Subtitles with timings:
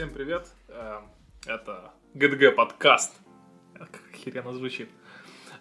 [0.00, 0.48] Всем привет.
[0.68, 1.02] Э,
[1.44, 3.14] Это ГДГ подкаст.
[3.74, 4.88] Как охеренно звучит.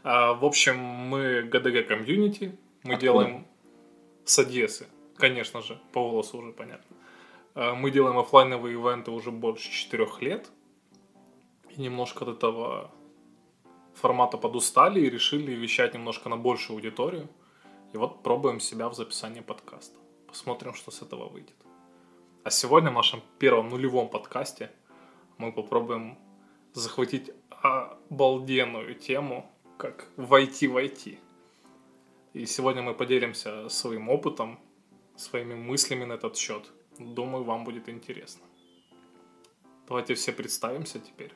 [0.01, 2.57] А, В общем, мы ГДГ комьюнити.
[2.83, 3.01] Мы Откуда?
[3.01, 3.47] делаем
[4.23, 4.87] с Одессы.
[5.17, 6.95] Конечно же, по голосу уже понятно.
[7.53, 10.49] А, Мы делаем оффлайновые ивенты уже больше четырех лет.
[11.75, 12.91] И немножко от этого
[13.93, 17.27] формата подустали и решили вещать немножко на большую аудиторию.
[17.91, 19.97] И вот пробуем себя в записании подкаста.
[20.27, 21.57] Посмотрим, что с этого выйдет.
[22.43, 24.71] А сегодня в нашем первом нулевом подкасте
[25.37, 26.17] мы попробуем
[26.73, 29.45] захватить обалденную тему,
[29.77, 31.17] как войти в IT.
[32.33, 34.57] И сегодня мы поделимся своим опытом,
[35.17, 36.63] своими мыслями на этот счет.
[36.97, 38.45] Думаю, вам будет интересно.
[39.87, 41.33] Давайте все представимся теперь.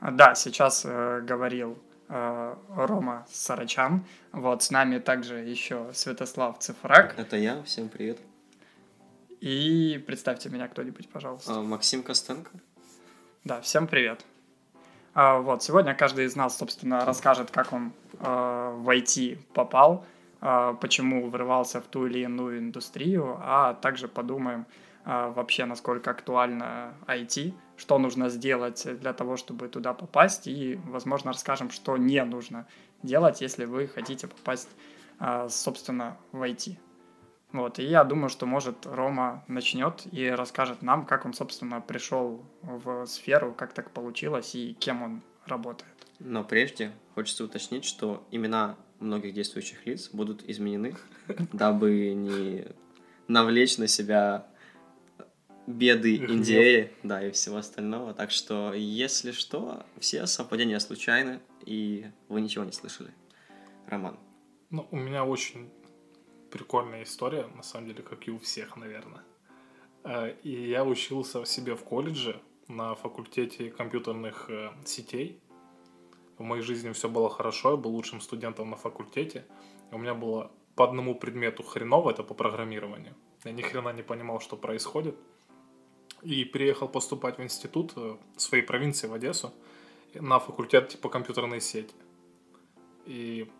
[0.00, 1.78] Да, сейчас э, говорил
[2.08, 4.06] э, Рома Сарачан.
[4.32, 7.14] Вот с нами также еще Святослав Цифрак.
[7.18, 8.20] Это я, всем привет.
[9.40, 11.54] И представьте меня кто-нибудь, пожалуйста.
[11.54, 12.50] А, Максим Костенко.
[13.44, 14.24] Да, всем привет.
[15.14, 18.24] А, вот, сегодня каждый из нас, собственно, расскажет, как он э,
[18.78, 20.04] в IT попал,
[20.40, 24.66] э, почему врывался в ту или иную индустрию, а также подумаем
[25.04, 31.32] э, вообще, насколько актуально IT, что нужно сделать для того, чтобы туда попасть, и, возможно,
[31.32, 32.66] расскажем, что не нужно
[33.02, 34.70] делать, если вы хотите попасть,
[35.48, 36.76] собственно, в IT.
[37.54, 42.44] Вот, и я думаю, что, может, Рома начнет и расскажет нам, как он, собственно, пришел
[42.62, 45.94] в сферу, как так получилось и кем он работает.
[46.18, 50.96] Но прежде хочется уточнить, что имена многих действующих лиц будут изменены,
[51.52, 52.66] дабы не
[53.28, 54.48] навлечь на себя
[55.68, 56.16] беды.
[56.16, 58.14] Индии, да, и всего остального.
[58.14, 63.12] Так что, если что, все совпадения случайны, и вы ничего не слышали.
[63.86, 64.18] Роман.
[64.70, 65.70] Ну, у меня очень
[66.54, 69.22] прикольная история, на самом деле, как и у всех, наверное.
[70.04, 75.40] Э, И я учился в себе в колледже на факультете компьютерных э, сетей.
[76.38, 79.44] В моей жизни все было хорошо, я был лучшим студентом на факультете.
[79.90, 83.14] У меня было по одному предмету хреново, это по программированию.
[83.44, 85.16] Я ни хрена не понимал, что происходит.
[86.22, 89.50] И переехал поступать в институт э, своей провинции, в Одессу,
[90.14, 91.94] на факультет типа компьютерной сети.
[93.06, 93.50] И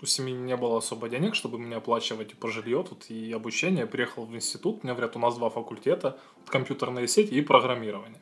[0.00, 3.80] у семьи не было особо денег, чтобы мне оплачивать типа жилье тут и обучение.
[3.80, 8.20] Я приехал в институт, мне говорят, у нас два факультета, компьютерные сети и программирование.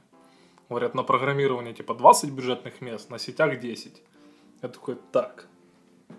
[0.69, 4.03] Говорят, на программировании типа 20 бюджетных мест, на сетях 10.
[4.63, 5.49] Я такой, так,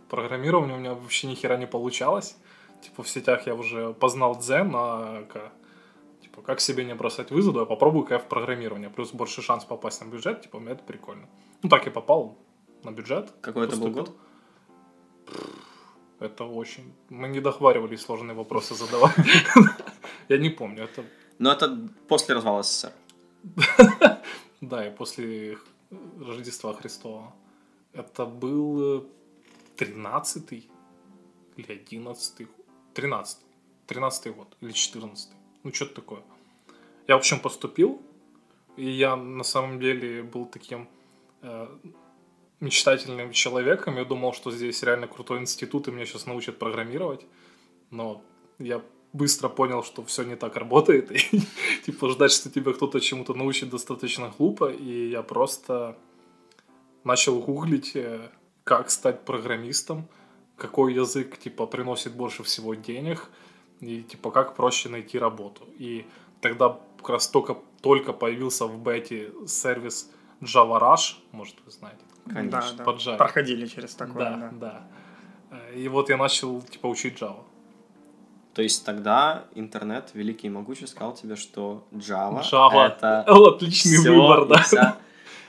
[0.10, 2.36] программирование у меня вообще ни хера не получалось.
[2.82, 5.26] Типа в сетях я уже познал дзен, а
[6.22, 8.90] типа как себе не бросать вызов, я попробую-ка я в программирование.
[8.90, 11.30] Плюс больше шанс попасть на бюджет, типа мне это прикольно.
[11.62, 12.38] Ну так и попал
[12.84, 13.32] на бюджет.
[13.42, 14.16] Какой это был год?
[16.20, 16.94] Это очень...
[17.10, 19.16] Мы не договаривались сложные вопросы задавать.
[20.30, 20.84] Я не помню.
[20.84, 21.04] Это...
[21.40, 22.94] Но это после развала СССР.
[24.62, 25.58] Да, и после
[26.20, 27.34] Рождества Христова.
[27.92, 29.06] Это был
[29.76, 30.70] 13
[31.58, 32.48] или 11
[32.94, 33.38] 13
[33.88, 35.30] 13 год или 14
[35.64, 36.22] Ну, что-то такое.
[37.08, 38.02] Я, в общем, поступил.
[38.78, 40.88] И я, на самом деле, был таким
[41.42, 41.68] э,
[42.64, 43.98] мечтательным человеком.
[43.98, 47.26] Я думал, что здесь реально крутой институт, и меня сейчас научат программировать.
[47.92, 48.22] Но
[48.58, 48.82] я
[49.12, 51.12] быстро понял, что все не так работает.
[51.34, 51.42] И,
[51.86, 54.72] типа, ждать, что тебя кто-то чему-то научит, достаточно глупо.
[54.72, 55.98] И я просто
[57.04, 58.30] начал гуглить, э,
[58.64, 60.08] как стать программистом,
[60.56, 63.30] какой язык, типа, приносит больше всего денег,
[63.82, 65.68] и, типа, как проще найти работу.
[65.78, 66.06] И
[66.40, 70.10] тогда как раз только, только появился в бете сервис
[70.40, 72.04] Java Rush, может, вы знаете.
[72.32, 72.84] Конечно, да, да.
[72.84, 73.18] под Java.
[73.18, 74.52] Проходили через такое, да, да.
[74.52, 75.58] да.
[75.70, 77.44] Э, И вот я начал, типа, учить Java.
[78.54, 82.88] То есть тогда интернет, великий и могучий, сказал тебе, что Java, Java.
[82.88, 84.62] это Отличный всё выбор, и да.
[84.62, 84.98] вся.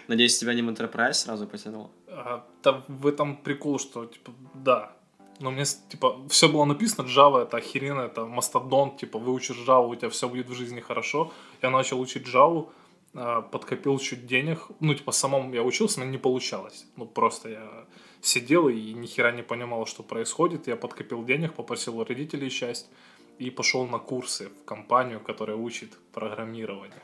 [0.09, 1.91] Надеюсь, тебя не в Enterprise сразу потянуло?
[2.09, 4.93] А, Да в этом прикол, что, типа, да.
[5.41, 9.95] Но мне, типа, все было написано, Java это охеренно, это мастодон, типа, выучишь Java, у
[9.95, 11.33] тебя все будет в жизни хорошо.
[11.63, 12.69] Я начал учить Java,
[13.15, 14.59] подкопил чуть денег.
[14.81, 16.87] Ну, типа, самому я учился, но не получалось.
[16.97, 17.87] Ну, просто я
[18.21, 20.67] сидел и ни хера не понимал, что происходит.
[20.67, 22.91] Я подкопил денег, попросил у родителей часть
[23.39, 27.03] и пошел на курсы в компанию, которая учит программирование.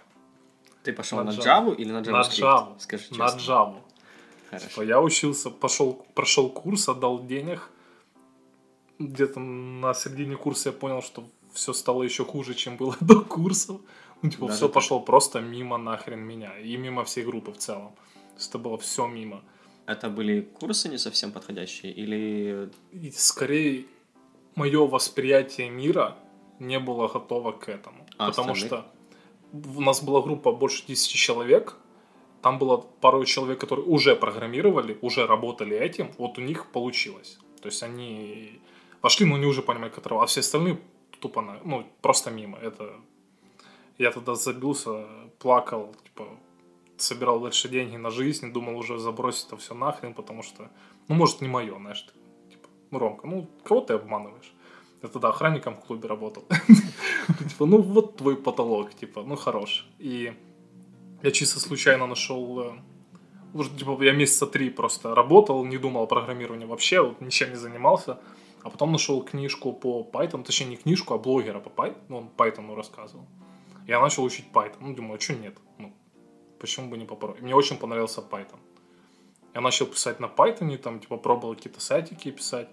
[0.82, 1.44] Ты пошел На на, Java.
[1.44, 2.40] Java или на JavaScript?
[2.40, 2.80] На Java.
[2.80, 3.52] Скажи На честно.
[3.52, 3.80] Java.
[4.50, 4.68] Хорошо.
[4.68, 7.70] Типа, я учился, пошел, прошел курс, отдал денег.
[8.98, 13.80] Где-то на середине курса я понял, что все стало еще хуже, чем было до курсов.
[14.22, 14.74] Ну, типа, Даже все так?
[14.74, 16.58] пошло просто мимо нахрен меня.
[16.58, 17.92] И мимо всей группы в целом.
[18.14, 19.42] То есть это было все мимо.
[19.86, 23.86] Это были курсы не совсем подходящие или И скорее
[24.54, 26.16] мое восприятие мира
[26.58, 28.06] не было готово к этому.
[28.18, 28.66] А потому остальных?
[28.66, 28.86] что
[29.52, 31.76] у нас была группа больше 10 человек,
[32.42, 37.38] там было пару человек, которые уже программировали, уже работали этим, вот у них получилось.
[37.60, 38.60] То есть они
[39.00, 40.78] пошли, но они уже понимали, как а все остальные
[41.20, 42.58] тупо, ну, просто мимо.
[42.58, 43.00] Это
[44.00, 45.06] я тогда забился,
[45.38, 46.24] плакал, типа,
[46.96, 50.70] собирал дальше деньги на жизнь, думал уже забросить это все нахрен, потому что,
[51.08, 52.06] ну, может, не мое, знаешь,
[52.50, 54.54] типа, ну, Ромка, ну, кого ты обманываешь?
[55.02, 56.44] Я тогда охранником в клубе работал.
[57.48, 59.86] Типа, ну, вот твой потолок, типа, ну, хорош.
[59.98, 60.34] И
[61.22, 62.72] я чисто случайно нашел э,
[63.54, 67.56] уже, типа, я месяца три просто работал, не думал о программировании вообще, вот, ничем не
[67.56, 68.18] занимался.
[68.62, 72.30] А потом нашел книжку по Python, точнее не книжку, а блогера по Python, ну, он
[72.36, 73.26] Python рассказывал.
[73.86, 74.76] Я начал учить Python.
[74.80, 75.56] Ну, думаю, а что нет?
[75.78, 75.92] Ну,
[76.58, 77.42] почему бы не попробовать?
[77.42, 78.58] Мне очень понравился Python.
[79.54, 82.68] Я начал писать на Python, там, типа, пробовал какие-то сайтики писать.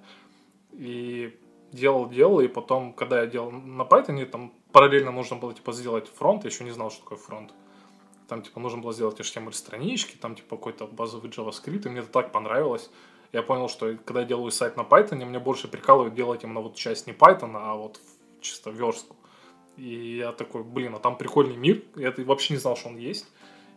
[0.72, 1.38] И
[1.72, 6.08] делал, делал, и потом, когда я делал на Python, там параллельно нужно было, типа, сделать
[6.08, 7.54] фронт, я еще не знал, что такое фронт.
[8.28, 12.32] Там, типа, нужно было сделать HTML-странички, там, типа, какой-то базовый JavaScript, и мне это так
[12.32, 12.90] понравилось.
[13.34, 16.76] Я понял, что когда я делаю сайт на Python, мне больше прикалывает делать именно вот
[16.76, 18.00] часть не Python, а вот
[18.42, 19.16] чисто верстку.
[19.78, 23.26] И я такой, блин, а там прикольный мир, я вообще не знал, что он есть.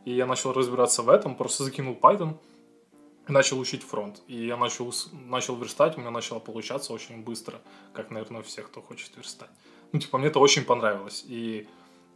[0.04, 2.36] И я начал разбираться в этом, просто закинул Python,
[3.28, 4.22] начал учить фронт.
[4.28, 7.60] И я начал, начал верстать, у меня начало получаться очень быстро,
[7.92, 9.50] как, наверное, у всех, кто хочет верстать.
[9.92, 11.24] Ну, типа, мне это очень понравилось.
[11.28, 11.66] И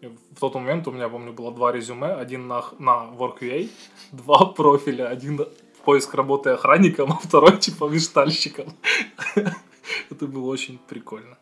[0.01, 2.15] в тот момент у меня, помню, было два резюме.
[2.15, 3.71] Один на, на Work.ua,
[4.13, 5.09] два профиля.
[5.09, 5.41] Один
[5.85, 8.73] поиск работы охранником, а второй, типа, верстальщиком.
[10.11, 11.37] Это было очень прикольно.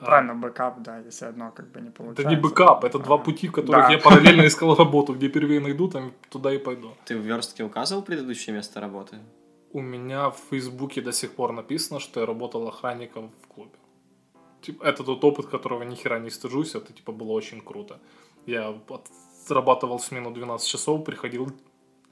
[0.00, 2.22] Правильно, бэкап, да, если одно как бы не получается.
[2.22, 3.92] Это не бэкап, это два пути, в которых да.
[3.92, 5.14] я параллельно искал работу.
[5.14, 6.94] Где первее найду, там туда и пойду.
[7.04, 9.18] Ты в верстке указывал предыдущее место работы?
[9.72, 13.78] У меня в Фейсбуке до сих пор написано, что я работал охранником в клубе.
[14.62, 17.98] Типа, это тот опыт, которого ни хера не стыжусь, это типа было очень круто.
[18.46, 18.74] Я
[19.46, 21.52] зарабатывал смену 12 часов, приходил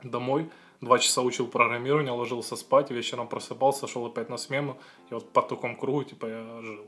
[0.02, 0.50] домой,
[0.80, 4.76] два часа учил программирование, ложился спать, вечером просыпался, шел опять на смену,
[5.10, 6.86] и вот по такому кругу, типа, я жил.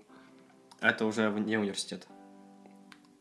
[0.80, 2.06] Это уже вне университета?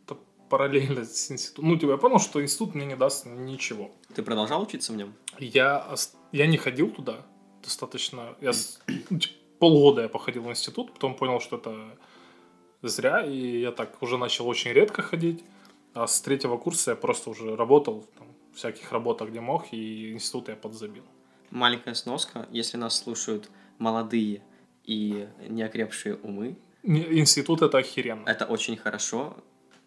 [0.06, 0.18] Это
[0.50, 1.70] параллельно с институтом.
[1.70, 3.92] Ну, типа, я понял, что институт мне не даст ничего.
[4.14, 5.14] Ты продолжал учиться в нем?
[5.40, 5.96] Я,
[6.32, 7.26] я не ходил туда
[7.64, 8.36] достаточно.
[8.42, 8.52] Я,
[9.10, 11.98] ну, типа, полгода я походил в институт, потом понял, что это
[12.82, 15.44] зря, и я так уже начал очень редко ходить.
[15.94, 20.50] А с третьего курса я просто уже работал там, всяких работах, где мог, и институт
[20.50, 21.04] я подзабил.
[21.50, 22.48] Маленькая сноска.
[22.52, 24.42] Если нас слушают молодые
[24.84, 28.28] и неокрепшие умы, Институт это охеренно.
[28.28, 29.38] Это очень хорошо.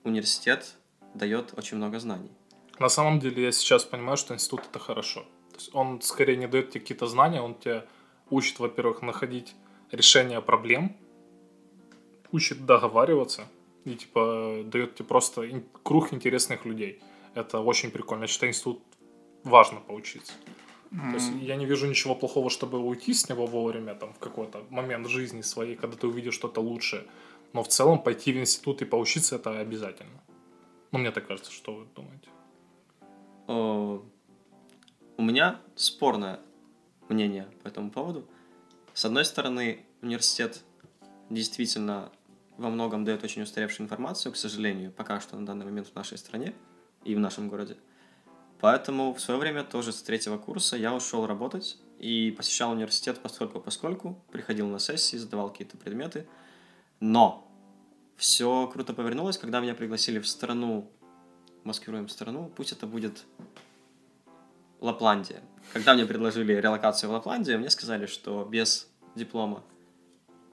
[0.05, 0.77] Университет
[1.15, 2.31] дает очень много знаний.
[2.79, 5.21] На самом деле я сейчас понимаю, что институт это хорошо.
[5.51, 7.85] То есть он скорее не дает тебе какие-то знания, он тебя
[8.31, 9.55] учит, во-первых, находить
[9.93, 10.97] решение проблем,
[12.33, 13.47] учит договариваться
[13.85, 17.03] и типа дает тебе просто круг интересных людей.
[17.35, 18.23] Это очень прикольно.
[18.23, 18.83] Я считаю, институт
[19.45, 20.33] важно поучиться.
[20.91, 21.11] Mm.
[21.11, 24.65] То есть я не вижу ничего плохого, чтобы уйти с него вовремя, там, в какой-то
[24.71, 27.05] момент жизни своей, когда ты увидишь что-то лучшее.
[27.53, 30.23] Но в целом пойти в институт и поучиться это обязательно.
[30.93, 32.29] Ну, мне так кажется, что вы думаете?
[33.47, 34.03] О,
[35.17, 36.41] у меня спорное
[37.09, 38.29] мнение по этому поводу.
[38.95, 40.63] С одной стороны, университет
[41.31, 42.11] действительно
[42.57, 46.19] во многом дает очень устаревшую информацию, к сожалению, пока что на данный момент в нашей
[46.19, 46.55] стране
[47.05, 47.77] и в нашем городе.
[48.61, 53.61] Поэтому в свое время тоже с третьего курса я ушел работать и посещал университет постольку
[53.61, 56.27] поскольку, приходил на сессии, задавал какие-то предметы.
[57.01, 57.47] Но
[58.17, 60.91] все круто повернулось, когда меня пригласили в страну,
[61.65, 63.25] маскируем страну, пусть это будет
[64.81, 65.43] Лапландия.
[65.73, 69.63] Когда мне предложили релокацию в Лапландию, мне сказали, что без диплома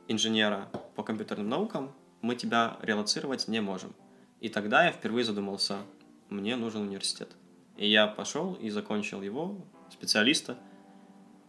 [0.07, 3.93] инженера по компьютерным наукам мы тебя релацировать не можем.
[4.39, 5.77] И тогда я впервые задумался,
[6.29, 7.29] мне нужен университет.
[7.77, 9.57] И я пошел и закончил его,
[9.89, 10.57] специалиста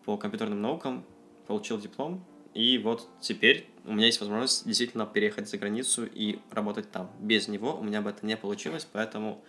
[0.04, 1.04] по компьютерным наукам,
[1.46, 6.90] получил диплом, и вот теперь у меня есть возможность действительно переехать за границу и работать
[6.90, 7.10] там.
[7.18, 9.42] Без него у меня бы это не получилось, поэтому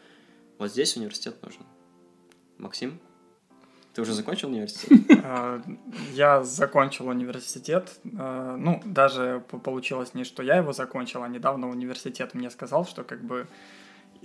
[0.57, 1.61] вот здесь университет нужен.
[2.57, 2.99] Максим,
[3.93, 4.99] ты уже закончил университет?
[5.27, 5.61] А,
[6.13, 7.99] я закончил университет.
[8.17, 13.03] А, ну, даже получилось не, что я его закончил, а недавно университет мне сказал, что
[13.03, 13.47] как бы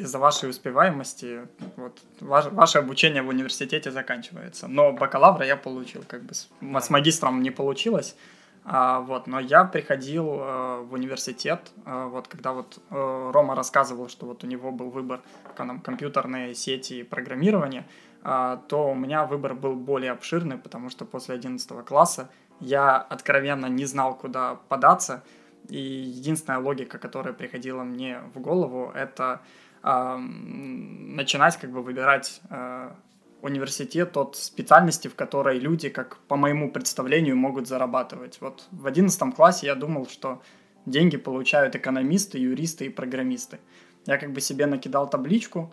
[0.01, 4.69] из-за вашей успеваемости вот, ваше, ваше обучение в университете заканчивается.
[4.69, 8.17] Но бакалавра я получил, как бы с, с магистром не получилось.
[8.65, 14.09] А, вот, но я приходил э, в университет, э, вот когда вот э, Рома рассказывал,
[14.09, 15.21] что вот у него был выбор
[15.57, 17.87] там, компьютерные сети и программирование,
[18.23, 22.29] э, то у меня выбор был более обширный, потому что после 11 класса
[22.61, 25.23] я откровенно не знал, куда податься,
[25.69, 29.41] и единственная логика, которая приходила мне в голову, это
[29.83, 32.97] начинать как бы выбирать а,
[33.43, 38.39] университет от специальности, в которой люди, как по моему представлению, могут зарабатывать.
[38.41, 40.43] Вот в одиннадцатом классе я думал, что
[40.87, 43.59] деньги получают экономисты, юристы и программисты.
[44.07, 45.73] Я как бы себе накидал табличку,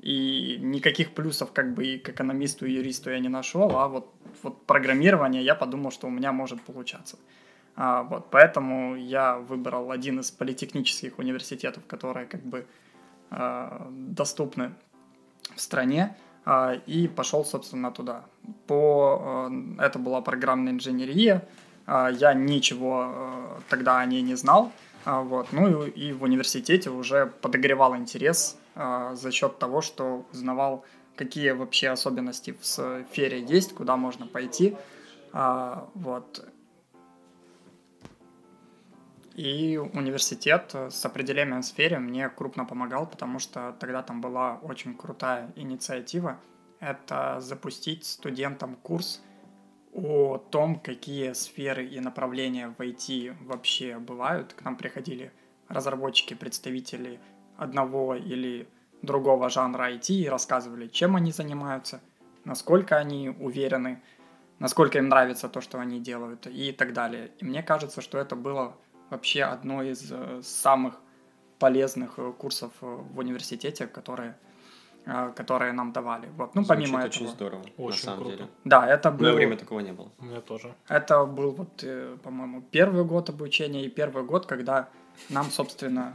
[0.00, 4.14] и никаких плюсов как бы и к экономисту, и юристу я не нашел, а вот,
[4.42, 7.18] вот программирование я подумал, что у меня может получаться.
[7.74, 12.66] А, вот, поэтому я выбрал один из политехнических университетов, которые как бы
[13.30, 14.72] доступны
[15.54, 18.24] в стране, а, и пошел, собственно, туда.
[18.66, 21.46] По, а, это была программная инженерия,
[21.86, 24.72] я ничего тогда о ней не знал,
[25.06, 30.84] вот, ну и, в университете уже подогревал интерес за счет того, что узнавал,
[31.16, 34.76] какие вообще особенности в сфере есть, куда можно пойти.
[35.32, 36.44] Вот.
[39.38, 44.96] И университет с определением в сфере мне крупно помогал, потому что тогда там была очень
[44.96, 46.40] крутая инициатива.
[46.80, 49.22] Это запустить студентам курс
[49.94, 54.54] о том, какие сферы и направления в IT вообще бывают.
[54.54, 55.30] К нам приходили
[55.68, 57.20] разработчики, представители
[57.56, 58.68] одного или
[59.02, 62.00] другого жанра IT и рассказывали, чем они занимаются,
[62.44, 64.02] насколько они уверены,
[64.58, 67.30] насколько им нравится то, что они делают и так далее.
[67.38, 68.76] И мне кажется, что это было
[69.10, 70.94] вообще одно из э, самых
[71.58, 74.34] полезных э, курсов э, в университете, которые
[75.34, 76.28] которые нам давали.
[76.36, 76.54] Вот.
[76.54, 77.36] Ну, Звучит помимо очень этого.
[77.36, 78.36] здорово, очень на самом круто.
[78.36, 78.48] деле.
[78.64, 79.32] Да, это было...
[79.32, 80.10] В время такого не было.
[80.18, 80.74] У меня тоже.
[80.86, 81.82] Это был, вот,
[82.22, 84.90] по-моему, первый год обучения и первый год, когда
[85.30, 86.14] нам, собственно...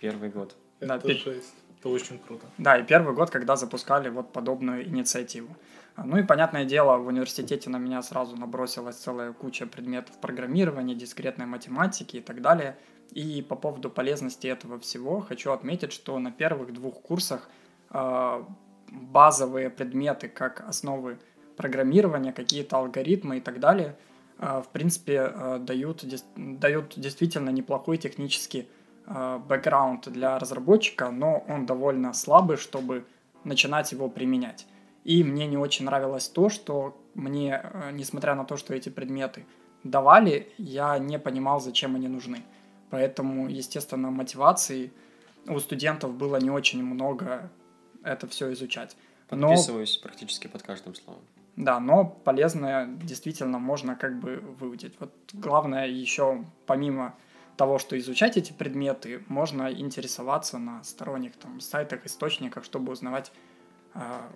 [0.00, 0.56] Первый год.
[0.80, 1.54] Это да, жесть.
[1.78, 2.46] Это очень круто.
[2.56, 5.54] Да, и первый год, когда запускали вот подобную инициативу.
[5.96, 11.46] Ну и, понятное дело, в университете на меня сразу набросилась целая куча предметов программирования, дискретной
[11.46, 12.76] математики и так далее.
[13.12, 17.48] И по поводу полезности этого всего хочу отметить, что на первых двух курсах
[17.90, 18.44] э,
[18.90, 21.18] базовые предметы, как основы
[21.56, 23.96] программирования, какие-то алгоритмы и так далее,
[24.40, 26.04] э, в принципе, э, дают,
[26.36, 28.68] дают действительно неплохой технический
[29.06, 33.04] бэкграунд для разработчика, но он довольно слабый, чтобы
[33.44, 34.66] начинать его применять.
[35.04, 39.46] И мне не очень нравилось то, что мне, э, несмотря на то, что эти предметы
[39.82, 42.42] давали, я не понимал, зачем они нужны.
[42.90, 44.92] Поэтому, естественно, мотивации
[45.46, 47.50] у студентов было не очень много
[48.02, 48.96] это все изучать.
[49.30, 49.48] Но...
[49.48, 51.22] Подписываюсь практически под каждым словом.
[51.56, 54.94] Да, но полезное действительно можно как бы выудить.
[54.98, 57.14] Вот главное еще помимо
[57.56, 63.30] того, что изучать эти предметы, можно интересоваться на сторонних там, сайтах, источниках, чтобы узнавать,
[63.94, 64.28] а,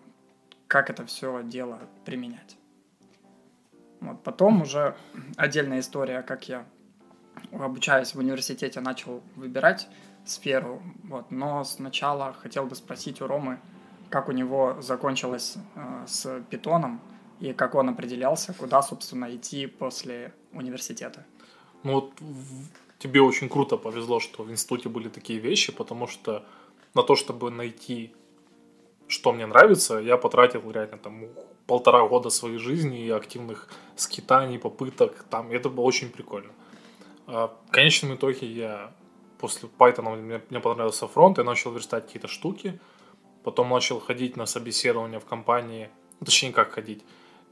[0.68, 2.56] как это все дело применять.
[4.00, 4.22] Вот.
[4.22, 4.96] Потом уже
[5.36, 6.64] отдельная история, как я,
[7.52, 9.88] обучаясь в университете, начал выбирать
[10.24, 10.82] сферу.
[11.04, 11.30] Вот.
[11.30, 13.58] Но сначала хотел бы спросить у Ромы,
[14.10, 17.00] как у него закончилось э, с питоном
[17.40, 21.24] и как он определялся, куда, собственно, идти после университета.
[21.82, 22.12] Ну вот
[22.98, 26.44] тебе очень круто повезло, что в институте были такие вещи, потому что
[26.94, 28.12] на то, чтобы найти,
[29.08, 31.24] что мне нравится, я потратил реально там
[31.66, 35.24] полтора года своей жизни и активных скитаний, попыток.
[35.30, 36.52] Там, это было очень прикольно.
[37.26, 38.92] А, в конечном итоге я
[39.38, 42.78] после Python мне, мне понравился фронт, я начал верстать какие-то штуки,
[43.44, 47.04] потом начал ходить на собеседование в компании, ну, точнее, как ходить,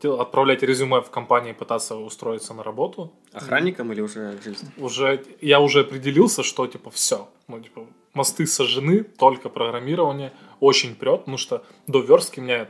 [0.05, 3.13] отправлять резюме в компании, пытаться устроиться на работу.
[3.33, 4.71] Охранником или уже жизнь?
[4.77, 7.29] Уже, я уже определился, что, типа, все.
[7.49, 12.69] Ну, типа, мосты сожжены, только программирование очень прет, потому что до верстки мне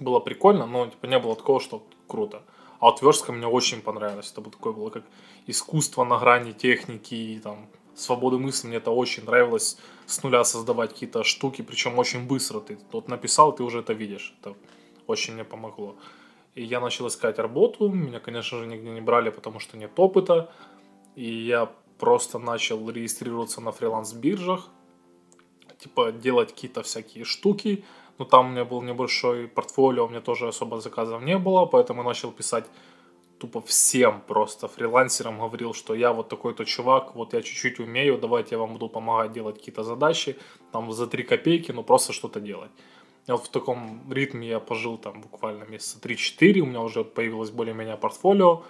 [0.00, 2.42] было прикольно, но, типа, не было такого, что круто.
[2.80, 4.30] А вот верстка мне очень понравилась.
[4.32, 5.04] Это было такое было как
[5.46, 8.66] искусство на грани техники и там свободы мысли.
[8.68, 12.60] Мне это очень нравилось с нуля создавать какие-то штуки, причем очень быстро.
[12.60, 14.34] Ты тут написал, ты уже это видишь.
[14.40, 14.54] Это
[15.06, 15.96] очень мне помогло.
[16.54, 17.88] И я начал искать работу.
[17.88, 20.52] Меня, конечно же, нигде не брали, потому что нет опыта.
[21.16, 24.68] И я просто начал регистрироваться на фриланс-биржах.
[25.78, 27.84] Типа делать какие-то всякие штуки.
[28.18, 31.66] Но там у меня был небольшой портфолио, у меня тоже особо заказов не было.
[31.66, 32.66] Поэтому я начал писать
[33.38, 38.54] тупо всем просто фрилансерам говорил, что я вот такой-то чувак, вот я чуть-чуть умею, давайте
[38.54, 40.36] я вам буду помогать делать какие-то задачи,
[40.72, 42.70] там за 3 копейки, ну просто что-то делать.
[43.26, 47.96] Вот в таком ритме я пожил там буквально месяца 3-4, у меня уже появилось более-менее
[47.96, 48.62] портфолио,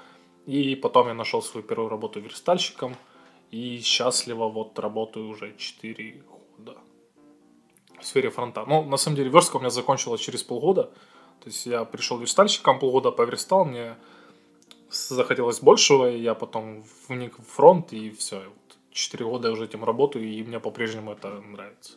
[0.47, 2.95] и потом я нашел свою первую работу верстальщиком,
[3.51, 6.23] и счастливо вот работаю уже 4
[6.59, 6.79] года
[8.01, 8.65] в сфере фронта.
[8.67, 10.85] Ну, на самом деле, верстка у меня закончилась через полгода,
[11.41, 13.97] то есть я пришел верстальщиком, полгода поверстал, мне
[14.89, 18.43] захотелось большего, и я потом вник в фронт, и все.
[18.93, 21.95] 4 года я уже этим работаю, и мне по-прежнему это нравится.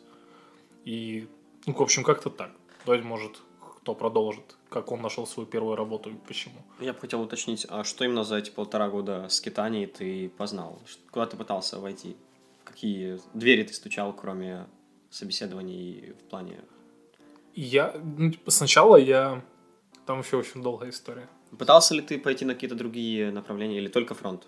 [0.85, 1.27] И,
[1.67, 2.51] ну, в общем, как-то так.
[2.86, 3.41] Давайте, может,
[3.81, 6.55] кто продолжит, как он нашел свою первую работу и почему.
[6.79, 10.81] Я бы хотел уточнить, а что именно за эти полтора года скитаний ты познал?
[11.12, 12.15] Куда ты пытался войти?
[12.63, 14.65] Какие двери ты стучал, кроме
[15.09, 16.62] собеседований в плане...
[17.53, 17.93] Я...
[18.01, 19.43] Ну, типа, сначала я...
[20.05, 21.27] Там еще очень долгая история.
[21.57, 24.47] Пытался ли ты пойти на какие-то другие направления или только фронт?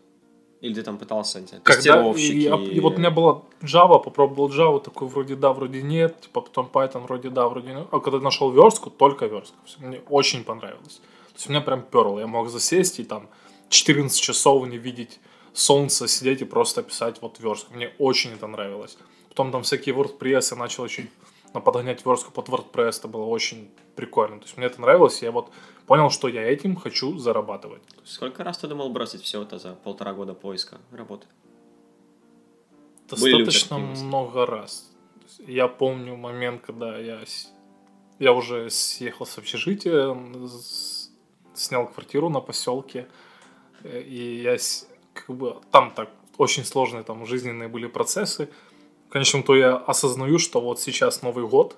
[0.61, 4.03] Или ты там пытался, не знаю, Когда, и, я, и вот у меня была Java,
[4.03, 7.87] попробовал Java, такой вроде да, вроде нет, типа потом Python вроде да, вроде нет.
[7.91, 9.57] А когда нашел верстку, только верстку.
[9.77, 10.95] Мне очень понравилось.
[11.29, 12.19] То есть у меня прям перло.
[12.19, 13.29] Я мог засесть и там
[13.69, 15.21] 14 часов не видеть
[15.53, 17.73] солнце, сидеть и просто писать вот верстку.
[17.73, 18.97] Мне очень это нравилось.
[19.29, 21.09] Потом там всякие WordPress, я начал очень
[21.53, 24.39] подгонять верстку под WordPress, это было очень прикольно.
[24.39, 25.51] То есть мне это нравилось, я вот
[25.89, 27.81] понял, что я этим хочу зарабатывать.
[28.03, 31.25] Сколько раз ты думал бросить все это за полтора года поиска работы?
[33.10, 34.91] Достаточно много раз.
[35.48, 37.19] Я помню момент, когда я,
[38.19, 40.15] я уже съехал с общежития,
[41.55, 43.08] снял квартиру на поселке,
[43.84, 44.58] э, и я
[45.13, 48.48] как бы там так очень сложные там жизненные были процессы.
[49.08, 51.77] В конечном то я осознаю, что вот сейчас Новый год,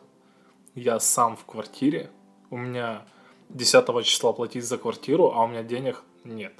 [0.76, 2.10] я сам в квартире,
[2.50, 3.06] у меня
[3.54, 6.54] 10 числа платить за квартиру, а у меня денег нет.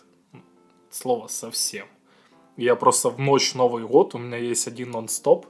[0.90, 1.88] Слово совсем.
[2.58, 5.46] Я просто в ночь Новый год, у меня есть один нон-стоп,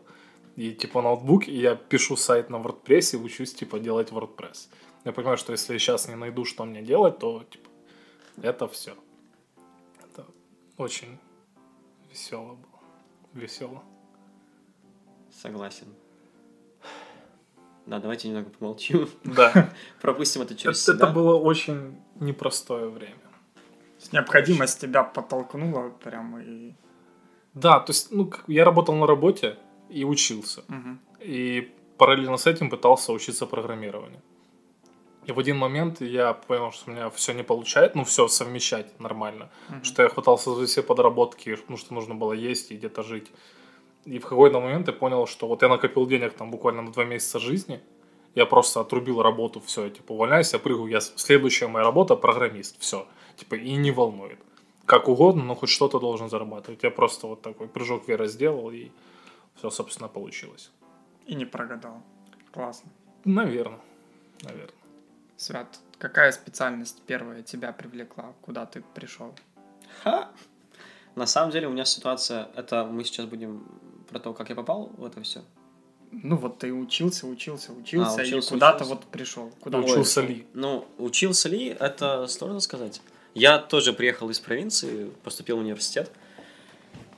[0.55, 4.67] и типа ноутбук, и я пишу сайт на WordPress и учусь типа делать WordPress.
[5.03, 7.69] Я понимаю, что если я сейчас не найду, что мне делать, то типа
[8.43, 8.95] это все.
[10.03, 10.25] Это
[10.77, 11.17] очень
[12.09, 12.81] весело было.
[13.33, 13.83] Весело.
[15.31, 15.87] Согласен.
[17.85, 19.09] Да, давайте немного помолчим.
[19.23, 19.71] Да.
[20.01, 21.05] Пропустим это через это, себя.
[21.07, 23.15] Это было очень непростое время.
[24.11, 26.73] Необходимость тебя подтолкнула прямо и...
[27.53, 29.57] Да, то есть, ну, я работал на работе
[29.89, 30.61] и учился.
[30.61, 30.97] Угу.
[31.19, 34.21] И параллельно с этим пытался учиться программированию.
[35.25, 38.99] И в один момент я понял, что у меня все не получается, ну, все совмещать
[38.99, 39.51] нормально.
[39.69, 39.83] Uh-huh.
[39.83, 43.31] Что я хватался за все подработки, ну, что нужно было есть и где-то жить.
[44.05, 47.05] И в какой-то момент я понял, что вот я накопил денег там буквально на два
[47.05, 47.81] месяца жизни,
[48.33, 53.07] я просто отрубил работу, все, типа, увольняюсь, я прыгаю, я, следующая моя работа программист, все,
[53.35, 54.39] типа, и не волнует.
[54.85, 56.83] Как угодно, но хоть что-то должен зарабатывать.
[56.83, 58.89] Я просто вот такой прыжок веры сделал, и
[59.55, 60.71] все, собственно, получилось.
[61.27, 62.01] И не прогадал.
[62.51, 62.89] Классно.
[63.25, 63.79] Наверное,
[64.41, 64.73] наверное.
[65.37, 68.33] Свят, какая специальность первая тебя привлекла?
[68.41, 69.33] Куда ты пришел?
[70.03, 70.31] Ха!
[71.15, 73.65] На самом деле у меня ситуация, это мы сейчас будем
[74.11, 75.41] про то, как я попал в это все.
[76.11, 79.51] Ну вот ты учился, учился, учился, а, учился и куда-то вот пришел.
[79.61, 80.45] Куда учился ли?
[80.53, 83.01] Ну, учился ли, это сложно сказать.
[83.33, 86.11] Я тоже приехал из провинции, поступил в университет.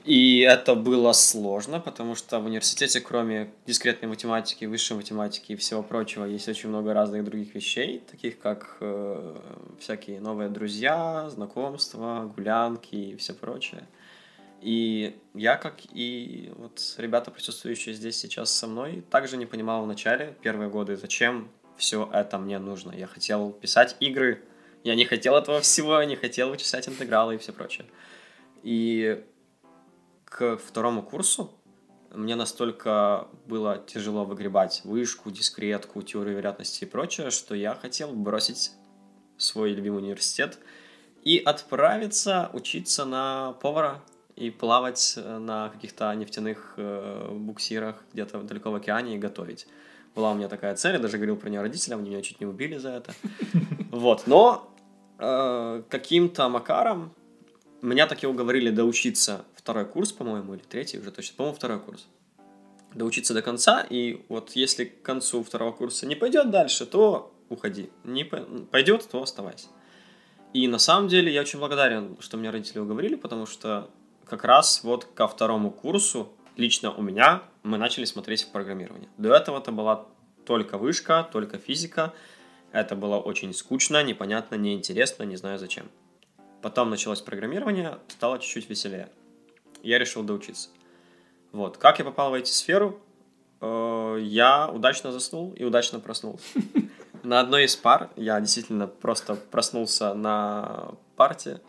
[0.05, 5.81] И это было сложно, потому что в университете, кроме дискретной математики, высшей математики и всего
[5.81, 9.35] прочего, есть очень много разных других вещей, таких как э,
[9.79, 13.87] всякие новые друзья, знакомства, гулянки и все прочее.
[14.63, 19.87] И я, как и вот ребята, присутствующие здесь сейчас со мной, также не понимал в
[19.87, 22.93] начале, первые годы, зачем все это мне нужно.
[22.93, 24.41] Я хотел писать игры,
[24.85, 27.85] я не хотел этого всего, я не хотел вычислять интегралы и все прочее.
[28.63, 29.21] И
[30.23, 31.51] к второму курсу
[32.11, 38.71] мне настолько было тяжело выгребать вышку, дискретку, теорию вероятности и прочее, что я хотел бросить
[39.37, 40.57] свой любимый университет
[41.23, 44.01] и отправиться учиться на повара
[44.35, 49.67] и плавать на каких-то нефтяных э, буксирах где-то далеко в океане и готовить.
[50.15, 52.45] Была у меня такая цель, я даже говорил про нее родителям, они меня чуть не
[52.45, 53.13] убили за это.
[53.91, 54.73] Вот, но
[55.19, 57.13] э, каким-то макаром
[57.83, 62.07] меня таки уговорили доучиться второй курс, по-моему, или третий уже точно, по-моему, второй курс.
[62.95, 67.91] Доучиться до конца, и вот если к концу второго курса не пойдет дальше, то уходи.
[68.03, 69.67] Не пойдет, то оставайся.
[70.53, 73.89] И на самом деле я очень благодарен, что меня родители уговорили, потому что
[74.37, 79.09] как раз вот ко второму курсу лично у меня мы начали смотреть в программирование.
[79.17, 80.05] До этого это была
[80.45, 82.13] только вышка, только физика.
[82.71, 85.89] Это было очень скучно, непонятно, неинтересно, не знаю зачем.
[86.61, 89.09] Потом началось программирование, стало чуть-чуть веселее
[89.83, 90.69] я решил доучиться.
[91.51, 91.77] Вот.
[91.77, 92.99] Как я попал в IT-сферу?
[93.61, 96.45] Э, я удачно заснул и удачно проснулся.
[97.23, 101.61] На одной из пар я действительно просто проснулся на парте.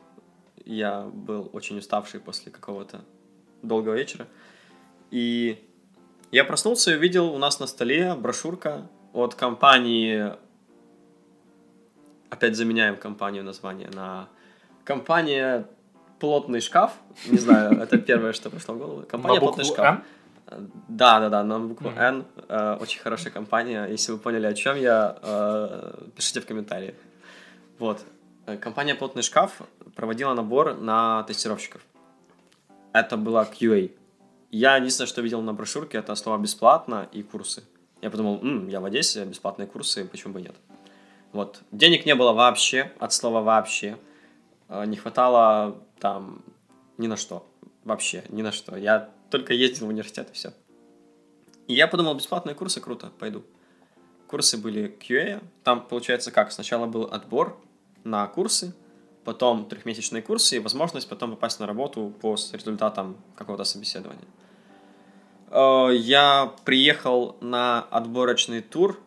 [0.64, 3.04] Я был очень уставший после какого-то
[3.62, 4.26] долгого вечера.
[5.10, 5.62] И
[6.30, 10.32] я проснулся и увидел у нас на столе брошюрка от компании...
[12.30, 14.28] Опять заменяем компанию название на...
[14.84, 15.66] Компания
[16.18, 16.92] плотный шкаф.
[17.26, 19.02] Не знаю, это первое, что пришло в голову.
[19.02, 20.00] Компания плотный шкаф.
[20.88, 21.90] Да, да, да, на букву.
[21.96, 22.24] N.
[22.48, 23.86] Э, Очень хорошая компания.
[23.86, 26.94] Если вы поняли, о чем я, э, пишите в комментарии.
[27.78, 28.04] Вот.
[28.46, 29.62] Э, Компания «Плотный шкаф»
[29.94, 31.82] проводила набор на тестировщиков.
[32.92, 33.90] Это была QA.
[34.50, 37.64] Я единственное, что видел на брошюрке, это слова «бесплатно» и «курсы».
[38.02, 40.54] Я подумал, «М, я в Одессе, бесплатные курсы, почему бы нет?
[41.32, 41.62] Вот.
[41.72, 43.96] Денег не было вообще, от слова «вообще».
[44.68, 46.42] Э, Не хватало там
[46.98, 47.46] ни на что.
[47.84, 48.76] Вообще, ни на что.
[48.76, 50.52] Я только ездил в университет и все.
[51.66, 53.42] И я подумал, бесплатные курсы, круто, пойду.
[54.28, 55.42] Курсы были QA.
[55.64, 56.52] Там, получается, как?
[56.52, 57.58] Сначала был отбор
[58.04, 58.74] на курсы,
[59.24, 64.26] потом трехмесячные курсы и возможность потом попасть на работу по результатам какого-то собеседования.
[65.50, 69.00] Э, Я приехал на отборочный тур.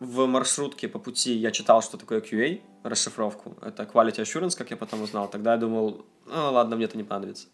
[0.00, 3.56] В маршрутке по пути я читал, что такое QA, расшифровку.
[3.62, 5.28] Это Quality Assurance, как я потом узнал.
[5.28, 7.48] Тогда я думал, ну ладно, мне это не понадобится.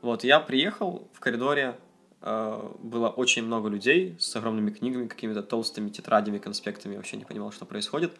[0.00, 1.76] Вот, я приехал в коридоре,
[2.22, 7.24] э, было очень много людей с огромными книгами, какими-то толстыми тетрадями, конспектами, я вообще не
[7.24, 8.12] понимал, что происходит.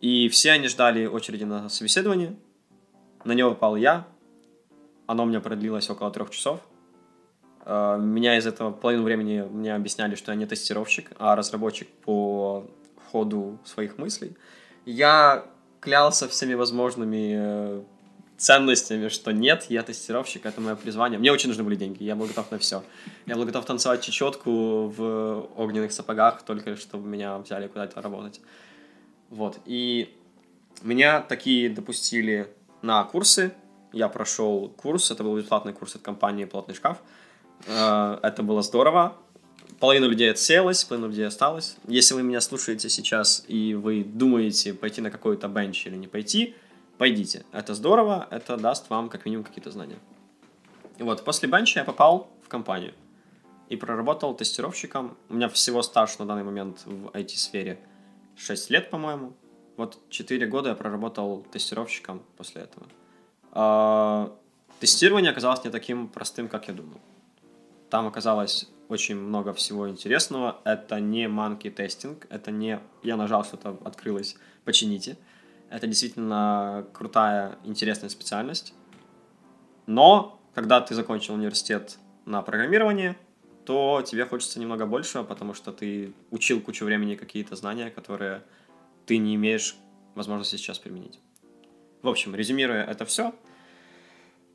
[0.00, 2.36] И все они ждали очереди на собеседование.
[3.24, 4.06] На него попал я.
[5.06, 6.60] Оно у меня продлилось около трех часов.
[7.64, 12.66] Э, Меня из этого половину времени мне объясняли, что я не тестировщик, а разработчик по
[13.10, 14.36] ходу своих мыслей.
[14.84, 15.44] Я
[15.80, 17.82] клялся всеми возможными э,
[18.36, 21.18] ценностями, что нет, я тестировщик, это мое призвание.
[21.18, 22.84] Мне очень нужны были деньги, я был готов на все.
[23.26, 28.40] Я был готов танцевать чечетку в огненных сапогах, только чтобы меня взяли куда-то работать.
[29.30, 30.14] Вот, и
[30.82, 32.48] меня такие допустили
[32.82, 33.52] на курсы.
[33.92, 36.98] Я прошел курс, это был бесплатный курс от компании «Плотный шкаф».
[37.66, 39.16] Э, Это было здорово.
[39.80, 41.76] Половина людей отсеялась, половина людей осталась.
[41.86, 46.54] Если вы меня слушаете сейчас и вы думаете пойти на какой-то бенч или не пойти,
[46.98, 47.44] пойдите.
[47.52, 49.98] Это здорово, это даст вам как минимум какие-то знания.
[50.98, 52.92] И вот, после бенча я попал в компанию
[53.68, 55.16] и проработал тестировщиком.
[55.28, 57.78] У меня всего стаж на данный момент в IT-сфере
[58.38, 59.34] 6 лет, по-моему.
[59.76, 62.86] Вот 4 года я проработал тестировщиком после этого.
[63.52, 64.36] А,
[64.80, 67.00] Тестирование оказалось не таким простым, как я думал.
[67.90, 70.60] Там оказалось очень много всего интересного.
[70.64, 75.16] Это не monkey тестинг, это не я нажал что-то, открылось, почините.
[75.68, 78.72] Это действительно крутая, интересная специальность.
[79.86, 83.16] Но, когда ты закончил университет на программирование,
[83.68, 88.42] то тебе хочется немного большего, потому что ты учил кучу времени какие-то знания, которые
[89.04, 89.76] ты не имеешь
[90.14, 91.20] возможности сейчас применить.
[92.00, 93.34] В общем, резюмируя это все,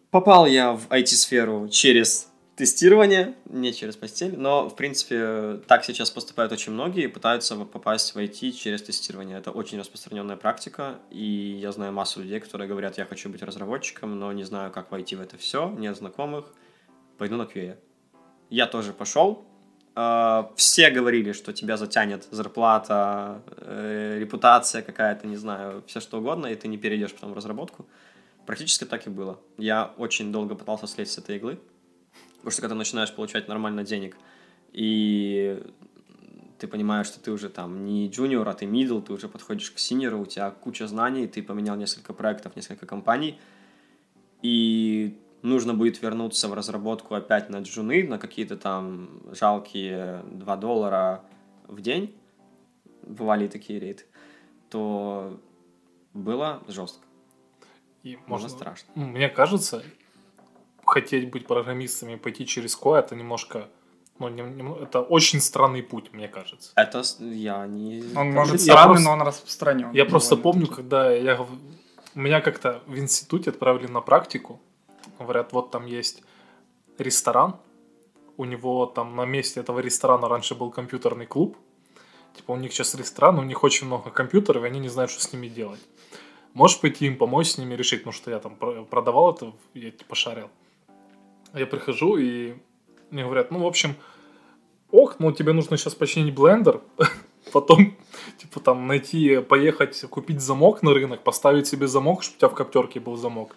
[0.09, 6.51] попал я в IT-сферу через тестирование, не через постель, но, в принципе, так сейчас поступают
[6.51, 9.37] очень многие, пытаются попасть в IT через тестирование.
[9.37, 14.17] Это очень распространенная практика, и я знаю массу людей, которые говорят, я хочу быть разработчиком,
[14.17, 16.51] но не знаю, как войти в это все, нет знакомых,
[17.19, 17.77] пойду на QA.
[18.49, 19.45] Я тоже пошел,
[19.95, 26.47] Э, все говорили, что тебя затянет зарплата, э, репутация какая-то, не знаю, все что угодно,
[26.47, 27.85] и ты не перейдешь потом в разработку.
[28.45, 29.39] Практически так и было.
[29.57, 31.59] Я очень долго пытался слезть с этой иглы,
[32.37, 34.17] потому что когда начинаешь получать нормально денег,
[34.73, 35.63] и
[36.57, 39.79] ты понимаешь, что ты уже там не джуниор, а ты мидл, ты уже подходишь к
[39.79, 43.39] сеньору, у тебя куча знаний, ты поменял несколько проектов, несколько компаний,
[44.41, 51.23] и нужно будет вернуться в разработку опять на джуны, на какие-то там жалкие 2 доллара
[51.67, 52.15] в день,
[53.03, 54.05] бывали такие рейты,
[54.69, 55.39] то
[56.13, 57.05] было жестко.
[58.03, 58.89] И Было можно страшно.
[58.95, 59.83] Мне кажется,
[60.85, 63.69] хотеть быть программистами и пойти через ко это немножко...
[64.19, 66.71] Ну, не- не- это очень странный путь, мне кажется.
[66.75, 68.03] Это я не...
[68.15, 69.91] Он может Я странный, просто- но он распространен.
[69.91, 71.45] Я просто помню, когда я...
[72.13, 74.61] Меня как-то в институте отправили на практику.
[75.19, 76.23] Говорят, вот там есть
[76.97, 77.55] ресторан.
[78.37, 81.57] У него там на месте этого ресторана раньше был компьютерный клуб.
[82.35, 85.21] Типа у них сейчас ресторан, у них очень много компьютеров, и они не знают, что
[85.21, 85.81] с ними делать.
[86.53, 89.91] Можешь пойти им помочь с ними решить, потому что я там про- продавал это, я
[89.91, 90.49] типа шарил.
[91.53, 92.55] Я прихожу, и
[93.11, 93.95] мне говорят, ну, в общем,
[94.91, 96.81] ок, ну, тебе нужно сейчас починить блендер,
[97.51, 97.95] потом,
[98.37, 102.55] типа, там, найти, поехать, купить замок на рынок, поставить себе замок, чтобы у тебя в
[102.55, 103.55] коптерке был замок.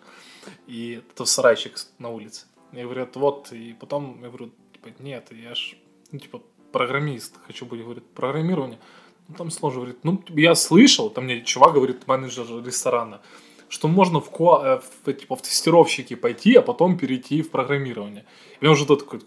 [0.67, 2.47] И это сарайчик на улице.
[2.73, 5.77] И говорят, вот, и потом я говорю, типа, нет, я ж,
[6.13, 8.79] ну, типа, программист, хочу быть, говорит, программирование.
[9.29, 13.23] Ну, там сложно, говорит, ну, я слышал, там мне чувак говорит, менеджер ресторана,
[13.69, 18.25] что можно в, ко- э, в, типа, в тестировщики пойти, а потом перейти в программирование.
[18.61, 19.21] И я уже такой,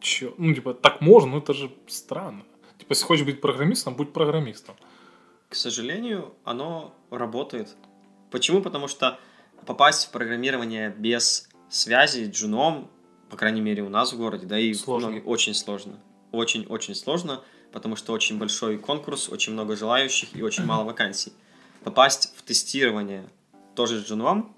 [0.00, 0.34] чё?
[0.38, 2.44] Ну, типа, так можно, ну, это же странно.
[2.78, 4.74] Типа, если хочешь быть программистом, будь программистом.
[5.48, 7.76] К сожалению, оно работает.
[8.30, 8.60] Почему?
[8.60, 9.18] Потому что
[9.66, 12.90] попасть в программирование без связи джуном
[13.28, 15.08] по крайней мере, у нас в городе, да и Сложно.
[15.08, 15.98] многих, очень сложно.
[16.32, 17.42] Очень-очень сложно,
[17.72, 21.32] потому что очень большой конкурс, очень много желающих и очень мало вакансий.
[21.84, 23.24] Попасть в тестирование
[23.74, 24.54] тоже с джуном,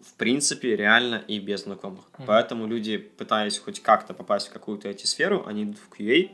[0.00, 2.04] в принципе, реально и без знакомых.
[2.18, 2.26] Мгм.
[2.26, 6.30] Поэтому люди, пытаясь хоть как-то попасть в какую-то эти сферу, они идут в QA,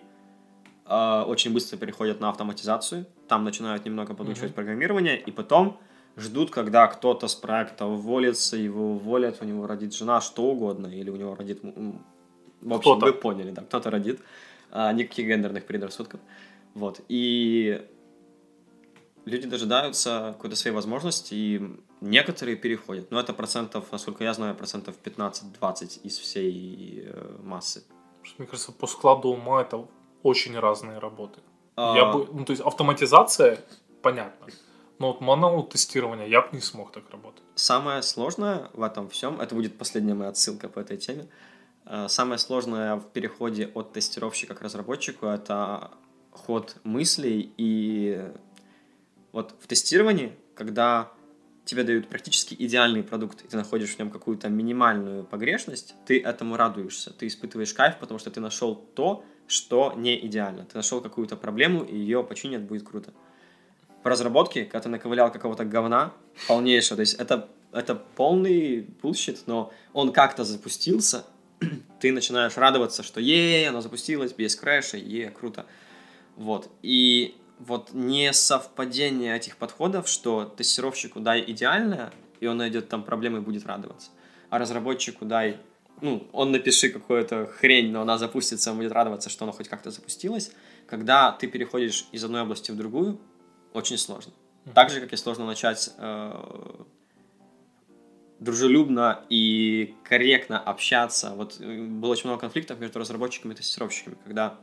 [0.86, 4.54] а, очень быстро переходят на автоматизацию, там начинают немного подучивать Мгм.
[4.54, 5.80] программирование, и потом
[6.16, 11.10] ждут, когда кто-то с проекта уволится, его уволят, у него родит жена, что угодно, или
[11.10, 11.62] у него родит...
[11.62, 13.06] В общем, Кто-то.
[13.06, 14.20] вы поняли, да, кто-то родит.
[14.70, 16.20] А, никаких гендерных предрассудков.
[16.74, 17.00] Вот.
[17.08, 17.86] И
[19.26, 21.62] люди дожидаются какой-то своей возможности, и
[22.00, 23.10] некоторые переходят.
[23.10, 27.84] Но это процентов, насколько я знаю, процентов 15-20 из всей э, массы.
[28.38, 29.86] Мне кажется, по складу ума это
[30.22, 31.40] очень разные работы.
[31.76, 33.58] А, Я бы, ну, то есть автоматизация,
[34.02, 34.46] понятно.
[34.98, 37.42] Но вот мануал тестирования я бы не смог так работать.
[37.54, 41.26] Самое сложное в этом всем, это будет последняя моя отсылка по этой теме,
[41.86, 45.90] э, самое сложное в переходе от тестировщика к разработчику это
[46.30, 48.22] ход мыслей и
[49.32, 51.10] вот в тестировании, когда
[51.64, 56.56] тебе дают практически идеальный продукт, и ты находишь в нем какую-то минимальную погрешность, ты этому
[56.56, 60.64] радуешься, ты испытываешь кайф, потому что ты нашел то, что не идеально.
[60.64, 63.12] Ты нашел какую-то проблему, и ее починят, будет круто.
[64.04, 66.12] В разработке, когда ты наковылял какого-то говна,
[66.46, 71.24] полнейшего, то есть это, это полный bullshit, но он как-то запустился,
[72.00, 75.64] ты начинаешь радоваться, что е оно запустилось без крэша, е круто.
[76.36, 76.68] Вот.
[76.82, 83.38] И вот не совпадение этих подходов, что тестировщику дай идеальное, и он найдет там проблемы
[83.38, 84.10] и будет радоваться.
[84.50, 85.56] А разработчику дай,
[86.02, 89.90] ну, он напиши какую-то хрень, но она запустится, он будет радоваться, что она хоть как-то
[89.90, 90.52] запустилась.
[90.86, 93.18] Когда ты переходишь из одной области в другую,
[93.74, 94.32] очень сложно.
[94.72, 96.32] Так же, как и сложно начать э,
[98.38, 101.32] дружелюбно и корректно общаться.
[101.36, 104.58] Вот э, было очень много конфликтов между разработчиками и тестировщиками, когда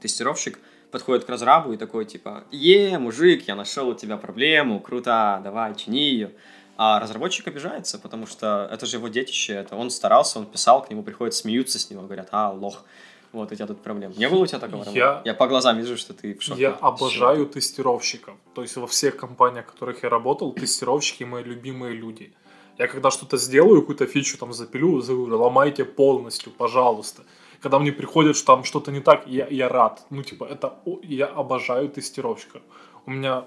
[0.00, 0.58] тестировщик
[0.90, 5.74] подходит к разрабу и такой типа «Е, мужик, я нашел у тебя проблему, круто, давай,
[5.74, 6.30] чини ее».
[6.76, 10.88] А разработчик обижается, потому что это же его детище, это он старался, он писал, к
[10.88, 12.86] нему приходят, смеются с него, говорят «А, лох,
[13.32, 14.14] вот у тебя тут проблема».
[14.16, 14.84] Не было у тебя такого?
[14.90, 16.62] Я- я по глазам вижу, что ты в шоке.
[16.62, 18.34] Я обожаю тестировщиков.
[18.54, 22.32] То есть во всех компаниях, в которых я работал, тестировщики мои любимые люди.
[22.78, 27.22] Я когда что-то сделаю, какую-то фичу там запилю, говорю, ломайте полностью, пожалуйста.
[27.62, 30.02] Когда мне приходят, что там что-то не так, я, я рад.
[30.10, 32.62] Ну, типа, это я обожаю тестировщиков.
[33.06, 33.44] У меня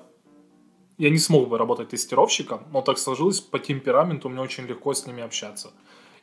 [1.00, 5.08] я не смог бы работать тестировщиком, но так сложилось по темпераменту, мне очень легко с
[5.08, 5.72] ними общаться.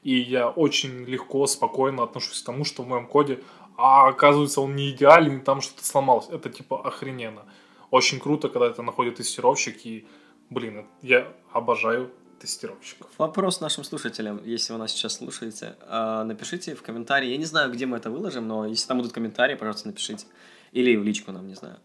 [0.03, 3.43] И я очень легко, спокойно отношусь к тому, что в моем коде,
[3.77, 6.29] а оказывается, он не идеален, там что-то сломалось.
[6.29, 7.45] Это типа охрененно.
[7.91, 10.07] Очень круто, когда это находит тестировщик, и,
[10.49, 12.11] блин, я обожаю
[12.41, 13.11] тестировщиков.
[13.19, 17.29] Вопрос нашим слушателям, если вы нас сейчас слушаете, а, напишите в комментарии.
[17.29, 20.27] Я не знаю, где мы это выложим, но если там будут комментарии, пожалуйста, напишите.
[20.73, 21.79] Или в личку нам, не знаю.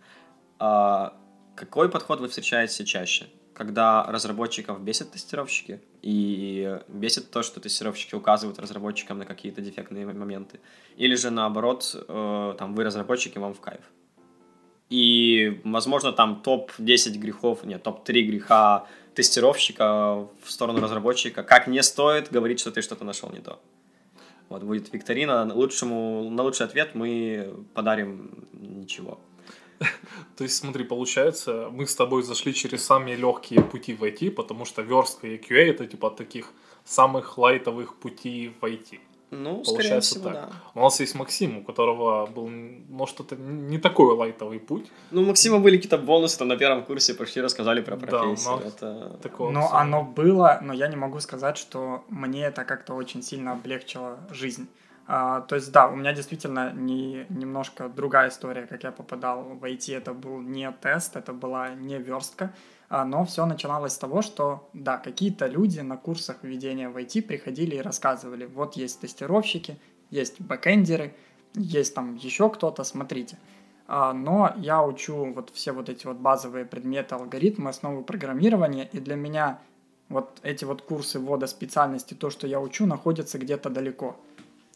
[0.59, 1.17] А,
[1.55, 3.27] Какой подход вы встречаете чаще?
[3.55, 10.59] Когда разработчиков бесят тестировщики, и бесит то, что тестировщики указывают разработчикам на какие-то дефектные моменты.
[10.97, 13.81] Или же наоборот, э, там вы разработчики, вам в кайф.
[14.89, 22.31] И, возможно, там топ-10 грехов, нет, топ-3 греха тестировщика в сторону разработчика, как не стоит
[22.31, 23.59] говорить, что ты что-то нашел не то.
[24.49, 25.51] Вот будет викторина.
[25.53, 29.19] Лучшему, на лучший ответ мы подарим ничего.
[30.37, 34.65] То есть, смотри, получается, мы с тобой зашли через самые легкие пути в IT, потому
[34.65, 36.51] что верстка и QA это типа таких
[36.83, 38.99] самых лайтовых путей в IT.
[39.31, 40.33] Ну, Получается всего, так.
[40.33, 40.49] да.
[40.75, 44.91] У нас есть Максим, у которого был, ну, что-то не такой лайтовый путь.
[45.11, 48.51] Ну, у Максима были какие-то бонусы, там на первом курсе почти рассказали про Да, профессию.
[48.51, 49.17] но- Это...
[49.23, 53.51] Такого Но оно было, но я не могу сказать, что мне это как-то очень сильно
[53.53, 54.67] облегчило жизнь.
[55.07, 59.63] А, то есть, да, у меня действительно не, немножко другая история, как я попадал в
[59.63, 59.95] IT.
[59.95, 62.53] Это был не тест, это была не верстка.
[62.89, 67.21] А, но все начиналось с того, что, да, какие-то люди на курсах введения в IT
[67.23, 69.77] приходили и рассказывали, вот есть тестировщики,
[70.09, 71.15] есть бэкэндеры,
[71.55, 73.37] есть там еще кто-то, смотрите.
[73.87, 78.99] А, но я учу вот все вот эти вот базовые предметы, алгоритмы, основы программирования, и
[78.99, 79.59] для меня
[80.09, 84.15] вот эти вот курсы ввода специальности, то, что я учу, находятся где-то далеко.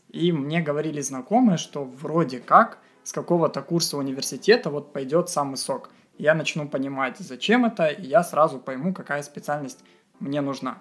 [0.10, 5.92] И мне говорили знакомые, что вроде как с какого-то курса университета вот пойдет самый сок.
[6.18, 9.84] Я начну понимать, зачем это, и я сразу пойму, какая специальность
[10.20, 10.80] мне нужна.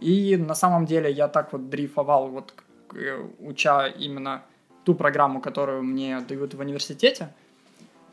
[0.00, 2.54] И на самом деле я так вот дрейфовал, вот
[2.94, 4.42] э, уча именно
[4.84, 7.32] ту программу, которую мне дают в университете,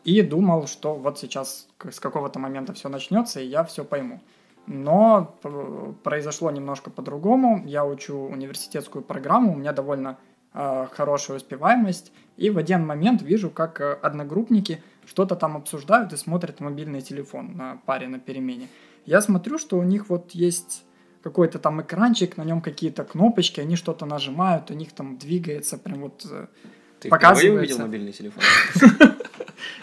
[0.04, 4.22] и думал, что вот сейчас с какого-то момента все начнется, и я все пойму.
[4.68, 7.64] Но п- произошло немножко по-другому.
[7.66, 10.18] Я учу университетскую программу, у меня довольно
[10.54, 12.12] э, хорошая успеваемость.
[12.38, 17.56] И в один момент вижу, как э, одногруппники что-то там обсуждают и смотрят мобильный телефон
[17.56, 18.68] на паре на перемене.
[19.06, 20.84] Я смотрю, что у них вот есть
[21.24, 26.02] какой-то там экранчик, на нем какие-то кнопочки, они что-то нажимают, у них там двигается прям
[26.02, 26.48] вот э,
[27.00, 27.60] Ты впервые показывается.
[27.60, 28.44] увидел мобильный телефон?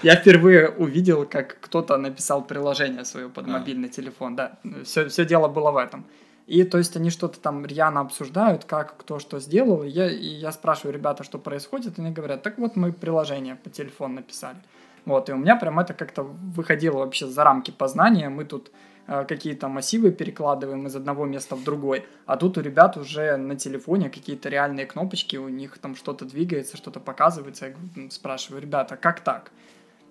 [0.03, 3.51] Я впервые увидел, как кто-то написал приложение свое под А.
[3.51, 4.59] мобильный телефон, да.
[4.85, 6.05] Все дело было в этом.
[6.49, 9.83] И то есть они что-то там рьяно обсуждают, как кто что сделал.
[9.83, 13.55] И я, и я спрашиваю, ребята, что происходит, и они говорят, так вот мы приложение
[13.55, 14.57] по телефону написали.
[15.05, 18.31] Вот, и у меня прям это как-то выходило вообще за рамки познания.
[18.31, 18.71] Мы тут
[19.07, 23.55] э, какие-то массивы перекладываем из одного места в другой, а тут у ребят уже на
[23.55, 27.75] телефоне какие-то реальные кнопочки, у них там что-то двигается, что-то показывается.
[27.95, 29.53] Я спрашиваю, ребята, как так?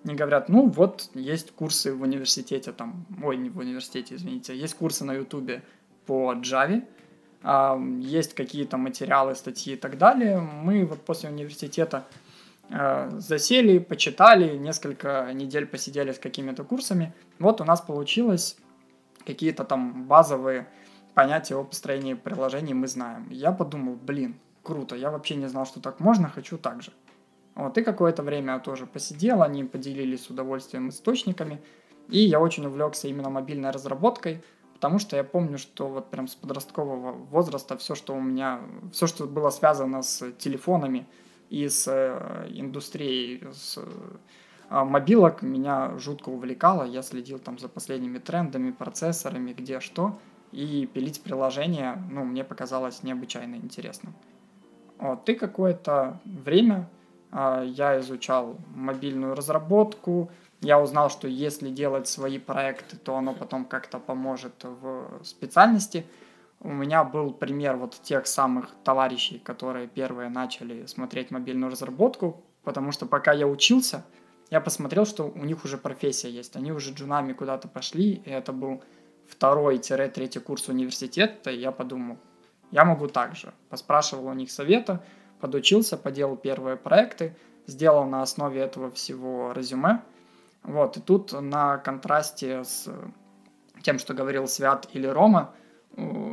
[0.04, 4.74] Они говорят, ну вот есть курсы в университете, там, ой, не в университете, извините, есть
[4.74, 5.62] курсы на ютубе
[6.08, 6.82] по Java,
[8.00, 10.40] есть какие-то материалы, статьи и так далее.
[10.40, 12.06] Мы вот после университета
[12.70, 17.12] э, засели, почитали, несколько недель посидели с какими-то курсами.
[17.38, 18.56] Вот у нас получилось
[19.26, 20.66] какие-то там базовые
[21.14, 23.28] понятия о построении приложений мы знаем.
[23.30, 26.92] Я подумал, блин, круто, я вообще не знал, что так можно, хочу так же.
[27.54, 31.60] Вот, и какое-то время я тоже посидел, они поделились с удовольствием источниками,
[32.08, 34.42] и я очень увлекся именно мобильной разработкой,
[34.78, 38.60] потому что я помню, что вот прям с подросткового возраста все, что у меня,
[38.92, 41.04] все, что было связано с телефонами
[41.50, 46.84] и с э, индустрией, с э, мобилок, меня жутко увлекало.
[46.84, 50.16] Я следил там за последними трендами, процессорами, где что,
[50.52, 54.14] и пилить приложения, ну, мне показалось необычайно интересным.
[54.98, 56.88] Вот, и какое-то время
[57.32, 63.64] а, я изучал мобильную разработку, я узнал, что если делать свои проекты, то оно потом
[63.64, 66.06] как-то поможет в специальности.
[66.60, 72.90] У меня был пример вот тех самых товарищей, которые первые начали смотреть мобильную разработку, потому
[72.90, 74.04] что пока я учился,
[74.50, 76.56] я посмотрел, что у них уже профессия есть.
[76.56, 78.82] Они уже джунами куда-то пошли, и это был
[79.28, 82.18] второй-третий курс университета, и я подумал,
[82.70, 83.52] я могу так же.
[83.68, 85.04] Поспрашивал у них совета,
[85.40, 90.02] подучился, поделал первые проекты, сделал на основе этого всего резюме.
[90.62, 92.88] Вот, и тут на контрасте с
[93.82, 95.54] тем, что говорил Свят или Рома,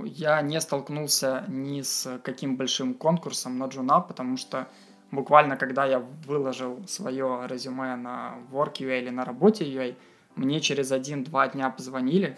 [0.06, 4.68] я не столкнулся ни с каким большим конкурсом на джуна, потому что
[5.12, 9.96] буквально когда я выложил свое резюме на Work.ua или на работе UA,
[10.36, 12.38] мне через один-два дня позвонили,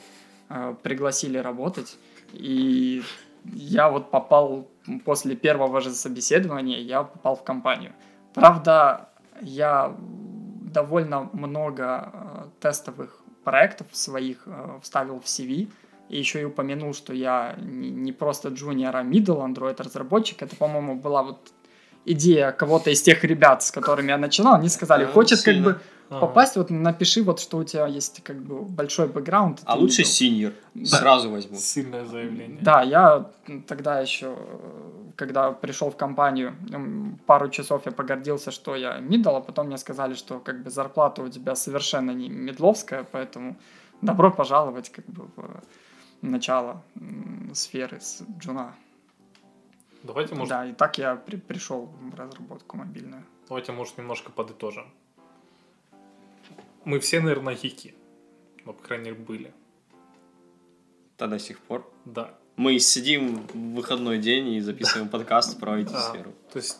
[0.50, 1.98] э, пригласили работать,
[2.32, 3.02] и
[3.44, 4.68] я вот попал
[5.04, 7.94] после первого же собеседования, я попал в компанию.
[8.34, 9.10] Правда,
[9.42, 9.96] я
[10.72, 15.68] довольно много э, тестовых проектов своих э, вставил в CV,
[16.10, 20.42] и еще и упомянул, что я не, просто junior, а middle Android разработчик.
[20.42, 21.52] Это, по-моему, была вот
[22.06, 24.56] идея кого-то из тех ребят, с которыми я начинал.
[24.56, 25.80] Они сказали, Да, хочет как сильно.
[26.10, 29.62] Бы попасть, вот напиши вот, что у тебя есть как бы большой бэкграунд.
[29.66, 30.06] А лучше middle».
[30.06, 30.54] синьор.
[30.74, 30.86] Да.
[30.98, 31.58] Сразу возьму.
[31.58, 32.60] Сильное заявление.
[32.62, 33.30] Да, я
[33.68, 34.36] тогда еще,
[35.16, 36.56] когда пришел в компанию,
[37.26, 41.22] пару часов я погордился, что я мидл, а потом мне сказали, что как бы зарплата
[41.24, 43.56] у тебя совершенно не медловская, поэтому
[44.02, 45.62] добро пожаловать как бы в
[46.22, 46.82] начало
[47.54, 48.74] сферы с джуна.
[50.04, 53.24] Давайте, может, Да, и так я при- пришел в разработку мобильную.
[53.50, 54.86] давайте, может, немножко подытожим.
[56.88, 57.94] Мы все, наверное, гики.
[58.66, 59.54] Ну, по крайней мере, были.
[61.18, 61.86] Да, до сих пор.
[62.06, 62.34] Да.
[62.56, 66.32] Мы сидим в выходной день и записываем подкаст про А, IT-сферу.
[66.54, 66.78] то есть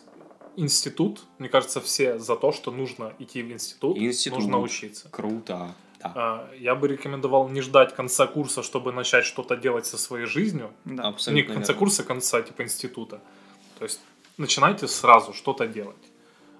[0.56, 4.38] институт, мне кажется, все за то, что нужно идти в институт, Институт.
[4.38, 5.10] нужно учиться.
[5.10, 5.74] Круто.
[6.00, 10.24] Да, А, Я бы рекомендовал не ждать конца курса, чтобы начать что-то делать со своей
[10.24, 10.70] жизнью.
[10.86, 11.02] Да.
[11.02, 11.78] не абсолютно конца верно.
[11.78, 13.20] курса, конца типа института.
[13.78, 14.00] То есть
[14.38, 16.07] начинайте сразу что-то делать.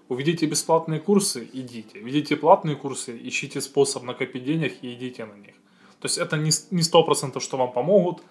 [0.09, 1.99] Увидите бесплатные курсы, идите.
[1.99, 5.55] Видите платные курсы, ищите способ накопить денег и идите на них.
[6.01, 8.23] То есть это не сто процентов, что вам помогут,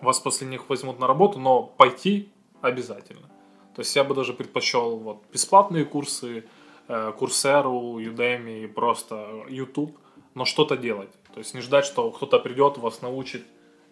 [0.00, 2.28] вас после них возьмут на работу, но пойти
[2.60, 3.28] обязательно.
[3.74, 6.44] То есть я бы даже предпочел вот, бесплатные курсы,
[6.88, 9.98] э, Курсеру, Udemy, просто YouTube,
[10.34, 11.10] но что-то делать.
[11.32, 13.44] То есть не ждать, что кто-то придет, вас научит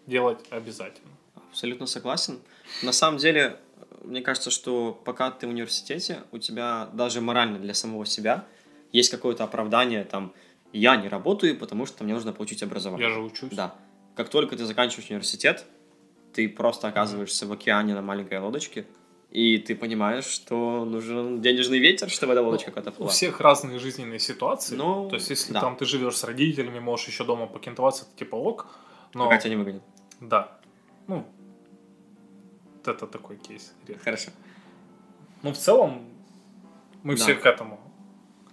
[0.07, 1.11] делать обязательно.
[1.49, 2.39] Абсолютно согласен.
[2.81, 3.59] На самом деле,
[4.03, 8.45] мне кажется, что пока ты в университете, у тебя даже морально для самого себя
[8.91, 10.33] есть какое-то оправдание, там,
[10.71, 13.07] я не работаю, потому что мне нужно получить образование.
[13.07, 13.51] Я же учусь.
[13.51, 13.75] Да.
[14.15, 15.65] Как только ты заканчиваешь университет,
[16.33, 18.85] ты просто оказываешься в океане на маленькой лодочке,
[19.31, 24.19] и ты понимаешь, что нужен денежный ветер, чтобы эта лодочка куда-то У всех разные жизненные
[24.19, 24.75] ситуации.
[24.75, 25.61] Ну, То есть, если да.
[25.61, 28.67] там ты живешь с родителями, можешь еще дома покентоваться, это типа ок.
[29.15, 29.83] Но, Пока тебя не выгонят.
[30.21, 30.59] да,
[31.07, 31.25] ну,
[32.87, 33.73] это такой кейс.
[33.87, 34.03] редкий.
[34.03, 34.31] Хорошо.
[35.43, 36.05] Ну, в целом,
[37.03, 37.23] мы Да.
[37.23, 37.79] все к этому.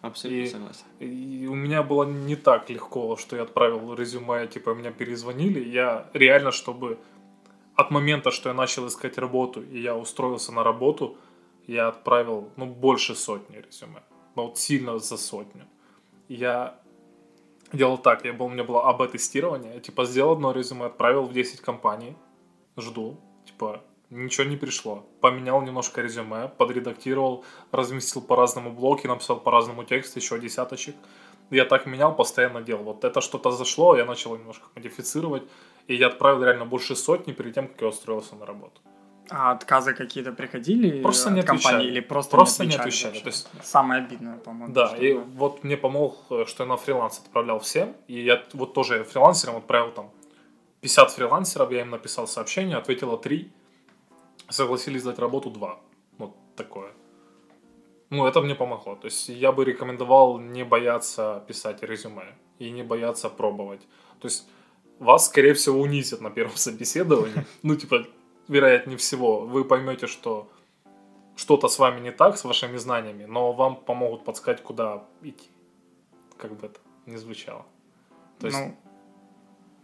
[0.03, 0.85] Абсолютно И- согласен.
[0.99, 5.61] И у меня было не так легко, что я отправил резюме, типа меня перезвонили.
[5.69, 6.99] Я реально, чтобы
[7.75, 11.17] от момента, что я начал искать работу, и я устроился на работу,
[11.67, 14.01] я отправил, ну, больше сотни резюме.
[14.37, 15.65] Ну, вот сильно за сотню.
[16.29, 16.79] Я
[17.73, 21.33] делал так, я был, у меня было АБ-тестирование, я, типа, сделал одно резюме, отправил в
[21.33, 22.17] 10 компаний,
[22.77, 23.81] жду, типа,
[24.11, 25.07] ничего не пришло.
[25.21, 30.95] Поменял немножко резюме, подредактировал, разместил по разному блоке, написал по разному тексту, еще десяточек.
[31.51, 32.85] Я так менял, постоянно делал.
[32.85, 35.43] Вот это что-то зашло, я начал немножко модифицировать,
[35.89, 38.81] и я отправил реально больше сотни перед тем, как я устроился на работу.
[39.33, 41.91] А отказы какие-то приходили Просто от не компании отвечали.
[41.93, 43.17] или просто, Просто не не отвечали?
[43.17, 43.49] отвечали, вообще?
[43.49, 44.75] то есть- Самое обидное, по-моему.
[44.75, 45.23] Да, и было.
[45.37, 49.93] вот мне помог, что я на фриланс отправлял всем, и я вот тоже фрилансерам отправил
[49.93, 50.11] там
[50.81, 53.53] 50 фрилансеров, я им написал сообщение, ответило 3,
[54.51, 55.81] согласились дать работу 2.
[56.19, 56.93] Вот такое.
[58.11, 58.97] Ну, это мне помогло.
[58.97, 63.81] То есть я бы рекомендовал не бояться писать резюме и не бояться пробовать.
[64.21, 64.49] То есть
[64.99, 67.45] вас, скорее всего, унизят на первом собеседовании.
[67.63, 68.07] Ну, типа,
[68.49, 70.49] вероятнее всего, вы поймете, что
[71.37, 75.49] что-то с вами не так, с вашими знаниями, но вам помогут подсказать, куда идти.
[76.37, 77.65] Как бы это ни звучало.
[78.41, 78.77] То есть, Ну,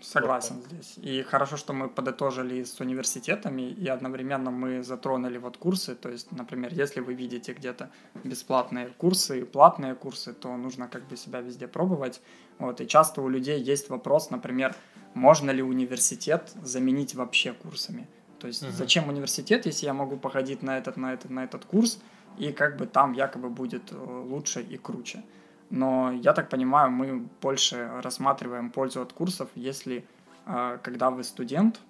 [0.06, 0.94] согласен здесь.
[0.98, 5.94] И хорошо, что мы подытожили с университетами, и одновременно мы затронули вот курсы.
[5.94, 7.90] То есть, например, если вы видите где-то
[8.24, 12.20] бесплатные курсы и платные курсы, то нужно как бы себя везде пробовать.
[12.58, 12.80] Вот.
[12.80, 14.74] И часто у людей есть вопрос, например,
[15.14, 18.06] можно ли университет заменить вообще курсами?
[18.38, 18.72] То есть, Мгм.
[18.72, 21.98] зачем университет, если я могу походить на этот, на этот, на этот курс,
[22.38, 25.22] и как бы там якобы будет э, лучше и круче.
[25.70, 30.04] Но я так понимаю, мы больше рассматриваем пользу от курсов, если
[30.46, 31.80] э, когда вы студент,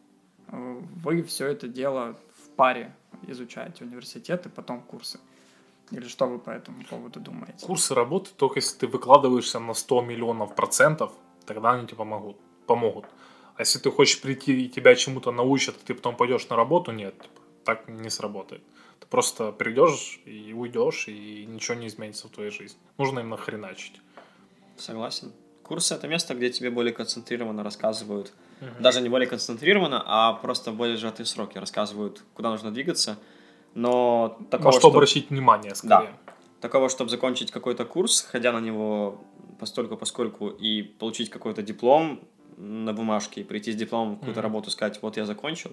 [0.48, 2.94] э, вы все это дело в паре
[3.26, 5.18] изучаете университет и потом курсы.
[5.90, 7.64] Или что вы по этому поводу думаете?
[7.64, 11.12] курсы работы только если ты выкладываешься на 100 миллионов процентов,
[11.44, 12.36] тогда они тебе помогут.
[12.66, 13.04] помогут.
[13.56, 16.92] А если ты хочешь прийти и тебя чему-то научат, и ты потом пойдешь на работу,
[16.92, 17.14] нет,
[17.64, 18.62] так не сработает.
[19.00, 22.78] Ты просто придешь и уйдешь, и ничего не изменится в твоей жизни.
[22.98, 24.00] Нужно им нахреначить.
[24.76, 25.32] Согласен.
[25.62, 28.32] Курсы это место, где тебе более концентрированно рассказывают,
[28.78, 33.18] даже не более концентрированно, а просто более сжатые сроки рассказывают, куда нужно двигаться.
[33.74, 36.14] Но такого, На что чтоб- обращать внимание, скорее.
[36.60, 39.20] такого, чтобы закончить какой-то курс, ходя на него
[39.58, 42.20] постольку поскольку и получить какой-то диплом
[42.56, 44.44] на бумажке, и прийти с дипломом в какую-то Мгм.
[44.48, 45.72] работу, сказать, вот я закончил,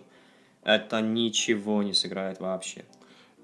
[0.63, 2.83] это ничего не сыграет вообще.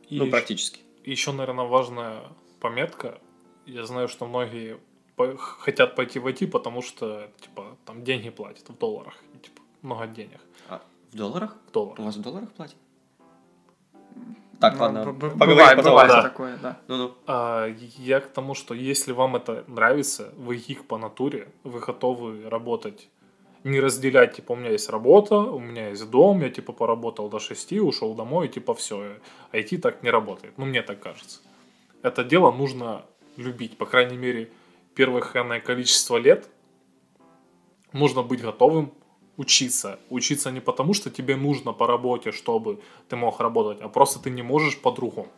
[0.10, 0.82] И ну, практически.
[1.06, 2.24] Еще, наверное, важная
[2.60, 3.20] пометка.
[3.66, 4.78] Я знаю, что многие
[5.16, 9.14] по- хотят пойти в IT, потому что, типа, там деньги платят в долларах.
[9.36, 10.82] И, типа, много денег А,
[11.12, 11.58] в долларах?
[11.68, 12.00] в долларах.
[12.00, 12.78] У вас в долларах платят?
[14.60, 15.92] Так, Ну, ладно, б- б- поговорим бывает, потом.
[15.92, 16.22] бывает да.
[16.22, 16.78] такое, да.
[16.88, 17.14] Ну-ну.
[17.28, 22.50] А, я к тому, что если вам это нравится, вы их по натуре, вы готовы
[22.50, 23.08] работать,
[23.64, 27.40] не разделять, типа, у меня есть работа, у меня есть дом, я, типа, поработал до
[27.40, 29.18] 6, ушел домой, и, типа, все.
[29.52, 30.58] IT так не работает.
[30.58, 31.40] Ну, мне так кажется.
[32.02, 33.06] Это дело нужно
[33.38, 34.50] любить, по крайней мере,
[34.96, 36.50] первых энное количество лет
[37.94, 38.94] нужно быть готовым
[39.38, 40.00] учиться.
[40.10, 42.80] Учиться не потому, что тебе нужно по работе, чтобы
[43.10, 45.30] ты мог работать, а просто ты не можешь по-другому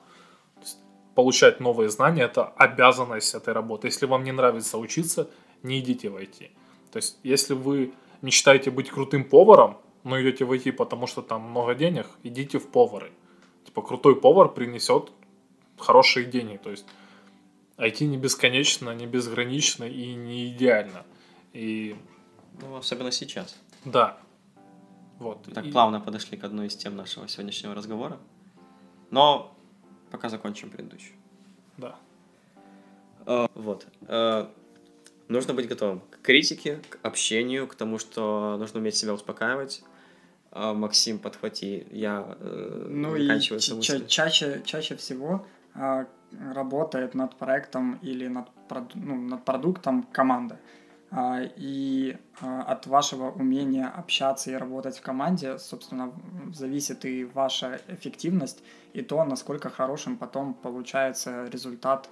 [1.16, 3.88] получать новые знания, это обязанность этой работы.
[3.88, 5.30] Если вам не нравится учиться,
[5.64, 6.50] не идите в IT.
[6.92, 11.42] То есть, если вы мечтаете быть крутым поваром, но идете в IT, потому что там
[11.42, 13.12] много денег, идите в повары.
[13.66, 15.12] Типа, крутой повар принесет
[15.78, 16.58] хорошие деньги.
[16.58, 16.86] То есть,
[17.78, 21.04] IT не бесконечно, не безгранично и не идеально.
[21.54, 21.96] И
[22.62, 23.56] Ну, особенно сейчас.
[23.86, 24.18] да.
[25.20, 25.44] Вот.
[25.54, 28.18] Так И- плавно подошли к одной из тем нашего сегодняшнего разговора.
[29.12, 29.52] Но
[30.10, 31.16] пока закончим предыдущую.
[31.78, 31.96] Да.
[33.26, 33.86] Э, Вот.
[34.08, 34.48] Э,
[35.28, 39.84] Нужно быть готовым критике, к общению, к тому, что нужно уметь себя успокаивать.
[40.52, 41.86] Э, Максим, подхвати.
[41.92, 46.06] Я э, Ну и ча- чаще, чаще всего а,
[46.54, 48.48] работает над проектом или над,
[48.96, 50.60] ну, над продуктом команда.
[51.14, 56.14] А, и а, от вашего умения общаться и работать в команде, собственно,
[56.54, 58.64] зависит и ваша эффективность,
[58.94, 62.10] и то, насколько хорошим потом получается результат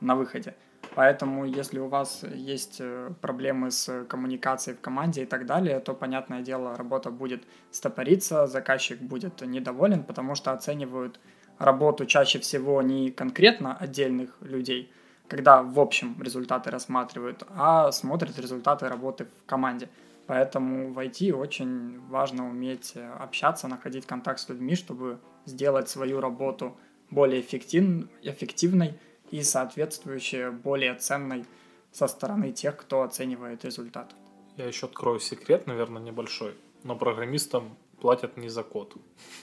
[0.00, 0.54] на выходе.
[0.94, 5.94] Поэтому, если у вас есть э, проблемы с коммуникацией в команде и так далее, то,
[5.94, 11.18] понятное дело, работа будет стопориться, заказчик будет недоволен, потому что оценивают
[11.58, 14.92] работу чаще всего не конкретно отдельных людей,
[15.28, 19.88] когда в общем результаты рассматривают, а смотрят результаты работы в команде.
[20.26, 26.76] Поэтому в IT очень важно уметь общаться, находить контакт с людьми, чтобы сделать свою работу
[27.10, 28.98] более эффектив, эффективной
[29.32, 31.44] и соответствующей более ценной
[31.90, 34.14] со стороны тех, кто оценивает результат.
[34.56, 36.54] Я еще открою секрет, наверное, небольшой,
[36.84, 38.94] но программистам платят не за код.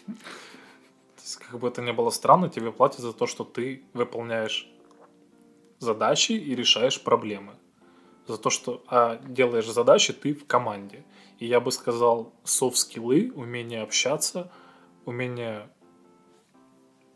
[1.50, 4.68] Как бы это ни было странно, тебе платят за то, что ты выполняешь
[5.80, 7.54] задачи и решаешь проблемы.
[8.28, 11.04] За то, что а, делаешь задачи ты в команде.
[11.40, 14.52] И я бы сказал, софт-скиллы, умение общаться,
[15.06, 15.70] умение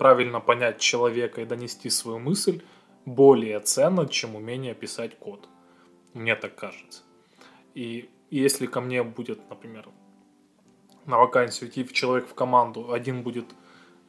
[0.04, 2.62] правильно понять человека и донести свою мысль
[3.06, 5.48] более ценно, чем умение писать код.
[6.14, 7.04] Мне так кажется.
[7.74, 9.88] И если ко мне будет, например,
[11.06, 13.46] на вакансию идти человек в команду, один будет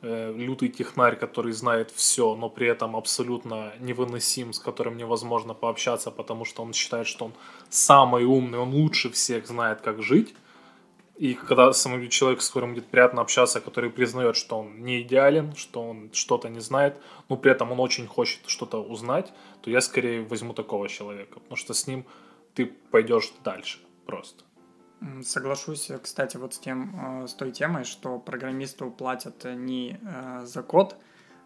[0.02, 6.10] э, лютый технарь, который знает все, но при этом абсолютно невыносим, с которым невозможно пообщаться,
[6.10, 7.32] потому что он считает, что он
[7.70, 10.34] самый умный, он лучше всех знает, как жить.
[11.16, 15.54] И когда самый человек, с которым будет приятно общаться, который признает, что он не идеален,
[15.54, 16.96] что он что-то не знает,
[17.28, 21.56] но при этом он очень хочет что-то узнать, то я скорее возьму такого человека, потому
[21.56, 22.04] что с ним
[22.54, 24.44] ты пойдешь дальше просто.
[25.22, 30.62] Соглашусь, кстати, вот с, тем, э, с той темой, что программисту платят не э, за
[30.62, 30.96] код,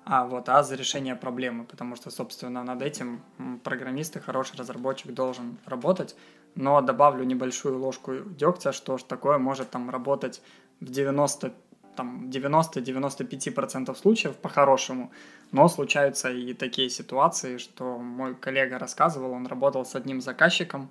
[0.05, 3.21] а вот, а за решение проблемы, потому что, собственно, над этим
[3.65, 6.17] программист и хороший разработчик должен работать,
[6.55, 10.43] но добавлю небольшую ложку дегтя, что ж такое может там работать
[10.81, 11.53] в 90
[11.99, 15.11] там 90-95% случаев по-хорошему,
[15.51, 20.91] но случаются и такие ситуации, что мой коллега рассказывал, он работал с одним заказчиком,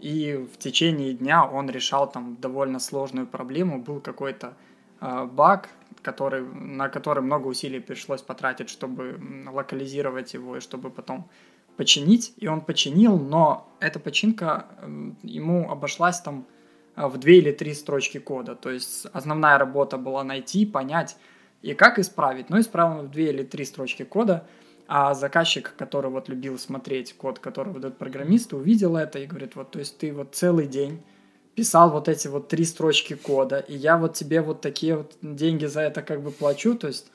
[0.00, 4.54] и в течение дня он решал там довольно сложную проблему, был какой-то
[5.00, 5.68] э, баг,
[6.00, 9.20] который, на который много усилий пришлось потратить, чтобы
[9.52, 11.28] локализировать его и чтобы потом
[11.76, 14.66] починить, и он починил, но эта починка
[15.22, 16.46] ему обошлась там
[16.94, 18.54] а, в две или три строчки кода.
[18.54, 21.16] То есть основная работа была найти, понять
[21.62, 22.50] и как исправить.
[22.50, 24.46] Но исправил в две или три строчки кода,
[24.88, 29.72] а заказчик, который вот любил смотреть код, который выдают программисты, увидел это и говорит, вот,
[29.72, 31.02] то есть ты вот целый день
[31.54, 35.64] писал вот эти вот три строчки кода, и я вот тебе вот такие вот деньги
[35.64, 37.10] за это как бы плачу, то есть,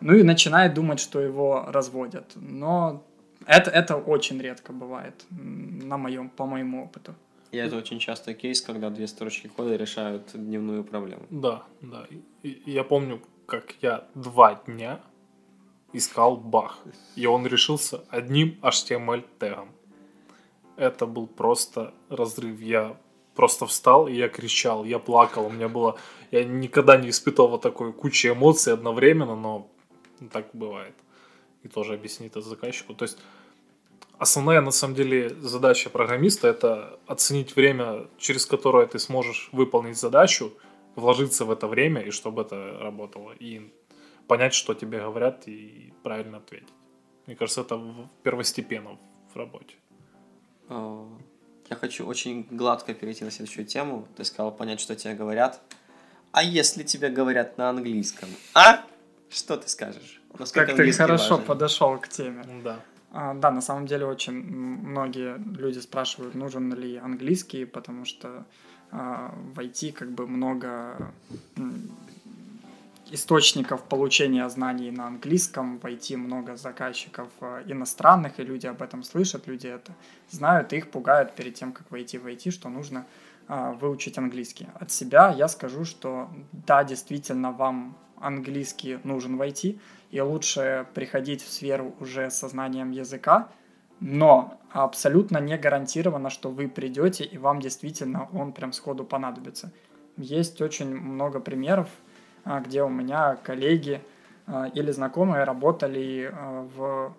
[0.00, 2.32] ну и начинает думать, что его разводят.
[2.34, 3.04] Но
[3.48, 7.14] это, это очень редко бывает на моем, по моему опыту.
[7.50, 11.22] И это очень часто кейс, когда две строчки кода решают дневную проблему.
[11.30, 12.06] Да, да.
[12.42, 15.00] И, я помню, как я два дня
[15.94, 16.78] искал бах,
[17.16, 19.70] и он решился одним HTML тегом.
[20.76, 22.60] Это был просто разрыв.
[22.60, 22.96] Я
[23.34, 25.96] просто встал, и я кричал, я плакал, у меня было...
[26.30, 29.70] Я никогда не испытывал такой кучи эмоций одновременно, но
[30.30, 30.94] так бывает.
[31.62, 32.94] И тоже объяснить это заказчику.
[32.94, 33.18] То есть
[34.18, 40.52] основная, на самом деле, задача программиста— это оценить время, через которое ты сможешь выполнить задачу,
[40.94, 43.72] вложиться в это время, и чтобы это работало, и
[44.26, 46.68] понять, что тебе говорят, и правильно ответить.
[47.26, 47.80] Мне кажется, это
[48.22, 48.98] первостепенно
[49.32, 49.74] в работе.
[50.68, 51.06] А,
[51.70, 54.08] я хочу очень гладко перейти на следующую тему.
[54.16, 55.60] Ты сказал понять, что тебе говорят.
[56.32, 58.28] А если тебе говорят на английском?
[58.54, 58.84] А?
[59.30, 60.20] Что ты скажешь?
[60.38, 61.46] Насколько как ты хорошо важен?
[61.46, 62.44] подошел к теме.
[62.64, 62.80] Да.
[63.10, 68.44] А, да, на самом деле очень многие люди спрашивают, нужен ли английский, потому что
[68.90, 71.12] а, в IT как бы много
[73.10, 79.02] источников получения знаний на английском, в IT много заказчиков а, иностранных, и люди об этом
[79.02, 79.92] слышат, люди это
[80.30, 83.06] знают, и их пугают перед тем, как войти в IT, что нужно
[83.80, 84.66] выучить английский.
[84.74, 89.78] От себя я скажу, что да, действительно, вам английский нужен в IT,
[90.10, 93.48] и лучше приходить в сферу уже со знанием языка,
[94.00, 99.72] но абсолютно не гарантировано, что вы придете и вам действительно он прям сходу понадобится.
[100.16, 101.88] Есть очень много примеров,
[102.44, 104.00] а, где у меня коллеги
[104.46, 107.14] а, или знакомые работали а, в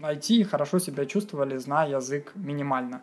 [0.00, 3.02] IT и хорошо себя чувствовали, зная язык минимально.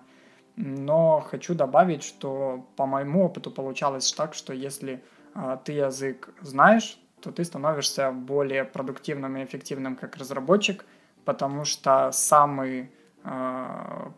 [0.56, 5.04] Но хочу добавить, что по моему опыту получалось так, что если
[5.66, 10.86] ты язык знаешь, то ты становишься более продуктивным и эффективным как разработчик,
[11.26, 12.92] потому что самый
[13.24, 14.10] э,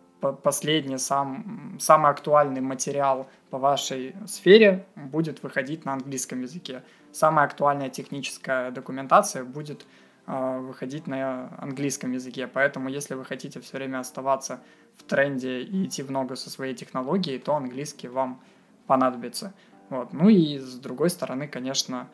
[0.44, 6.84] последний, сам, самый актуальный материал по вашей сфере будет выходить на английском языке.
[7.14, 9.86] Самая актуальная техническая документация будет
[10.26, 12.46] э, выходить на английском языке.
[12.48, 14.60] Поэтому, если вы хотите все время оставаться
[14.98, 18.42] в тренде и идти в ногу со своей технологией, то английский вам
[18.86, 19.54] понадобится.
[19.90, 20.12] Вот.
[20.12, 22.08] Ну и с другой стороны, конечно, а,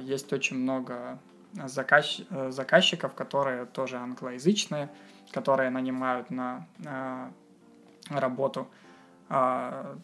[0.00, 1.18] есть очень много
[1.66, 2.20] заказ...
[2.48, 4.90] заказчиков, которые тоже англоязычные,
[5.32, 6.66] которые нанимают на
[8.10, 8.68] работу
[9.28, 9.98] а,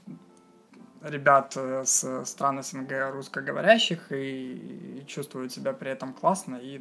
[1.03, 6.80] ребят э, с стран СНГ русскоговорящих и чувствуют себя при этом классно, и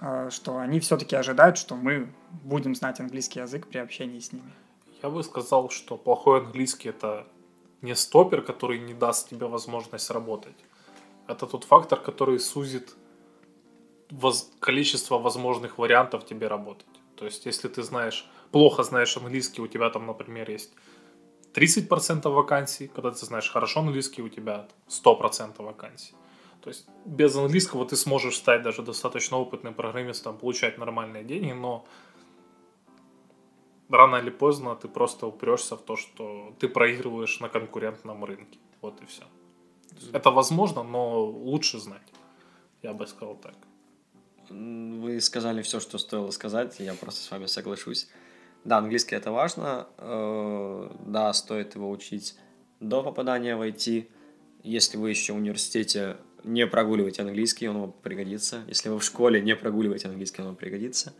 [0.00, 2.08] э, что они все-таки ожидают, что мы
[2.42, 4.52] будем знать английский язык при общении с ними.
[5.02, 7.26] Я бы сказал, что плохой английский это
[7.82, 10.56] не стопер, который не даст тебе возможность работать.
[11.28, 12.94] Это тот фактор, который сузит
[14.10, 14.50] воз...
[14.60, 16.86] количество возможных вариантов тебе работать.
[17.16, 20.72] То есть, если ты знаешь, плохо знаешь английский, у тебя там, например, есть
[21.54, 26.14] 30% вакансий, когда ты знаешь хорошо английский, у тебя 100% вакансий.
[26.62, 31.84] То есть без английского ты сможешь стать даже достаточно опытным программистом, получать нормальные деньги, но
[33.88, 38.58] рано или поздно ты просто упрешься в то, что ты проигрываешь на конкурентном рынке.
[38.80, 39.24] Вот и все.
[40.12, 42.02] Это возможно, но лучше знать.
[42.82, 43.54] Я бы сказал так.
[44.50, 48.08] Вы сказали все, что стоило сказать, я просто с вами соглашусь.
[48.64, 52.36] Да, английский это важно, э, да, стоит его учить
[52.80, 54.08] до попадания в IT.
[54.62, 58.62] Если вы еще в университете, не прогуливайте английский, он вам пригодится.
[58.68, 61.14] Если вы в школе, не прогуливайте английский, он вам пригодится.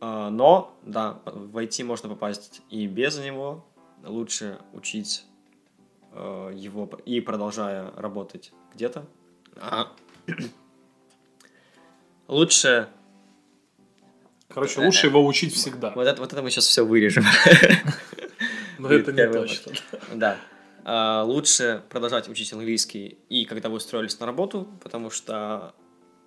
[0.00, 3.64] Э, но, да, в IT можно попасть и без него.
[4.04, 5.24] Лучше учить
[6.54, 9.06] его и продолжая работать где-то.
[9.56, 9.92] А,
[12.28, 12.88] лучше
[14.48, 15.92] Короче, лучше его учить всегда.
[15.94, 17.24] Вот это, вот это мы сейчас все вырежем.
[18.78, 19.72] Но это не точно.
[20.14, 20.38] Да.
[20.84, 25.74] А, лучше продолжать учить английский и когда вы устроились на работу, потому что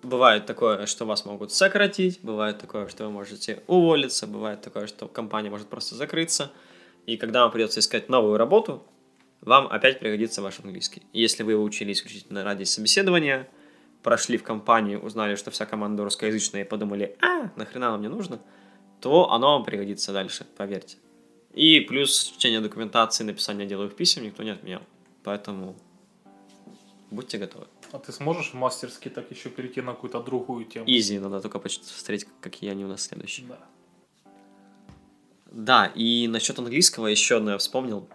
[0.02, 5.08] бывает такое, что вас могут сократить, бывает такое, что вы можете уволиться, бывает такое, что
[5.08, 6.50] компания может просто закрыться.
[7.06, 8.86] И когда вам придется искать новую работу,
[9.40, 11.02] вам опять пригодится ваш английский.
[11.12, 13.48] Если вы учились исключительно ради собеседования,
[14.02, 18.40] прошли в компанию, узнали, что вся команда русскоязычная и подумали, а, нахрена нам не нужно,
[19.00, 20.96] то оно вам пригодится дальше, поверьте.
[21.52, 24.82] И плюс чтение документации, написание деловых писем никто не отменял.
[25.24, 25.76] Поэтому
[27.10, 27.66] будьте готовы.
[27.92, 30.84] А ты сможешь в мастерски так еще перейти на какую-то другую тему?
[30.86, 33.46] Изи, надо только посмотреть, какие они у нас следующие.
[33.48, 33.58] Да.
[35.50, 38.08] Да, и насчет английского еще одно я вспомнил.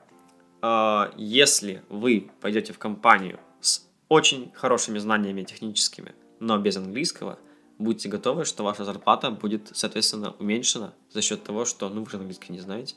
[0.68, 7.38] А, если вы пойдете в компанию с очень хорошими знаниями техническими, но без английского,
[7.78, 12.18] будьте готовы, что ваша зарплата будет, соответственно, уменьшена за счет того, что, ну, вы же
[12.18, 12.96] английский не знаете,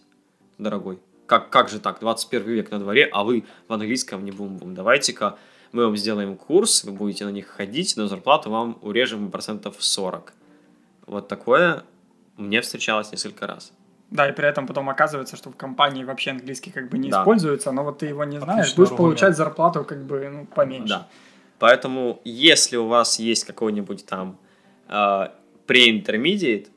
[0.56, 0.98] дорогой.
[1.26, 2.00] Как, как же так?
[2.00, 4.74] 21 век на дворе, а вы в английском не бум-бум.
[4.74, 5.38] Давайте-ка
[5.72, 10.32] мы вам сделаем курс, вы будете на них ходить, но зарплату вам урежем процентов 40.
[11.04, 11.84] Вот такое
[12.38, 13.74] мне встречалось несколько раз.
[14.10, 17.20] Да, и при этом потом оказывается, что в компании вообще английский как бы не Да.
[17.20, 18.96] используется, но вот ты его не знаешь, будешь аргумент.
[18.96, 20.88] получать зарплату как бы ну, поменьше.
[20.88, 21.08] Да.
[21.58, 24.38] Поэтому, если у вас есть какой-нибудь там
[24.88, 25.28] э,
[25.66, 26.68] pre-intermediate,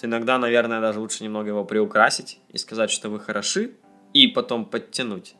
[0.00, 3.72] то иногда, наверное, даже лучше немного его приукрасить и сказать, что вы хороши,
[4.12, 5.34] и потом подтянуть,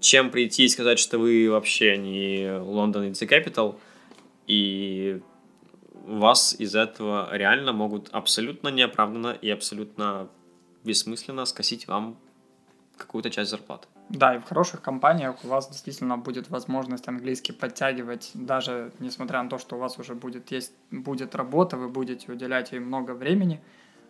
[0.00, 3.76] чем прийти и сказать, что вы вообще не London is the capital,
[4.48, 5.20] и
[6.06, 10.28] вас из этого реально могут абсолютно неоправданно и абсолютно
[10.84, 12.16] бессмысленно скосить вам
[12.96, 13.88] какую-то часть зарплаты.
[14.10, 19.48] Да, и в хороших компаниях у вас действительно будет возможность английский подтягивать, даже несмотря на
[19.48, 23.60] то, что у вас уже будет есть будет работа, вы будете уделять ей много времени,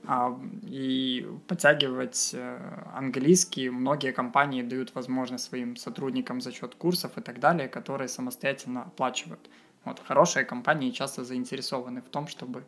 [0.07, 2.59] а, и подтягивать э,
[2.95, 8.85] английский многие компании дают возможность своим сотрудникам за счет курсов и так далее, которые самостоятельно
[8.85, 9.51] оплачивают.
[9.85, 12.65] Вот хорошие компании часто заинтересованы в том, чтобы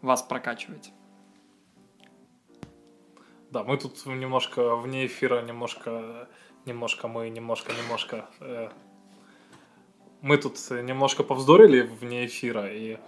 [0.00, 0.92] вас прокачивать.
[3.54, 6.28] Да, мы тут немножко вне эфира, немножко,
[6.66, 8.28] немножко мы, немножко, немножко...
[8.40, 8.68] э,
[10.22, 12.98] мы тут немножко повздорили вне эфира и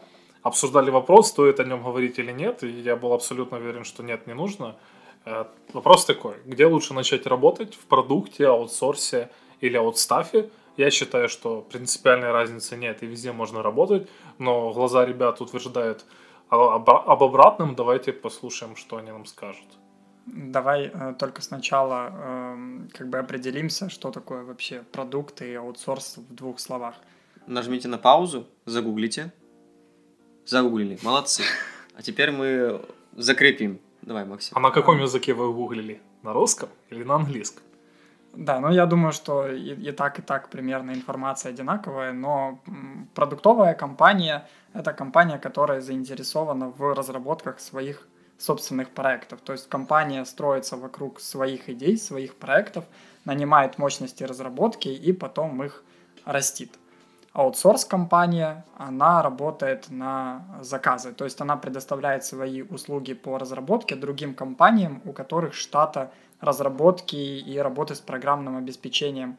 [0.42, 4.28] обсуждали вопрос, стоит о нем говорить или нет, и я был абсолютно уверен, что нет,
[4.28, 4.76] не нужно.
[5.24, 9.30] Э, вопрос такой, где лучше начать работать, в продукте, аутсорсе
[9.60, 10.50] или аутстафе?
[10.76, 16.04] Я считаю, что принципиальной разницы нет, и везде можно работать, но глаза ребят утверждают
[16.50, 19.66] о- об, об обратном, давайте послушаем, что они нам скажут.
[20.26, 26.34] Давай э, только сначала эм, как бы определимся, что такое вообще продукт и аутсорс в
[26.34, 26.96] двух словах.
[27.46, 29.32] Нажмите на паузу, загуглите.
[30.44, 31.42] Загуглили, молодцы.
[31.96, 32.80] А теперь мы
[33.16, 33.78] закрепим.
[34.02, 34.56] Давай, Максим.
[34.56, 36.00] А на каком языке вы гуглили?
[36.22, 37.62] На русском или на английском?
[38.34, 42.60] Да, ну я думаю, что и, и так, и так примерно информация одинаковая, но
[43.14, 48.06] продуктовая компания— это компания, которая заинтересована в разработках своих
[48.38, 49.40] собственных проектов.
[49.42, 52.84] То есть компания строится вокруг своих идей, своих проектов,
[53.24, 55.82] нанимает мощности разработки и потом их
[56.24, 56.72] растит.
[57.32, 65.02] Аутсорс-компания, она работает на заказы, то есть она предоставляет свои услуги по разработке другим компаниям,
[65.04, 66.10] у которых штата
[66.40, 69.36] разработки и работы с программным обеспечением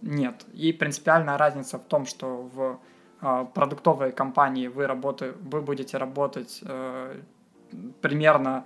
[0.00, 0.46] нет.
[0.52, 2.78] И принципиальная разница в том, что в
[3.20, 7.20] э, продуктовой компании вы, работы, вы будете работать э,
[8.00, 8.64] примерно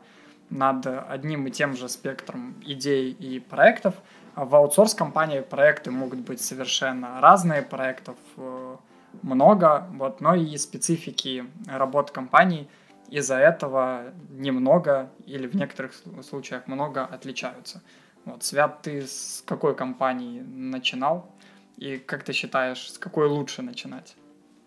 [0.51, 3.95] над одним и тем же спектром идей и проектов.
[4.37, 8.77] В аутсорс-компании проекты могут быть совершенно разные, проектов э,
[9.23, 12.69] много, вот, но и специфики работы компаний
[13.09, 15.93] из-за этого немного или в некоторых
[16.23, 17.83] случаях много отличаются.
[18.25, 21.31] Вот, Свят, ты с какой компании начинал?
[21.77, 24.17] И как ты считаешь, с какой лучше начинать?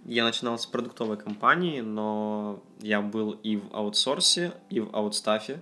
[0.08, 5.62] Я начинал с продуктовой компании, но я был и в аутсорсе, и в аутстафе.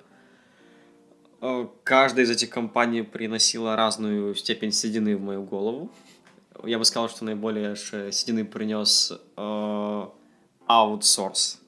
[1.41, 5.89] Э, каждая из этих компаний приносила разную степень седины в мою голову.
[6.63, 10.05] Я бы сказал, что наиболее седины принес э,
[10.67, 11.59] аутсорс.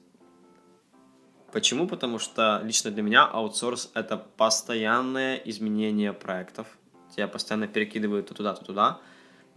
[1.52, 1.88] Почему?
[1.88, 6.78] Потому что лично для меня аутсорс— это постоянное изменение проектов.
[7.12, 9.00] Тебя постоянно перекидывают то туда, то туда.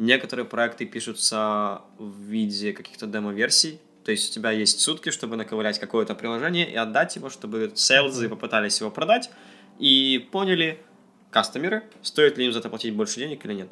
[0.02, 5.78] Некоторые проекты пишутся в виде каких-то демо-версий, то есть у тебя есть сутки, чтобы наковырять
[5.78, 9.30] какое-то приложение и отдать его, чтобы селзы попытались его продать
[9.78, 10.82] и поняли,
[11.30, 13.70] кастомеры, стоит ли им за это платить больше денег или нет.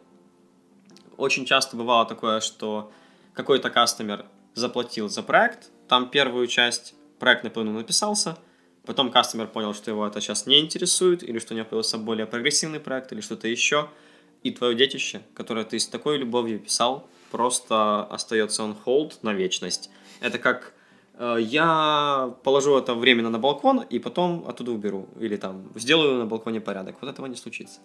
[1.17, 2.91] Очень часто бывало такое, что
[3.33, 8.37] какой-то кастомер заплатил за проект, там первую часть проект наполовину написался,
[8.85, 12.27] потом кастомер понял, что его это сейчас не интересует, или что у него появился более
[12.27, 13.89] прогрессивный проект, или что-то еще,
[14.43, 19.89] и твое детище, которое ты с такой любовью писал, просто остается on hold на вечность.
[20.21, 20.73] Это как
[21.17, 25.07] э, я положу это временно на балкон и потом оттуда уберу.
[25.19, 26.95] Или там сделаю на балконе порядок.
[27.01, 27.79] Вот этого не случится.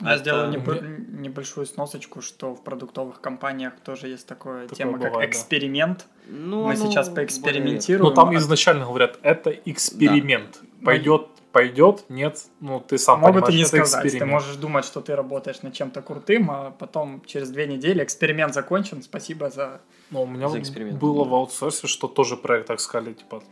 [0.00, 0.20] Я это...
[0.20, 5.24] сделаю небо- небольшую сносочку, что в продуктовых компаниях тоже есть такое, такое тема, бывает, как
[5.24, 6.06] эксперимент.
[6.26, 6.32] Да.
[6.34, 8.08] Ну, Мы ну, сейчас поэкспериментируем.
[8.08, 10.58] Ну, там а изначально говорят, это эксперимент.
[10.62, 10.86] Да.
[10.86, 14.06] Пойдет пойдет, нет, ну ты сам Могут понимаешь, и не сказать.
[14.06, 14.18] Эксперимент.
[14.18, 18.54] Ты можешь думать, что ты работаешь над чем-то крутым, а потом через две недели эксперимент
[18.54, 19.80] закончен, спасибо за
[20.10, 20.98] Ну, у меня за эксперимент.
[20.98, 23.42] было в аутсорсе, что тоже проект так сказали, типа,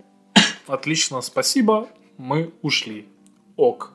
[0.66, 3.06] отлично, спасибо, мы ушли.
[3.56, 3.92] Ок.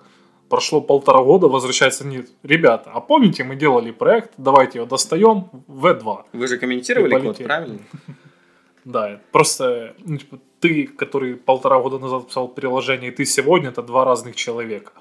[0.50, 6.26] Прошло полтора года, возвращается, нет, ребята, а помните, мы делали проект, давайте его достаем, В2.
[6.34, 7.80] Вы же комментировали код, правильно?
[8.86, 13.82] Да, просто ну, типа, ты, который полтора года назад писал приложение, и ты сегодня, это
[13.82, 14.94] два разных человека.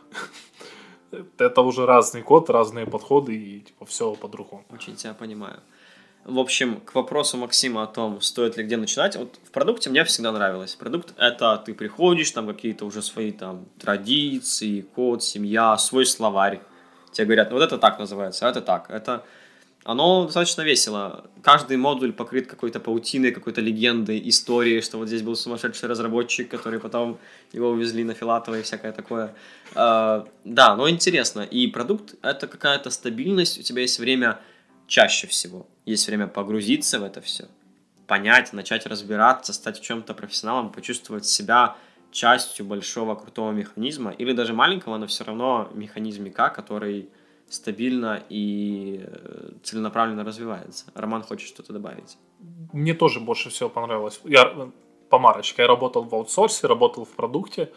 [1.39, 4.65] Это уже разный код, разные подходы, и типа все по-другому.
[4.71, 5.61] Очень тебя понимаю.
[6.25, 9.15] В общем, к вопросу Максима о том, стоит ли где начинать.
[9.15, 10.75] Вот в продукте мне всегда нравилось.
[10.75, 16.61] Продукт— это ты приходишь, там какие-то уже свои там традиции, код, семья, свой словарь.
[17.13, 18.91] Тебе говорят, ну вот это так называется, а это так.
[18.91, 19.23] Это
[19.85, 21.25] оно достаточно весело.
[21.43, 26.81] Каждый модуль покрыт какой-то паутиной, какой-то легендой, историей, что вот здесь был сумасшедший разработчик, который
[26.81, 27.19] потом
[27.53, 29.35] его увезли на Филатово и всякое такое.
[29.75, 31.43] Uh, да, но интересно.
[31.43, 34.41] И продукт— это какая-то стабильность, у тебя есть время
[34.87, 35.67] чаще всего.
[35.85, 37.45] Есть время погрузиться в это все,
[38.07, 41.77] понять, начать разбираться, стать чем-то профессионалом, почувствовать себя
[42.11, 47.11] частью большого крутого механизма или даже маленького, но все равно механизмика, который
[47.49, 50.87] стабильно и э, целенаправленно развивается.
[50.95, 52.19] Роман хочет что-то добавить.
[52.73, 54.21] Мне тоже больше всего понравилось.
[54.25, 54.71] Я э,
[55.09, 55.63] по марочке.
[55.63, 57.73] Я работал в аутсорсе, работал в продукте,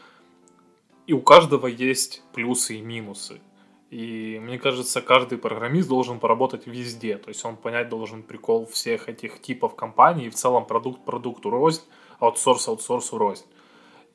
[1.05, 3.41] и у каждого есть плюсы и минусы.
[3.89, 7.17] И мне кажется, каждый программист должен поработать везде.
[7.17, 10.25] То есть он понять должен прикол всех этих типов компаний.
[10.25, 11.83] И в целом продукт продукту рознь,
[12.19, 13.45] аутсорс аутсорсу рознь.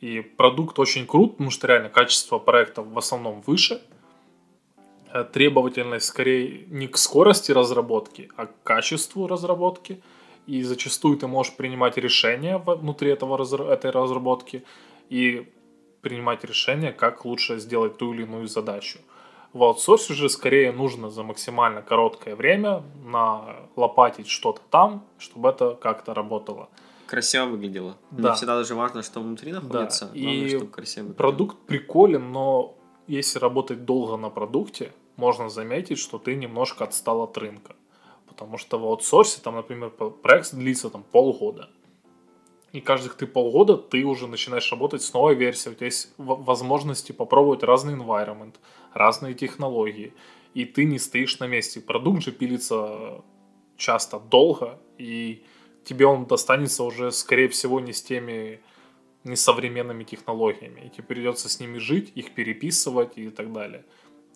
[0.00, 3.80] И продукт очень крут, потому что реально качество проекта в основном выше–
[5.32, 10.02] требовательность скорее не к скорости разработки, а к качеству разработки.
[10.46, 13.42] И зачастую ты можешь принимать решения внутри этого,
[13.72, 14.64] этой разработки
[15.08, 15.46] и
[16.00, 18.98] принимать решения, как лучше сделать ту или иную задачу.
[19.52, 26.14] В аутсорсе же скорее нужно за максимально короткое время налопатить что-то там, чтобы это как-то
[26.14, 26.70] работало.
[27.06, 27.96] Красиво выглядело.
[28.10, 28.30] Да.
[28.30, 30.06] Не всегда даже важно, что внутри находится.
[30.06, 30.12] Да.
[30.12, 31.18] Главное, и чтобы красиво выглядело.
[31.18, 32.74] продукт приколен, но
[33.06, 37.76] если работать долго на продукте, можно заметить, что ты немножко отстал от рынка.
[38.26, 41.68] Потому что в аутсорсе, там, например, проект длится там полгода.
[42.72, 45.74] И каждых ты полгода ты уже начинаешь работать с новой версией.
[45.74, 48.54] У тебя есть возможности попробовать разный environment,
[48.94, 50.14] разные технологии.
[50.54, 51.80] И ты не стоишь на месте.
[51.80, 53.22] Продукт же пилится
[53.76, 55.44] часто долго, и
[55.84, 58.60] тебе он достанется уже, скорее всего, не с теми
[59.24, 60.86] несовременными технологиями.
[60.86, 63.84] И тебе придется с ними жить, их переписывать и так далее.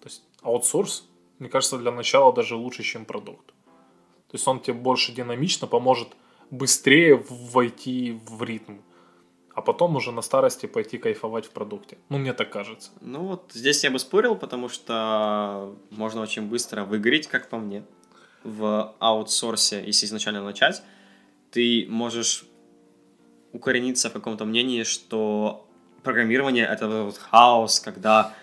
[0.01, 3.47] То есть аутсорс, мне кажется, для начала даже лучше, чем продукт.
[3.47, 6.09] То есть он тебе больше динамично поможет
[6.51, 8.79] быстрее войти в ритм,
[9.55, 11.99] а потом уже на старости пойти кайфовать в продукте.
[12.09, 12.91] Ну, мне так кажется.
[13.01, 17.85] Ну вот здесь я бы спорил, потому что можно очень быстро выгореть, как по мне.
[18.47, 20.83] в аутсорсе, если изначально начать,
[21.51, 22.47] ты можешь
[23.53, 25.67] укорениться в каком-то мнении, что
[26.03, 28.35] программирование— это вот хаос, когда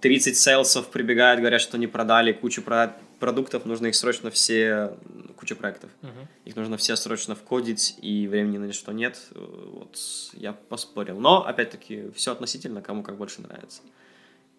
[0.00, 4.96] 30 сейлсов прибегают, говорят, что не продали кучу про продуктов, нужно их срочно все,
[5.36, 6.26] куча проектов, Мгм.
[6.46, 9.18] их нужно все срочно вкодить, и времени на что нет.
[9.34, 9.98] Вот
[10.32, 11.18] я поспорил.
[11.20, 13.82] Но, опять-таки, все относительно, кому как больше нравится.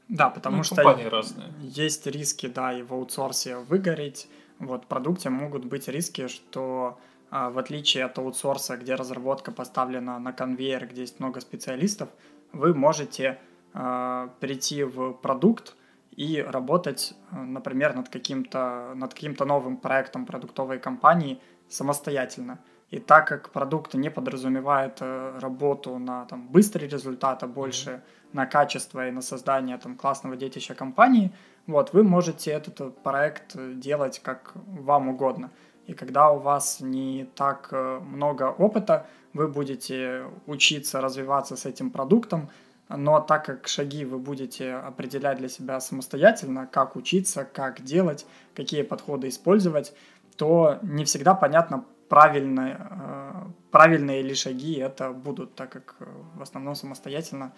[0.07, 1.47] Да, потому Ну, что компании разные.
[1.61, 4.28] есть риски, да, и в аутсорсе выгореть.
[4.59, 6.99] Вот в продукте могут быть риски, что
[7.32, 12.09] а, в отличие от аутсорса, где разработка поставлена на конвейер, где есть много специалистов,
[12.51, 13.39] вы можете
[13.74, 15.76] а, прийти в продукт
[16.11, 22.59] и работать, а, например, над каким-то над каким-то новым проектом продуктовой компании самостоятельно.
[22.89, 28.01] И так как продукт не подразумевает э, работу на там, быстрый результат, а больше
[28.34, 31.32] на качество и на создание там, классного детища компании,
[31.67, 35.51] вот, вы можете этот э, проект э, делать как вам угодно.
[35.88, 41.91] И когда у вас не так э, много опыта, вы будете учиться развиваться с этим
[41.91, 42.49] продуктом,
[42.97, 48.25] но так как шаги вы будете определять для себя самостоятельно, как учиться, как делать,
[48.55, 49.93] какие подходы использовать,
[50.35, 56.41] то не всегда понятно, правильные, э, правильные ли шаги это будут, так как э, в
[56.41, 57.53] основном самостоятельно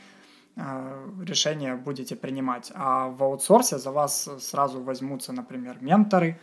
[0.56, 2.72] э, решения будете принимать.
[2.76, 6.40] А в аутсорсе за вас сразу возьмутся, например, менторы,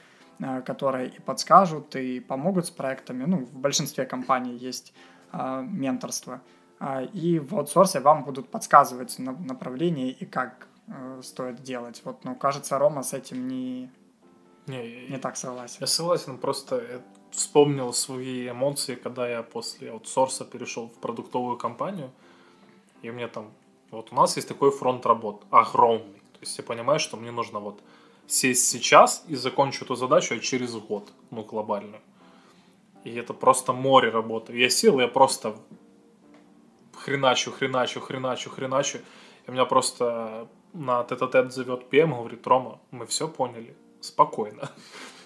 [0.64, 3.26] которые и подскажут, и помогут с проектами.
[3.26, 4.94] Ну, в большинстве компаний есть
[5.32, 6.40] менторство.
[6.80, 12.02] А, И в аутсорсе вам будут подсказывать на- направление и как э, стоит делать.
[12.04, 13.88] Вот, ну, кажется, Рома с этим не,
[14.66, 15.76] Не, я- не так согласен.
[15.80, 17.00] Я согласен, просто я
[17.30, 22.10] вспомнил свои эмоции, когда я после аутсорса перешел в продуктовую компанию,
[23.02, 23.50] и мне там,
[23.90, 26.20] вот у нас есть такой фронт работ, огромный.
[26.32, 27.80] То есть я понимаю, что мне нужно вот
[28.26, 32.00] сесть сейчас и закончу эту задачу а через год, ну, глобальную.
[33.04, 34.56] И это просто море работы.
[34.58, 35.54] Я сел, я просто
[37.04, 38.98] хреначу, хреначу, хреначу, хреначу.
[39.46, 44.70] И меня просто на тет-а-тет зовет ПМ, говорит, Рома, мы все поняли, спокойно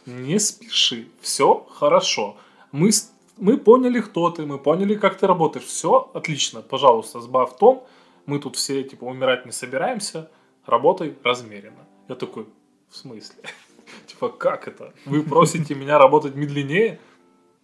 [0.06, 2.36] не спеши, все хорошо.
[2.72, 2.90] Мы,
[3.36, 5.66] мы поняли, кто ты, мы поняли, как ты работаешь.
[5.66, 7.80] Все отлично, пожалуйста, сбавь тон.
[8.26, 10.30] Мы тут все, типа, умирать не собираемся.
[10.66, 11.86] Работай размеренно.
[12.08, 12.46] Я такой,
[12.88, 13.42] в смысле?
[14.06, 14.94] Типа, как это?
[15.04, 17.00] Вы просите меня работать медленнее?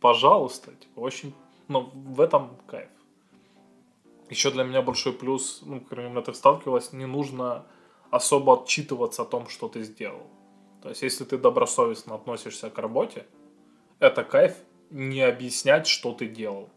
[0.00, 0.72] Пожалуйста.
[0.72, 1.34] Типа, очень...
[1.68, 2.88] Ну, в этом кайф.
[4.30, 7.66] Еще для меня большой плюс, ну, когда ты сталкивалась, не нужно
[8.10, 10.26] особо отчитываться о том, что ты сделал.
[10.82, 13.26] То есть, если ты добросовестно относишься к работе,
[13.98, 14.54] это кайф
[14.90, 16.70] не объяснять, что ты делал.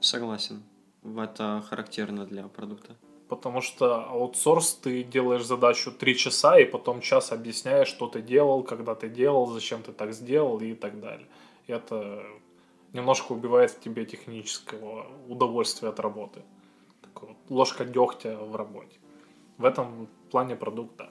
[0.00, 0.62] Согласен.
[1.04, 2.96] Это характерно для продукта.
[3.28, 8.62] Потому что аутсорс ты делаешь задачу 3 часа, и потом час объясняешь, что ты делал,
[8.62, 11.28] когда ты делал, зачем ты так сделал и так далее.
[11.66, 12.24] И это
[12.92, 16.42] немножко убивает в тебе технического удовольствия от работы.
[17.02, 18.98] Такой вот ложка дегтя в работе.
[19.58, 21.10] В этом плане продукт, да.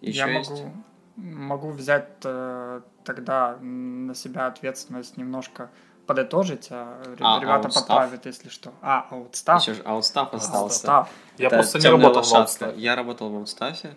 [0.00, 0.50] Еще Я есть?
[0.50, 0.72] могу,
[1.16, 5.70] могу взять э, тогда на себя ответственность немножко
[6.06, 7.86] подытожить, а А, ребята аутстав?
[7.86, 8.72] поправят, если что.
[8.82, 9.62] А, аутстав.
[9.62, 10.58] Еще же аутстаф остался.
[10.62, 11.10] Аутстав.
[11.38, 12.74] Я Это просто не работал в аутстафе.
[12.80, 13.94] Я работал в аутстафе.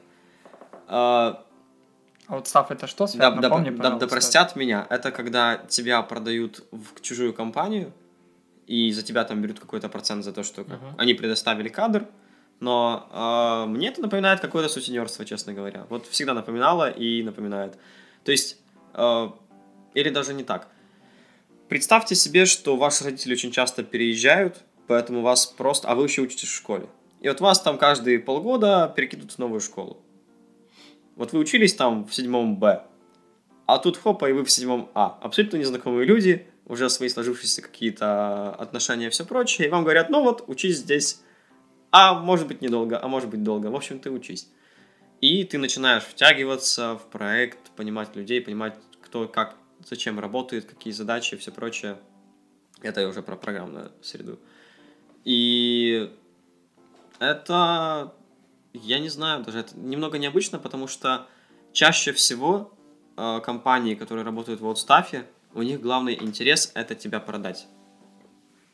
[0.87, 1.43] А,
[2.27, 3.19] Аутстав это что, Свят?
[3.21, 4.07] Да, да, Напомни, да, да пожалуйста.
[4.07, 4.87] простят меня.
[4.89, 7.93] Это когда тебя продают в чужую компанию,
[8.67, 10.95] и за тебя там берут какой-то процент за то, что Мгм.
[10.97, 12.07] они предоставили кадр.
[12.59, 15.85] Но а, мне это напоминает какое-то сутенерство, честно говоря.
[15.89, 17.77] Вот всегда напоминало и напоминает.
[18.23, 18.57] То есть,
[18.93, 19.33] а,
[19.93, 20.67] или даже не так.
[21.67, 25.87] Представьте себе, что ваши родители очень часто переезжают, поэтому вас просто...
[25.89, 26.87] А вы еще учитесь в школе.
[27.19, 30.01] И вот вас там каждые полгода перекидут в новую школу.
[31.15, 32.85] Вот вы учились там в седьмом Б,
[33.65, 35.17] а тут хопа, и вы в седьмом А.
[35.21, 40.21] Абсолютно незнакомые люди, уже свои сложившиеся какие-то отношения и все прочее, и вам говорят, ну
[40.21, 41.21] вот, учись здесь,
[41.91, 44.49] а может быть недолго, а может быть долго, в общем, ты учись.
[45.21, 49.55] И ты начинаешь втягиваться в проект, понимать людей, понимать, кто как,
[49.87, 51.97] зачем работает, какие задачи и все прочее.
[52.81, 54.39] Это я уже про программную среду.
[55.23, 56.11] И
[57.19, 58.13] это,
[58.83, 61.27] я не знаю, даже это немного необычно, потому что
[61.73, 62.73] чаще всего
[63.17, 67.67] э, компании, которые работают в аутстафе, у них главный интерес это тебя продать.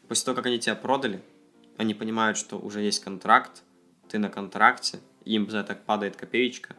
[0.08, 1.22] После того, как они тебя продали,
[1.78, 3.64] они понимают, что уже есть контракт,
[4.10, 6.76] ты на контракте, им за это падает копеечка.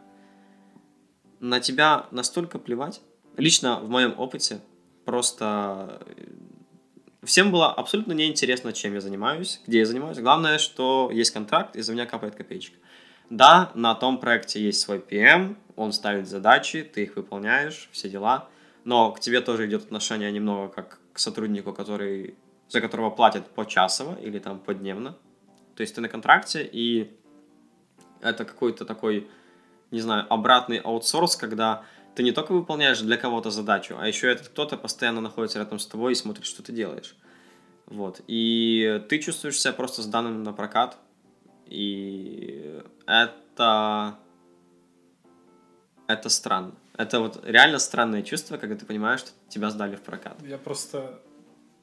[1.40, 3.00] На тебя настолько плевать.
[3.36, 4.60] Лично в моем опыте
[5.04, 6.26] просто э,
[7.24, 10.18] всем было абсолютно неинтересно, чем я занимаюсь, где я занимаюсь.
[10.18, 12.76] Главное, что есть контракт, и за меня капает копеечка.
[13.30, 18.48] Да, на том проекте есть свой PM, он ставит задачи, ты их выполняешь, все дела,
[18.84, 22.34] но к тебе тоже идет отношение немного как к сотруднику, который,
[22.68, 25.16] за которого платят почасово или там подневно.
[25.76, 27.10] То есть ты на контракте, и
[28.20, 29.28] это какой-то такой,
[29.90, 34.48] не знаю, обратный аутсорс, когда ты не только выполняешь для кого-то задачу, а еще этот
[34.48, 37.16] кто-то постоянно находится рядом с тобой и смотрит, что ты делаешь.
[37.86, 38.20] Вот.
[38.26, 40.98] И ты чувствуешь себя просто сданным на прокат.
[41.72, 44.18] И это...
[46.06, 46.74] Это странно.
[46.98, 50.36] Это вот реально странное чувство, когда ты понимаешь, что тебя сдали в прокат.
[50.42, 51.22] Я просто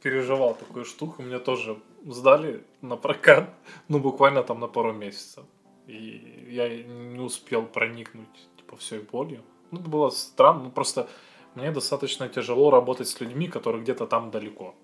[0.03, 1.23] переживал такую штуку.
[1.23, 3.49] Меня тоже сдали на прокат,
[3.87, 5.45] ну, буквально там на пару месяцев.
[5.87, 9.41] И я не успел проникнуть, типа, всей болью.
[9.71, 11.07] Ну, это было странно, ну, просто
[11.55, 14.75] мне достаточно тяжело работать с людьми, которые где-то там далеко.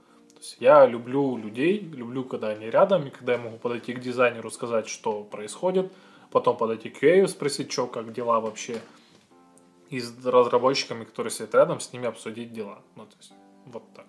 [0.46, 4.52] Есть я люблю людей, люблю, когда они рядом, и когда я могу подойти к дизайнеру,
[4.52, 5.92] сказать, что происходит,
[6.32, 8.80] потом подойти к QA, спросить, что, как дела вообще,
[9.90, 12.78] и с разработчиками, которые сидят рядом, с ними обсудить дела.
[12.96, 13.34] Ну, то есть,
[13.66, 14.06] вот так.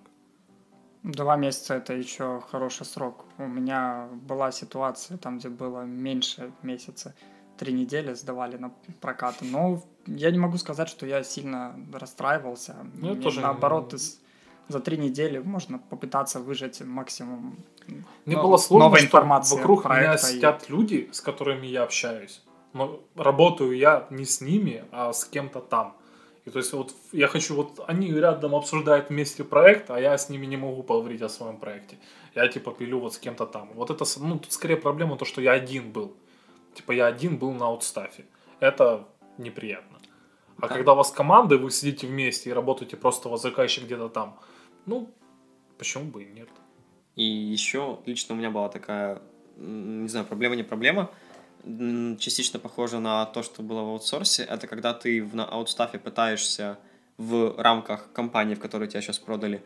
[1.03, 3.25] Два месяца это еще хороший срок.
[3.39, 7.15] У меня была ситуация, там, где было меньше месяца,
[7.57, 9.37] три недели сдавали на прокат.
[9.41, 12.77] Но я не могу сказать, что я сильно расстраивался.
[12.95, 14.21] Ну, Мне тоже наоборот, из-
[14.69, 17.57] за три недели можно попытаться выжать максимум
[18.25, 21.67] Мне но- было сложно, новой что информации вокруг меня проекта и- сидят люди, с которыми
[21.67, 22.43] я общаюсь.
[22.73, 25.97] Но работаю я не с ними, а с кем-то там.
[26.45, 30.29] И то есть вот я хочу, вот они рядом обсуждают вместе проект, а я с
[30.31, 31.97] ними не могу поговорить о своем проекте.
[32.35, 33.71] Я типа пилю вот с кем-то там.
[33.75, 36.13] Вот это, ну, тут скорее проблема то, что я один был.
[36.75, 38.25] Типа я один был на аутстафе.
[38.61, 39.05] Это
[39.39, 39.99] неприятно.
[40.59, 40.69] А Да.
[40.69, 44.39] когда у вас команда, вы сидите вместе и работаете просто вот заказчик где-то там,
[44.87, 45.11] ну,
[45.79, 46.49] почему бы и нет?
[47.17, 49.21] И еще лично у меня была такая,
[49.57, 51.11] не знаю, проблема не проблема,
[52.19, 54.45] частично похожа на то, что было в аутсорсе.
[54.45, 56.79] Это когда ты в- на аутстафе пытаешься
[57.17, 59.63] в рамках компании, в которой тебя сейчас продали,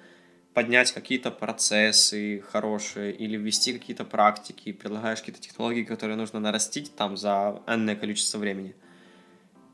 [0.55, 7.17] поднять какие-то процессы хорошие или ввести какие-то практики, предлагаешь какие-то технологии, которые нужно нарастить там
[7.17, 8.75] за энное количество времени.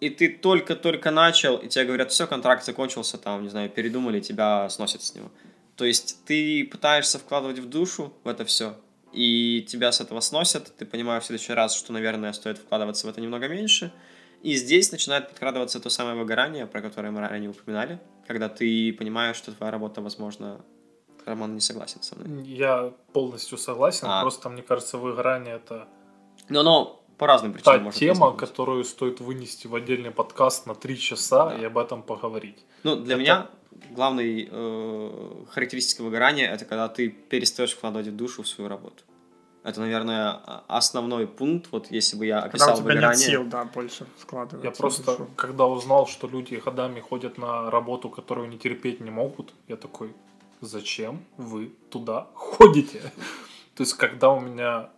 [0.01, 4.69] И ты только-только начал, и тебе говорят, все, контракт закончился, там, не знаю, передумали, тебя
[4.69, 5.31] сносят с него.
[5.77, 8.77] То есть ты пытаешься вкладывать в душу в это все,
[9.13, 13.11] и тебя с этого сносят, ты понимаешь в следующий раз, что, наверное, стоит вкладываться в
[13.11, 13.93] это немного меньше,
[14.43, 19.37] и здесь начинает подкрадываться то самое выгорание, про которое мы ранее упоминали, когда ты понимаешь,
[19.37, 20.61] что твоя работа, возможно,
[21.25, 22.45] Роман не согласен со мной.
[22.47, 24.21] Я полностью согласен, А.
[24.21, 25.89] просто мне кажется, выгорание это
[26.49, 28.49] Но оно по разным та причинам может тема, возникнуть.
[28.49, 31.59] которую стоит вынести в отдельный подкаст на три часа Да.
[31.59, 32.65] и об этом поговорить.
[32.85, 33.47] Ну, для Это- меня
[33.91, 39.03] главной э, характеристика выгорания это когда ты перестаешь вкладывать душу в свою работу.
[39.65, 40.31] Это, наверное,
[40.69, 41.69] основной пункт.
[41.73, 43.19] Вот если бы я Когда описал у тебя выгорание.
[43.19, 44.65] нет сил, да, больше складывать.
[44.65, 49.53] Я просто, когда узнал, что люди годами ходят на работу, которую не терпеть не могут,
[49.67, 50.15] я такой,
[50.61, 53.01] зачем вы туда ходите?
[53.75, 54.91] То есть, когда у меня...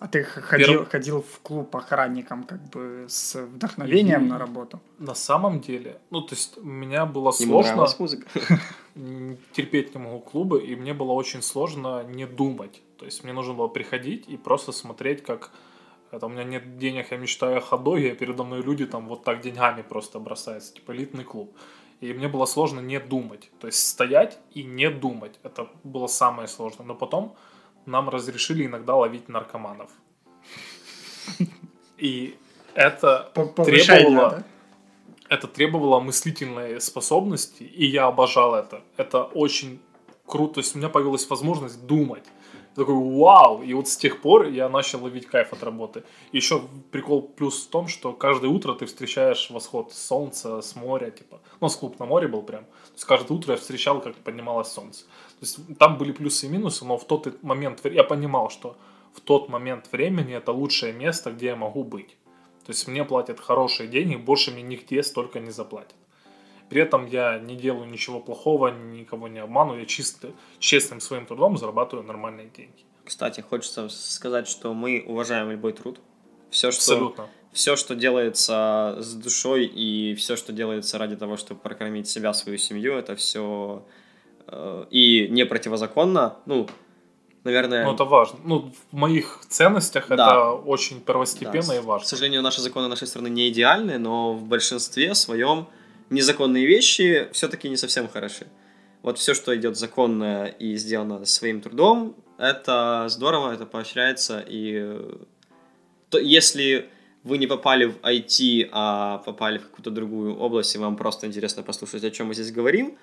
[0.00, 4.80] А ты ходил, Перв- ходил в клуб охранником как бы с вдохновением И- на работу?
[4.98, 7.86] На самом деле, ну, то есть, у меня было Ему сложно...
[7.98, 8.26] музыка.
[9.52, 12.80] терпеть не могу клубы, и мне было очень сложно не думать.
[12.98, 15.50] То есть мне нужно было приходить и просто смотреть, как
[16.10, 19.22] это у меня нет денег, я мечтаю о ходоге, а передо мной люди там вот
[19.24, 21.54] так деньгами просто бросаются, типа элитный клуб.
[22.00, 23.50] И мне было сложно не думать.
[23.60, 25.38] То есть стоять и не думать.
[25.42, 26.86] Это было самое сложное.
[26.86, 27.36] Но потом
[27.86, 29.90] нам разрешили иногда ловить наркоманов.
[31.98, 32.36] И
[32.74, 34.44] это требовало да?
[35.30, 38.82] это требовало мыслительной способности, и я обожал это.
[38.96, 39.80] Это очень
[40.26, 40.54] круто.
[40.54, 42.24] То есть у меня появилась возможность думать.
[42.76, 43.62] Я такой, вау!
[43.62, 46.02] И вот с тех пор я начал ловить кайф от работы.
[46.32, 51.40] Еще прикол плюс в том, что каждое утро ты встречаешь восход солнца с моря, типа.
[51.60, 52.64] Ну, нас клуб на море был прям.
[52.64, 55.04] То есть каждое утро я встречал, как поднималось солнце.
[55.40, 58.76] То есть там были плюсы и минусы, но в тот момент я понимал, что
[59.14, 62.16] в тот момент времени это лучшее место, где я могу быть.
[62.66, 65.94] То есть мне платят хорошие деньги, больше мне нигде столько не заплатят.
[66.68, 71.56] При этом я не делаю ничего плохого, никого не обманываю, я чисто, честным своим трудом
[71.56, 72.84] зарабатываю нормальные деньги.
[73.04, 75.98] Кстати, хочется сказать, что мы уважаем любой труд.
[76.50, 77.28] Все, что, Абсолютно.
[77.52, 82.58] все, что делается с душой и все, что делается ради того, чтобы прокормить себя, свою
[82.58, 83.84] семью, это все
[84.90, 86.36] и не противозаконно.
[86.46, 86.68] Ну,
[87.44, 87.84] наверное...
[87.84, 88.38] Но это важно.
[88.44, 90.14] Ну, в моих ценностях Да.
[90.14, 92.04] это очень первостепенно Да, и важно.
[92.04, 95.66] К сожалению, наши законы нашей страны не идеальны, но в большинстве своем
[96.10, 98.46] незаконные вещи все-таки не совсем хороши.
[99.02, 104.40] Вот все, что идет законно и сделано своим трудом, это здорово, это поощряется.
[104.40, 105.16] И э,
[106.10, 106.90] то, если
[107.22, 111.62] вы не попали в IT, а попали в какую-то другую область, и вам просто интересно
[111.62, 112.96] послушать, о чем мы здесь говорим,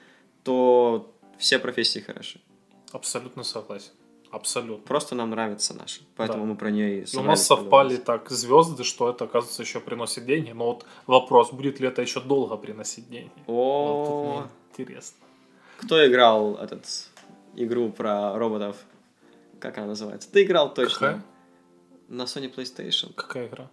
[0.44, 2.40] то все профессии хороши.
[2.92, 3.92] Абсолютно согласен.
[4.32, 4.86] Абсолютно.
[4.86, 6.50] Просто нам нравится наша, поэтому Да.
[6.52, 10.26] мы про нее и И у нас совпали так звезды, что это, оказывается, еще приносит
[10.26, 10.52] деньги.
[10.52, 13.32] Но вот вопрос, будет ли это еще долго приносить деньги?
[13.48, 15.18] О, интересно.
[15.78, 16.86] кто играл этот
[17.56, 18.76] игру про роботов?
[19.60, 20.30] Как она называется?
[20.32, 20.94] Ты играл точно.
[21.00, 21.24] Какая?
[22.10, 23.14] На Sony PlayStation.
[23.14, 23.70] Какая игра?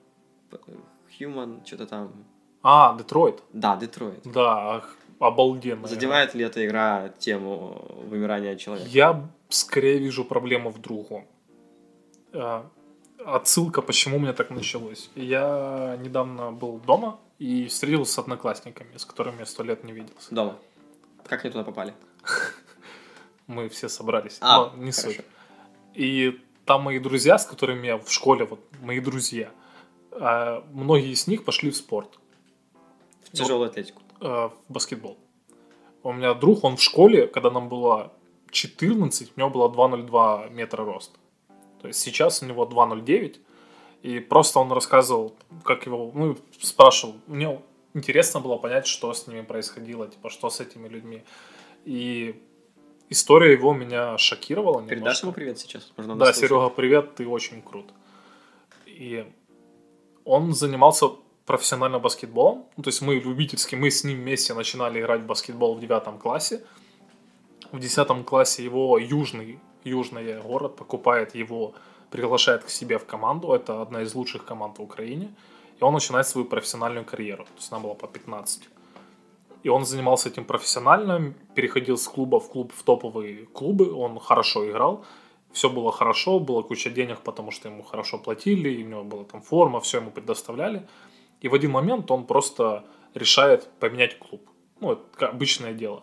[1.20, 2.24] Human, что-то там.
[2.62, 3.42] А, Детройт.
[3.52, 4.22] Да, Детройт.
[4.24, 4.84] Да,
[5.18, 5.88] игра.
[5.88, 8.88] Задевает ли эта игра тему вымирания человека?
[8.90, 11.26] Я скорее вижу проблему в другом.
[12.32, 12.68] А,
[13.24, 15.10] Отсылка, почему у меня так началось.
[15.14, 20.34] Я недавно был дома и встретился с одноклассниками, с которыми я сто лет не виделся.
[20.34, 20.58] Дома.
[21.26, 21.94] Как они туда попали?
[23.46, 24.38] Мы все собрались.
[24.40, 25.20] А, не суть.
[25.94, 29.50] И там мои друзья, с которыми я в школе, вот мои друзья,
[30.10, 32.18] а, многие из них пошли в спорт,
[33.24, 34.02] В тяжелую атлетику.
[34.24, 35.18] Э, в баскетбол.
[36.02, 38.12] У меня друг, он в школе, когда нам было
[38.50, 41.18] 14, у него было 2,02 метра роста.
[41.80, 43.36] То есть сейчас у него 2,09.
[44.02, 47.14] И просто он рассказывал, как его, ну, спрашивал.
[47.26, 47.58] Мне
[47.94, 51.22] интересно было понять, что с ними происходило, типа, что с этими людьми.
[51.86, 52.42] И
[53.08, 55.26] история его меня шокировала Передашь немножко.
[55.26, 55.92] ему привет сейчас?
[55.96, 56.32] Может, он Да?
[56.32, 57.86] Серега, привет, ты очень крут.
[58.86, 59.26] И
[60.24, 61.08] он занимался
[61.46, 62.64] профессионально баскетболом.
[62.76, 66.18] Ну, то есть мы любительски, мы с ним вместе начинали играть в баскетбол в девятом
[66.18, 66.64] классе.
[67.72, 71.74] В десятом классе его южный, южный город покупает его,
[72.10, 73.52] приглашает к себе в команду.
[73.52, 75.34] Это одна из лучших команд в Украине.
[75.80, 77.44] И он начинает свою профессиональную карьеру.
[77.44, 78.68] То есть нам было по 15.
[79.64, 83.92] И он занимался этим профессионально, переходил с клуба в клуб, в топовые клубы.
[83.92, 85.04] Он хорошо играл
[85.54, 89.24] все было хорошо, была куча денег, потому что ему хорошо платили, и у него была
[89.24, 90.82] там форма, все ему предоставляли.
[91.44, 94.48] И в один момент он просто решает поменять клуб.
[94.80, 96.02] Ну, это обычное дело.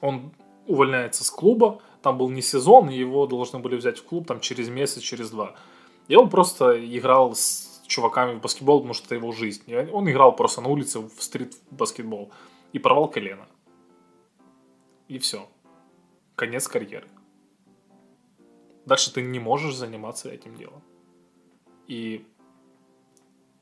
[0.00, 0.32] Он
[0.66, 4.68] увольняется с клуба, там был не сезон, его должны были взять в клуб там через
[4.68, 5.54] месяц, через два.
[6.08, 9.62] И он просто играл с чуваками в баскетбол, потому что это его жизнь.
[9.68, 12.32] И он играл просто на улице в стрит-баскетбол
[12.72, 13.46] и порвал колено.
[15.06, 15.48] И все.
[16.34, 17.06] Конец карьеры.
[18.84, 20.82] Дальше ты не можешь заниматься этим делом.
[21.86, 22.26] И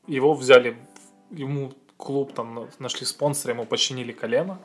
[0.07, 0.77] его взяли,
[1.31, 4.59] ему клуб там на- нашли спонсора, ему починили колено.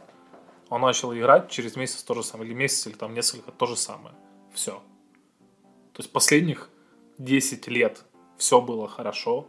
[0.68, 3.76] Он начал играть, через месяц то же самое, или месяц, или там несколько, то же
[3.76, 4.14] самое.
[4.52, 4.82] Все.
[5.92, 6.70] То есть последних
[7.18, 8.04] 10 лет
[8.36, 9.46] все было хорошо,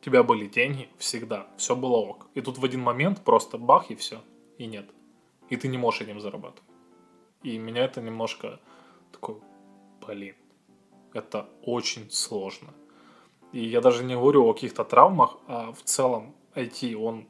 [0.00, 2.28] у тебя были деньги всегда, все было ок.
[2.34, 4.22] И тут в один момент просто бах и все,
[4.58, 4.86] и нет.
[5.48, 6.62] И ты не можешь этим зарабатывать.
[7.42, 8.60] И меня это немножко
[9.12, 9.36] такой,
[10.06, 10.34] блин,
[11.12, 12.72] это очень сложно.
[13.56, 17.26] И я даже не говорю о каких-то травмах, а в целом IT, он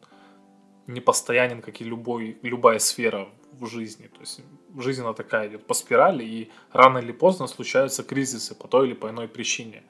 [0.89, 3.29] не постоянен, как и любой, любая сфера
[3.61, 4.09] в жизни.
[4.09, 4.41] То есть
[4.77, 8.95] жизнь она такая идет по спирали, и рано или поздно случаются кризисы по той или
[8.95, 9.85] по иной причине.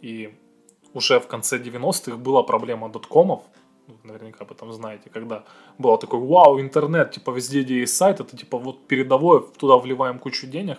[0.00, 0.34] И
[0.92, 3.40] уже в конце 90-х была проблема доткомов,
[4.02, 5.44] наверняка об этом знаете, когда
[5.78, 10.18] было такой, вау, интернет, типа везде, где есть сайт, это типа вот передовое, туда вливаем
[10.18, 10.78] кучу денег,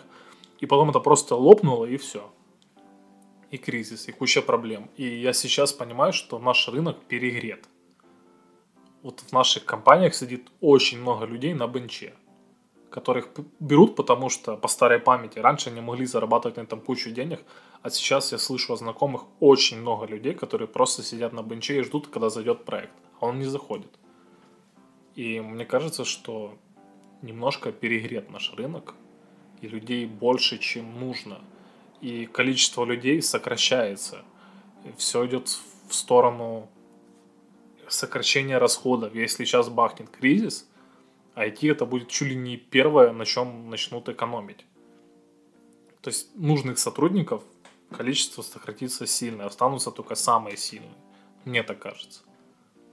[0.60, 2.30] и потом это просто лопнуло, и все.
[3.52, 4.90] И кризис, и куча проблем.
[4.98, 7.68] И я сейчас понимаю, что наш рынок перегрет.
[9.04, 12.14] Вот в наших компаниях сидит очень много людей на бенче,
[12.90, 13.30] которых
[13.60, 17.40] берут, потому что по старой памяти раньше они могли зарабатывать на этом кучу денег,
[17.82, 21.84] а сейчас я слышу о знакомых очень много людей, которые просто сидят на бенче и
[21.84, 24.00] ждут, когда зайдет проект, а он не заходит.
[25.16, 26.58] И мне кажется, что
[27.22, 28.94] немножко перегрет наш рынок,
[29.62, 31.42] и людей больше, чем нужно.
[32.02, 34.26] И количество людей сокращается.
[34.98, 35.48] Все идет
[35.88, 36.70] в сторону
[37.88, 39.14] сокращения расходов.
[39.16, 40.68] Если сейчас бахнет кризис,
[41.36, 44.66] IT это будет чуть ли не первое, на чем начнут экономить.
[46.02, 47.44] То есть нужных сотрудников
[47.96, 50.96] количество сократится сильно, останутся только самые сильные.
[51.46, 52.22] Мне так кажется.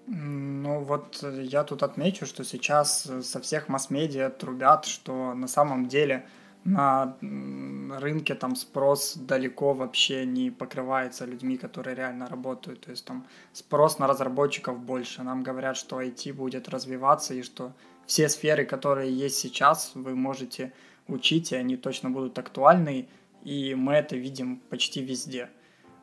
[0.06, 5.48] Ну вот э, я тут отмечу, что сейчас э, со всех масс-медиа трубят, что на
[5.48, 6.26] самом деле
[6.74, 12.80] на рынке там спрос далеко вообще не покрывается людьми, которые реально работают.
[12.80, 15.22] То есть там спрос на разработчиков больше.
[15.22, 17.72] Нам говорят, что IT будет развиваться и что
[18.06, 20.72] все сферы, которые есть сейчас, вы можете
[21.08, 23.08] учить, и они точно будут актуальны.
[23.44, 25.48] И мы это видим почти везде.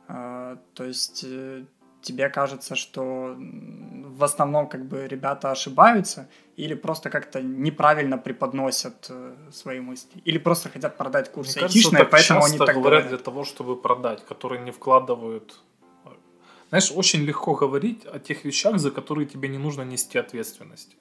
[0.08, 1.64] А, То есть э,
[2.06, 6.28] тебе кажется, что в основном как бы ребята ошибаются
[6.58, 12.04] или просто как-то неправильно преподносят э, свои мысли, или просто хотят продать курсы Мне айтишные,
[12.04, 13.08] поэтому они часто так говорят говорят.
[13.08, 15.60] для того, чтобы продать, которые не вкладывают.
[16.68, 20.96] знаешь, очень легко говорить о тех вещах, за которые тебе не нужно нести ответственности.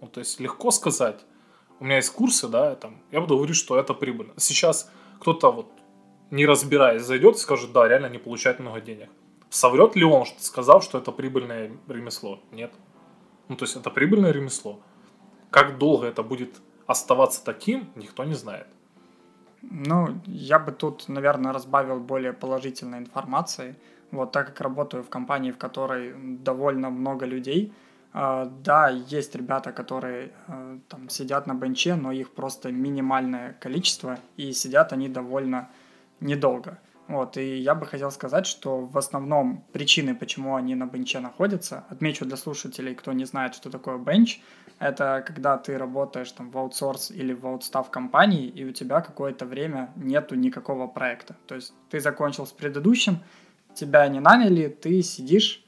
[0.00, 1.24] Ну, то есть легко сказать,
[1.80, 4.34] у меня есть курсы, да, там, я буду говорить, что это прибыльно.
[4.36, 4.90] Сейчас
[5.20, 5.66] кто-то вот
[6.30, 9.08] не разбираясь, зайдет и скажет, да, реально не получает много денег.
[9.54, 12.40] Соврет ли он, сказав, что это прибыльное ремесло?
[12.50, 12.72] Нет.
[13.48, 14.80] Ну, то есть это прибыльное ремесло.
[15.50, 18.66] Как долго это будет оставаться таким, никто не знает.
[19.62, 23.76] Ну, я бы тут, наверное, разбавил более положительной информацией.
[24.10, 27.72] Вот так как работаю в компании, в которой довольно много людей,
[28.12, 34.18] э, да, есть ребята, которые э, там сидят на бенче, но их просто минимальное количество,
[34.36, 35.70] и сидят они довольно
[36.18, 36.80] недолго.
[37.06, 41.84] Вот, и я бы хотел сказать, что в основном причины, почему они на бенче находятся,
[41.90, 44.40] отмечу для слушателей, кто не знает, что такое бенч,
[44.78, 49.44] это когда ты работаешь там в аутсорс или в аутстав компании, и у тебя какое-то
[49.44, 51.36] время нету никакого проекта.
[51.46, 53.18] То есть ты закончил с предыдущим,
[53.74, 55.62] тебя не наняли, ты сидишь,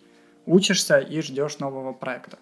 [0.47, 2.39] учишься и ждешь нового проекта.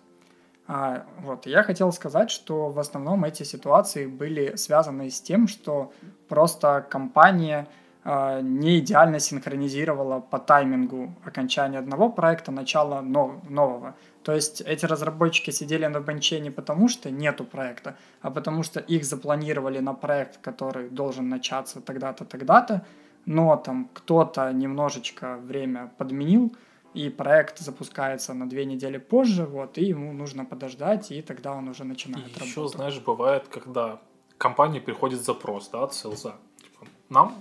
[0.67, 5.93] А, вот, я хотел сказать, что в основном эти ситуации были связаны с тем, что
[6.29, 7.67] просто компания
[8.05, 13.95] не идеально синхронизировала по таймингу окончания одного проекта, начало нового.
[14.23, 18.81] То есть эти разработчики сидели на бенче не потому, что нету проекта, а потому что
[18.81, 22.87] их запланировали на проект, который должен начаться тогда-то, тогда-то,
[23.27, 26.55] но там кто-то немножечко время подменил,
[26.95, 31.69] и проект запускается на две недели позже, вот, и ему нужно подождать, и тогда он
[31.69, 32.49] уже начинает и работать.
[32.49, 33.99] еще, знаешь, бывает, когда
[34.39, 36.35] компании приходит запрос, да, от селза.
[36.63, 37.35] Типа, нам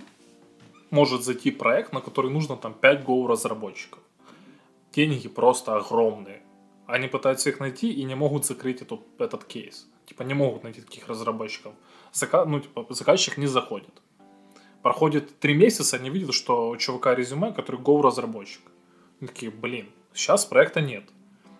[0.90, 4.00] может зайти проект, на который нужно там 5 Go разработчиков.
[4.94, 6.42] Деньги просто огромные.
[6.86, 9.88] Они пытаются их найти и не могут закрыть эту, этот кейс.
[10.06, 11.72] Типа не могут найти таких разработчиков.
[12.12, 14.02] Зака, ну, типа, заказчик не заходит.
[14.82, 18.60] Проходит три месяца, они видят, что у чувака резюме, который Go разработчик.
[19.20, 21.04] Они такие, блин, сейчас проекта нет.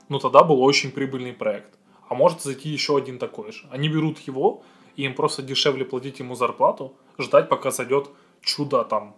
[0.09, 1.78] Ну тогда был очень прибыльный проект.
[2.09, 3.66] А может зайти еще один такой же.
[3.70, 4.62] Они берут его,
[4.96, 8.10] и им просто дешевле платить ему зарплату, ждать, пока зайдет
[8.45, 9.16] чудо там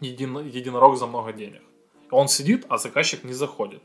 [0.00, 1.62] един, единорог за много денег.
[2.10, 3.82] Он сидит, а заказчик не заходит.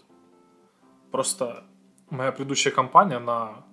[1.12, 1.64] Просто
[2.10, 3.66] моя предыдущая компания, она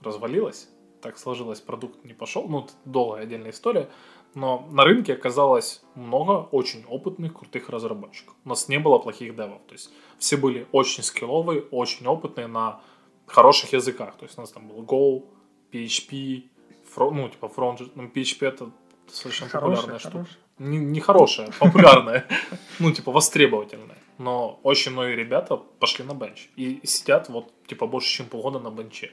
[0.00, 0.68] развалилась.
[1.00, 2.48] Так сложилось, продукт не пошел.
[2.48, 3.88] Ну, долгая отдельная история.
[4.34, 8.34] Но на рынке оказалось много очень опытных, крутых разработчиков.
[8.44, 9.60] У нас не было плохих девов.
[9.66, 12.80] То есть все были очень скилловые, очень опытные на
[13.26, 14.16] хороших языках.
[14.16, 15.24] То есть у нас там был Go,
[15.72, 16.44] PHP,
[16.88, 18.70] фронт, ну, типа фронт, ну, PHP это
[19.12, 20.26] хороший, популярная штука
[20.62, 22.24] не, не хорошая, популярная,
[22.78, 23.98] ну, типа, востребовательная.
[24.18, 26.48] Но очень многие ребята пошли на бенч.
[26.56, 29.10] И сидят вот, типа, больше, чем полгода на бенче.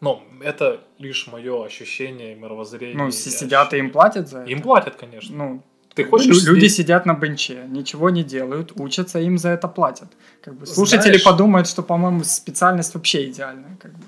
[0.00, 2.96] Но это лишь мое ощущение, мировоззрение.
[2.96, 4.50] Ну, сидят и им платят за это?
[4.50, 5.36] Им платят, конечно.
[5.36, 5.62] Ну,
[5.94, 6.74] ты хочешь Люди сидеть...
[6.74, 10.08] сидят на бенче, ничего не делают, учатся, им за это платят.
[10.42, 13.76] Как бы слушатели Знаешь, подумают, что, по-моему, специальность вообще идеальная.
[13.80, 14.04] Как бы.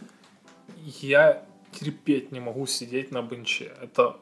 [1.01, 1.45] Я
[1.79, 3.73] терпеть не могу сидеть на бенче.
[3.81, 4.19] Это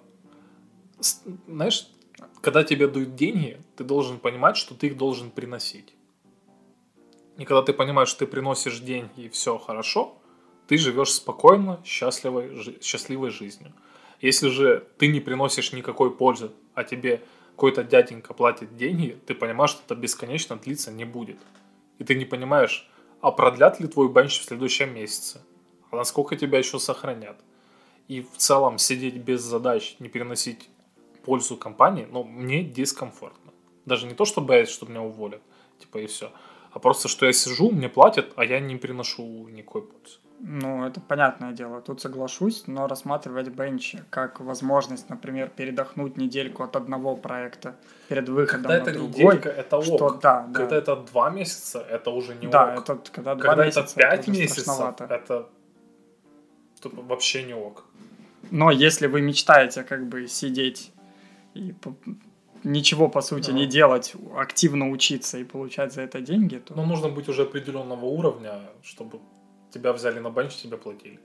[1.47, 1.89] знаешь,
[2.41, 5.95] когда тебе дают деньги, ты должен понимать, что ты их должен приносить.
[7.39, 10.19] И когда ты понимаешь, что ты приносишь деньги и все хорошо,
[10.67, 13.73] ты живешь спокойно, счастливой, счастливой жизнью.
[14.21, 17.23] Если же ты не приносишь никакой пользы, а тебе
[17.57, 21.39] какой-то дяденька платит деньги, ты понимаешь, что это бесконечно длиться не будет.
[21.99, 22.89] И ты не понимаешь,
[23.21, 25.41] а продлят ли твой бенч в следующем месяце?
[25.93, 27.37] А насколько тебя еще сохранят?
[28.09, 30.71] И в целом сидеть без задач, не переносить
[31.25, 33.53] пользу компании, но мне дискомфортно.
[33.85, 35.43] Даже не то, что боюсь, что меня уволят,
[35.79, 36.33] типа и все,
[36.73, 40.19] а просто, что я сижу, мне платят, а я не приношу никакой пользы.
[40.41, 46.75] Ну, это понятное дело, тут соглашусь, но рассматривать бенч как возможность, например, передохнуть недельку от
[46.75, 47.77] одного проекта
[48.09, 49.25] перед выходом когда на это другой.
[49.37, 49.85] Неделька, это ок.
[49.85, 50.77] Что, да, когда да.
[50.77, 52.87] это два месяца, это уже не да, ок.
[52.87, 55.49] Да, это когда два когда месяца, это пять месяцев, это
[56.91, 57.85] вообще не ок.
[58.51, 60.93] Но если вы мечтаете как бы сидеть
[61.55, 61.75] и
[62.65, 63.57] ничего, по сути, да.
[63.57, 66.75] не делать, активно учиться и получать за это деньги, то...
[66.75, 69.19] Но нужно быть уже определенного уровня, чтобы
[69.73, 71.19] тебя взяли на бенч, тебе платили.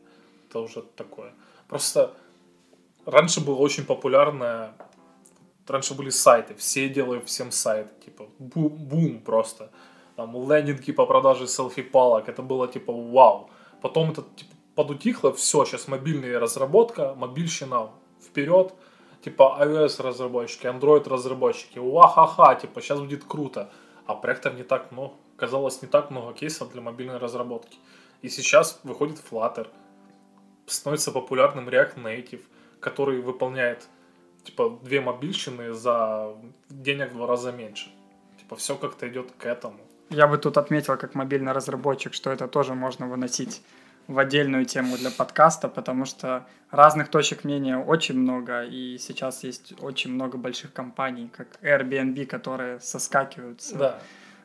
[0.49, 1.33] Это уже такое.
[1.67, 2.13] Просто
[3.05, 4.71] раньше было очень популярное...
[5.67, 9.69] Раньше были сайты, все делают всем сайты, типа бум, бум просто.
[10.15, 13.49] Там лендинги по продаже селфи-палок, это было типа вау.
[13.81, 17.89] Потом это типа подутихло, все, сейчас мобильная разработка, мобильщина
[18.23, 18.75] вперед,
[19.23, 23.71] типа iOS разработчики, Android разработчики, уахаха, типа сейчас будет круто.
[24.05, 27.79] А проектов не так много, казалось, не так много кейсов для мобильной разработки.
[28.21, 29.67] И сейчас выходит Flutter,
[30.67, 32.43] становится популярным React Native,
[32.79, 33.87] который выполняет
[34.43, 36.35] типа две мобильщины за
[36.69, 37.89] денег в два раза меньше.
[38.37, 39.79] Типа все как-то идет к этому.
[40.11, 43.63] Я бы тут отметил, как мобильный разработчик, что это тоже можно выносить
[44.07, 49.73] в отдельную тему для подкаста, потому что разных точек мнения очень много, и сейчас есть
[49.81, 53.99] очень много больших компаний, как Airbnb, которые соскакивают с Да.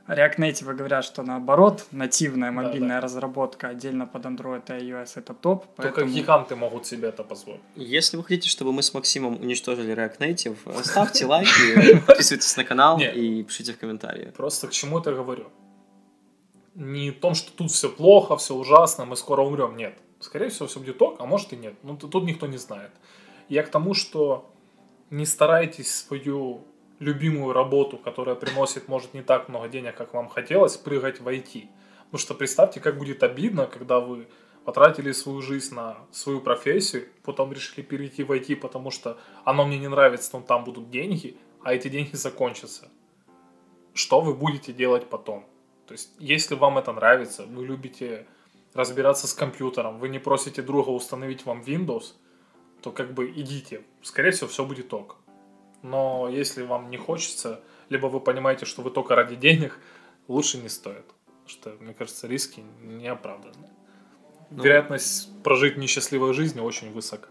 [0.08, 3.00] React Native говорят, что наоборот, нативная Да, мобильная да.
[3.02, 5.64] разработка отдельно под Android и iOS это топ.
[5.76, 7.60] Только поэтому- гиганты могут себе это позволить.
[7.76, 12.98] Если вы хотите, чтобы мы с Максимом уничтожили React Native, ставьте лайки, подписывайтесь на канал
[13.00, 14.32] и пишите в комментарии.
[14.36, 15.44] Просто к чему это говорю?
[16.74, 19.76] Не в том, что тут все плохо, все ужасно, мы скоро умрем.
[19.76, 19.98] Нет.
[20.20, 21.74] Скорее всего, все будет ок, а может и нет.
[21.82, 22.90] Ну, тут никто не знает.
[23.48, 24.50] Я к тому, что
[25.10, 26.64] не старайтесь свою
[26.98, 31.68] любимую работу, которая приносит, может, не так много денег, как вам хотелось, прыгать в IT.
[32.04, 34.28] Потому что представьте, как будет обидно, когда вы
[34.64, 39.78] потратили свою жизнь на свою профессию, потом решили перейти в IT, потому что оно мне
[39.78, 42.88] не нравится, но там будут деньги, а эти деньги закончатся
[43.94, 45.44] что вы будете делать потом.
[45.92, 48.26] То есть, если вам это нравится, вы любите
[48.72, 52.14] разбираться с компьютером, вы не просите друга установить вам Windows,
[52.80, 53.82] то как бы идите.
[54.00, 55.18] Скорее всего, все будет ок.
[55.82, 57.60] Но если вам не хочется,
[57.90, 59.78] либо вы понимаете, что вы только ради денег,
[60.28, 61.04] лучше не стоит.
[61.46, 63.68] Что, мне кажется, риски не оправданы.
[64.48, 64.62] Ну.
[64.62, 67.28] Вероятность прожить несчастливую жизнь очень высока.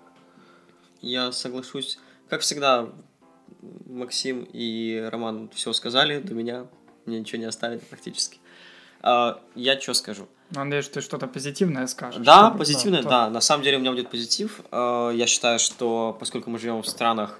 [1.01, 1.97] Я соглашусь.
[2.29, 2.93] Как всегда,
[3.87, 6.67] Максим и Роман все сказали до меня.
[7.07, 8.37] Мне ничего не оставили практически.
[9.01, 10.27] А, Я что скажу?
[10.53, 12.23] Ну, Надеюсь, ты что-то позитивное скажешь.
[12.25, 13.29] Да, чтобы- позитивно, то- да.
[13.29, 14.61] На самом деле у меня будет позитив.
[14.71, 17.39] Э, Я считаю, что поскольку мы живем в странах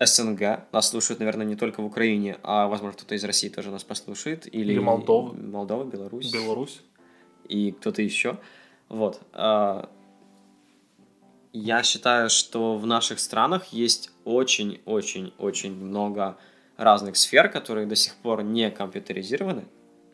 [0.00, 3.84] СНГ, нас слушают, наверное, не только в Украине, а, возможно, кто-то из России тоже нас
[3.84, 4.46] послушает.
[4.54, 5.34] Или, Или Молдовы.
[5.40, 6.30] Молдова, Беларусь.
[6.32, 6.80] Беларусь.
[7.48, 8.38] и кто-то еще.
[8.88, 9.20] Вот.
[9.32, 9.88] а,
[11.52, 16.36] Я считаю, что в наших странах есть очень-очень-очень много
[16.76, 19.64] разных сфер, которые до сих пор не компьютеризированы,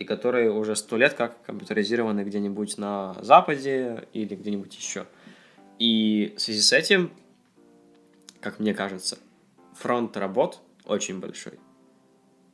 [0.03, 5.07] и которые уже сто лет как компьютеризированы где-нибудь на Западе или где-нибудь еще.
[5.79, 7.13] И в связи с этим,
[8.41, 9.19] как мне кажется,
[9.75, 11.53] фронт работ очень большой.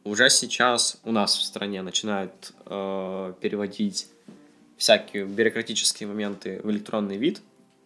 [0.04, 4.08] Уже сейчас у нас в стране начинают э, переводить
[4.76, 7.40] всякие бюрократические моменты в электронный вид,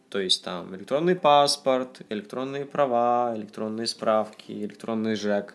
[0.09, 5.55] то есть там электронный паспорт, электронные права, электронные справки, электронный ЖЭК.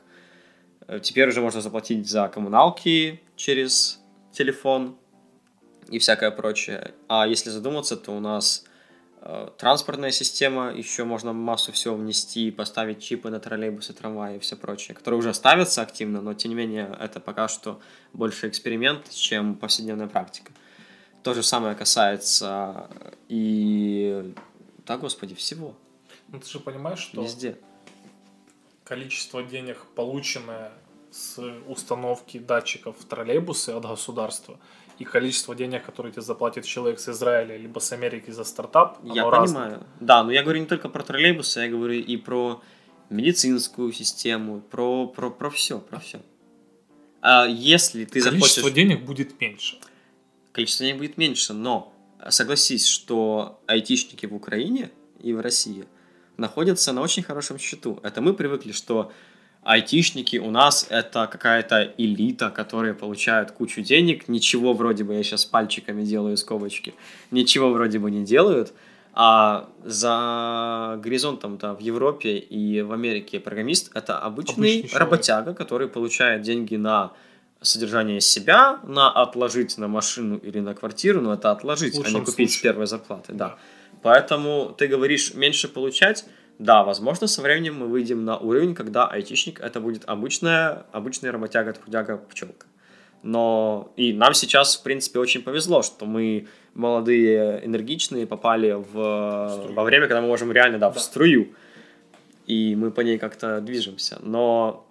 [0.87, 4.01] Э, Теперь уже можно заплатить за коммуналки через
[4.33, 4.97] телефон
[5.89, 6.93] и всякое прочее.
[7.07, 8.65] А если задуматься, то у нас
[9.21, 14.57] э, транспортная система, еще можно массу всего внести, поставить чипы на троллейбусы, трамваи и все
[14.57, 17.79] прочее, которые уже ставятся активно, но тем не менее это пока что
[18.11, 20.51] больше эксперимент, чем повседневная практика.
[21.23, 22.89] То же самое касается
[23.29, 24.33] и...
[24.85, 25.75] Да, господи, всего.
[26.29, 27.21] Ну, ты же понимаешь, что...
[27.23, 27.57] Везде.
[28.83, 30.71] количество денег, полученное
[31.11, 34.59] с установки датчиков в троллейбусы от государства,
[34.99, 39.23] и количество денег, которые тебе заплатит человек с Израиля либо с Америки за стартап, Я
[39.23, 39.31] оно понимаю.
[39.31, 39.79] разное.
[39.99, 42.61] Да, но я говорю не только про троллейбусы, я говорю и про
[43.09, 46.19] медицинскую систему, про, про, про все, про все.
[47.21, 48.75] А если ты Количество захочешь...
[48.75, 49.77] денег будет меньше.
[50.51, 51.93] количество денег будет меньше, но
[52.29, 54.89] согласись, что айтишники в Украине
[55.21, 55.85] и в России
[56.37, 57.99] находятся на очень хорошем счету.
[58.03, 59.11] Это мы привыкли, что
[59.67, 65.45] айтишники у нас это какая-то элита, которые получают кучу денег, ничего вроде бы, я сейчас
[65.45, 66.93] пальчиками делаю скобочки,
[67.31, 68.73] ничего вроде бы не делают,
[69.13, 74.99] а за горизонтом-то в Европе и в Америке программист это обычный, Обычный человек.
[74.99, 77.11] работяга, который получает деньги на
[77.61, 82.53] содержание себя, на отложить на машину или на квартиру, но это отложить, а не купить
[82.53, 83.57] с первой зарплаты, да.
[84.01, 86.25] Поэтому ты говоришь меньше получать,
[86.59, 91.73] да, возможно, со временем мы выйдем на уровень, когда айтишник это будет обычная, обычная работяга,
[91.73, 92.65] трудяга, пчелка.
[93.23, 99.73] Но и нам сейчас, в принципе, очень повезло, что мы молодые, энергичные, попали в, струю.
[99.73, 100.99] во время, когда мы можем реально, да, в Да.
[100.99, 101.53] струю.
[102.45, 104.17] И мы по ней как-то движемся.
[104.21, 104.87] Но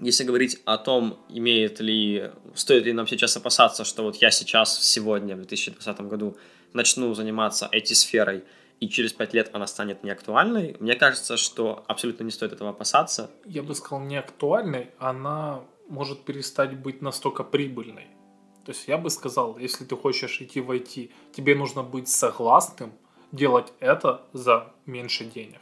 [0.00, 4.82] если говорить о том, имеет ли, стоит ли нам сейчас опасаться, что вот я сейчас,
[4.84, 6.36] сегодня, в 2020 году,
[6.72, 8.42] начну заниматься IT-сферой,
[8.80, 13.30] и через пять лет она станет неактуальной, мне кажется, что абсолютно не стоит этого опасаться.
[13.44, 18.06] Я бы сказал, не актуальной, она может перестать быть настолько прибыльной.
[18.64, 22.92] То есть я бы сказал, если ты хочешь идти в IT, тебе нужно быть согласным
[23.32, 25.60] делать это за меньше денег,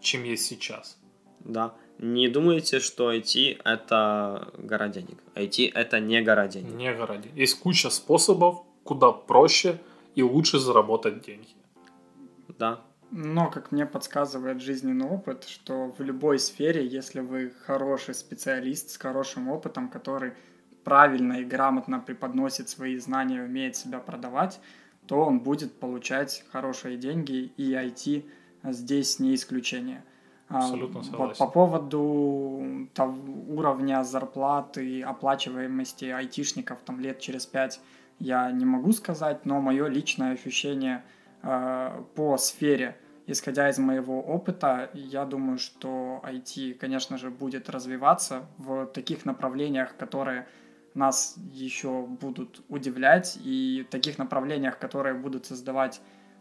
[0.00, 0.98] чем есть сейчас.
[1.40, 1.74] Да.
[1.98, 5.18] Не думайте, что IT— это гора денег.
[5.34, 6.72] IT— это не гора денег.
[6.72, 7.30] Не городе.
[7.34, 9.78] Есть куча способов, куда проще
[10.14, 11.48] и лучше заработать деньги.
[12.60, 12.80] Да.
[13.10, 18.96] Но, как мне подсказывает жизненный опыт, что в любой сфере, если вы хороший специалист с
[18.96, 20.34] хорошим опытом, который
[20.84, 24.60] правильно и грамотно преподносит свои знания, умеет себя продавать,
[25.06, 28.24] то он будет получать хорошие деньги, и IT
[28.64, 30.04] здесь не исключение.
[30.48, 31.28] А, Абсолютно согласен.
[31.28, 33.16] Вот по поводу того,
[33.48, 37.80] уровня зарплаты и оплачиваемости айтишников там лет через пять
[38.18, 41.02] я не могу сказать, но мое личное ощущение
[41.42, 42.96] по сфере,
[43.26, 49.96] исходя из моего опыта, я думаю, что IT, конечно же, будет развиваться в таких направлениях,
[49.96, 50.46] которые
[50.94, 56.00] нас еще будут удивлять, и таких направлениях, которые будут создавать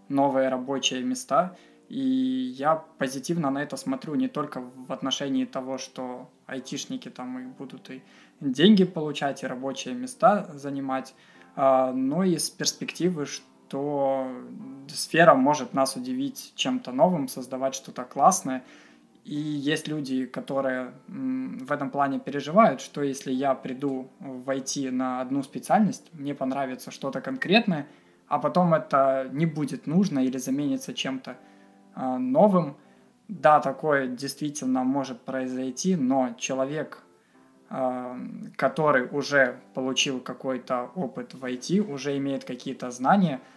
[0.09, 1.55] новые рабочие места.
[1.87, 7.45] И я позитивно на это смотрю не только в отношении того, что айтишники там и
[7.45, 8.03] будут и
[8.39, 11.15] деньги получать, и рабочие места занимать,
[11.55, 18.63] а, но и с перспективы, что сфера может нас удивить чем-то новым, создавать что-то классное,
[19.25, 25.43] и есть люди, которые в этом плане переживают, что если я приду войти на одну
[25.43, 27.87] специальность, мне понравится что-то конкретное,
[28.27, 31.37] а потом это не будет нужно или заменится чем-то
[31.95, 32.75] э, новым.
[33.27, 37.03] Да, такое действительно может произойти, но человек,
[37.69, 38.15] э,
[38.55, 43.41] который уже получил какой-то опыт в IT, уже имеет какие-то знания–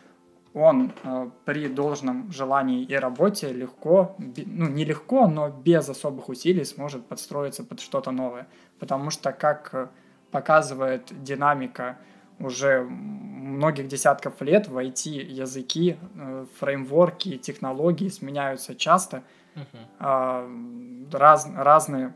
[0.54, 6.64] он э, при должном желании и работе легко, ну не легко, но без особых усилий
[6.64, 8.46] сможет подстроиться под что-то новое.
[8.78, 9.88] Потому что, как э,
[10.30, 11.98] показывает динамика
[12.38, 19.22] уже многих десятков лет, в IT языки, э, фреймворки, технологии сменяются часто.
[19.54, 21.08] Uh-huh.
[21.12, 22.14] Раз, разные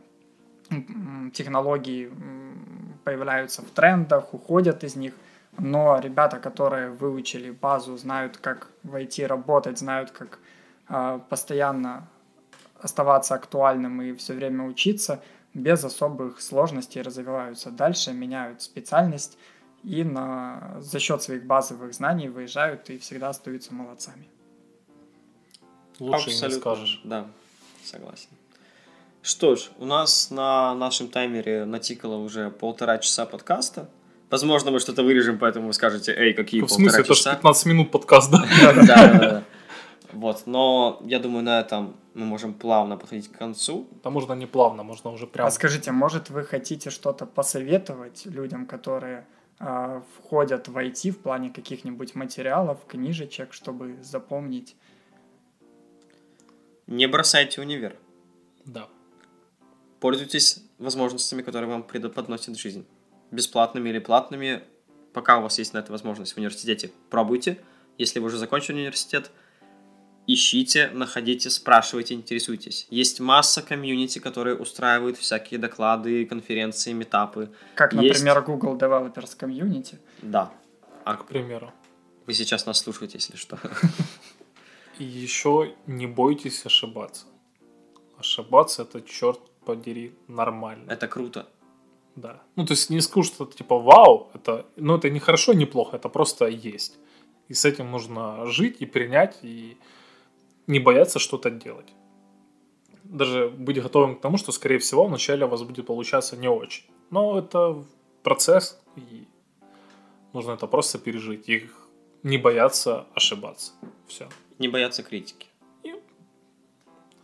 [1.34, 2.10] технологии
[3.04, 5.12] появляются в трендах, уходят из них
[5.58, 10.38] но ребята, которые выучили базу, знают, как войти работать, знают, как
[10.88, 12.08] э, постоянно
[12.80, 15.22] оставаться актуальным и все время учиться,
[15.54, 19.38] без особых сложностей развиваются дальше, меняют специальность
[19.82, 24.28] и на, за счет своих базовых знаний выезжают и всегда остаются молодцами.
[25.98, 26.46] Лучше Абсолютно.
[26.46, 27.00] не скажешь.
[27.04, 27.26] Да,
[27.84, 28.28] согласен.
[29.22, 33.88] Что ж, у нас на нашем таймере натикало уже полтора часа подкаста.
[34.30, 37.90] Возможно, мы что-то вырежем, поэтому вы скажете, эй, какие В смысле, это же 15 минут
[37.90, 38.44] подкаст, да?
[38.60, 39.42] Да, да, да.
[40.12, 43.86] Вот, но я думаю, на этом мы можем плавно подходить к концу.
[44.02, 45.48] Да можно не плавно, можно уже прямо.
[45.48, 49.26] А скажите, может вы хотите что-то посоветовать людям, которые
[49.60, 54.74] э, входят в IT в плане каких-нибудь материалов, книжечек, чтобы запомнить?
[56.86, 57.96] Не бросайте универ.
[58.64, 58.88] Да.
[60.00, 62.86] Пользуйтесь возможностями, которые вам преподносит жизнь
[63.36, 64.62] бесплатными или платными,
[65.12, 67.58] пока у вас есть на это возможность в университете, пробуйте.
[67.98, 69.30] Если вы уже закончили университет,
[70.26, 72.86] ищите, находите, спрашивайте, интересуйтесь.
[72.90, 77.50] Есть масса комьюнити, которые устраивают всякие доклады, конференции, метапы.
[77.74, 78.46] Как, например, есть...
[78.46, 79.98] Google Developers Community.
[80.22, 80.52] Да.
[81.04, 81.72] А, к примеру.
[82.26, 83.58] Вы сейчас нас слушаете, если что.
[84.98, 87.26] И еще не бойтесь ошибаться.
[88.18, 90.90] Ошибаться это, черт подери, нормально.
[90.90, 91.46] Это круто.
[92.16, 92.42] Да.
[92.56, 95.96] Ну, то есть не скажу, что типа вау, это, ну, это не хорошо, не плохо,
[95.96, 96.98] это просто есть.
[97.48, 99.76] И с этим нужно жить и принять, и
[100.66, 101.92] не бояться что-то делать.
[103.04, 106.84] Даже быть готовым к тому, что, скорее всего, вначале у вас будет получаться не очень.
[107.10, 107.84] Но это
[108.22, 109.28] процесс, и
[110.32, 111.48] нужно это просто пережить.
[111.48, 111.68] И
[112.22, 113.72] не бояться ошибаться.
[114.08, 114.28] Все.
[114.58, 115.48] Не бояться критики.
[115.84, 115.94] И,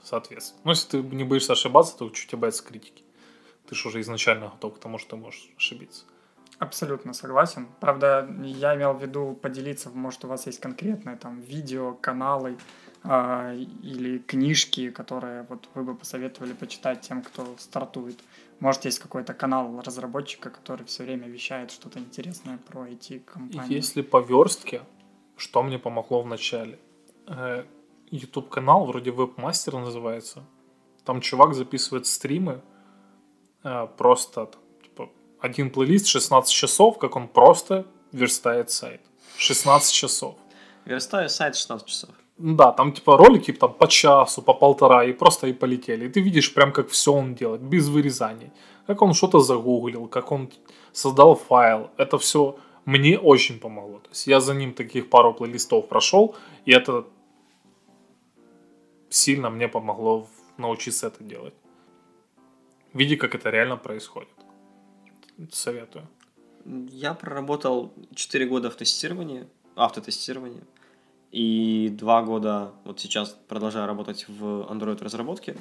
[0.03, 0.61] соответственно.
[0.65, 3.02] Ну, если ты не боишься ошибаться, то чуть тебя бояться критики
[3.69, 6.05] ты же уже изначально готов к тому, что ты можешь ошибиться.
[6.59, 7.67] Абсолютно согласен.
[7.81, 12.57] Правда, я имел в виду поделиться, может, у вас есть конкретные там видео, каналы
[13.03, 18.21] э, или книжки, которые вот вы бы посоветовали почитать тем, кто стартует.
[18.61, 23.69] Может, есть какой-то канал разработчика, который все время вещает что-то интересное про IT-компанию.
[23.69, 24.83] Если по верстке,
[25.37, 26.79] что мне помогло в начале?
[27.27, 27.65] Э,
[28.13, 30.45] YouTube-канал, вроде Webmaster называется.
[31.05, 32.61] Там чувак записывает стримы,
[33.97, 34.51] просто
[34.83, 35.09] типа,
[35.41, 39.01] один плейлист 16 часов, как он просто верстает сайт.
[39.37, 40.37] 16 часов.
[40.85, 42.11] Верстаю сайт 16 часов.
[42.39, 46.07] Да, там типа ролики там по часу, по полтора, и просто и полетели.
[46.07, 48.51] И ты видишь прям, как все он делает, без вырезаний.
[48.87, 50.51] Как он что-то загуглил, как он
[50.93, 51.91] создал файл.
[51.97, 53.99] Это все мне очень помогло.
[53.99, 56.35] То есть я за ним таких пару плейлистов прошел,
[56.65, 57.05] и это
[59.09, 60.27] сильно мне помогло
[60.57, 61.55] научиться это делать.
[62.95, 64.29] Види, как это реально происходит.
[65.51, 66.09] Советую.
[66.91, 69.47] Я проработал 4 года в тестировании,
[69.77, 70.63] автотестировании.
[71.33, 75.57] И два года, вот сейчас продолжаю работать в Android-разработке.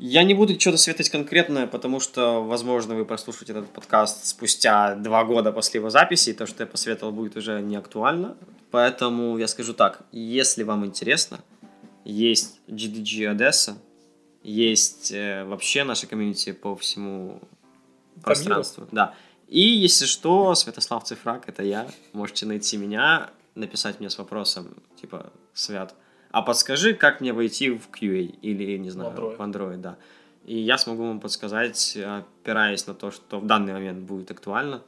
[0.00, 5.24] Я не буду что-то светить конкретное, потому что, возможно, вы прослушаете этот подкаст спустя два
[5.24, 8.36] года после его записи, и то, что я посоветовал, будет уже не актуально.
[8.70, 11.40] Поэтому я скажу так, если вам интересно,
[12.04, 13.78] есть GDG Одесса,
[14.42, 17.40] есть э, вообще наша комьюнити по всему
[18.22, 18.86] пространству.
[18.92, 19.14] Да.
[19.48, 21.88] И если что, Святослав Цифрак, это я.
[22.12, 25.94] Можете найти меня, написать мне с вопросом, типа, Свят,
[26.30, 29.36] а подскажи, как мне войти в QA или, не знаю, Android.
[29.36, 29.96] в Android, да.
[30.44, 34.82] И я смогу вам подсказать, опираясь на то, что в данный момент будет актуально.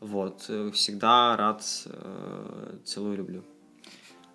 [0.00, 3.44] Вот, э, всегда рад, э, целую, люблю.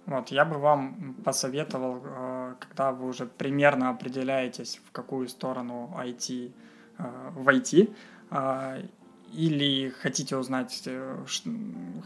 [0.09, 6.51] Вот, я бы вам посоветовал, э, когда вы уже примерно определяетесь, в какую сторону IT
[6.97, 7.03] э,
[7.35, 7.93] войти,
[8.31, 8.81] э,
[9.31, 10.89] или хотите узнать,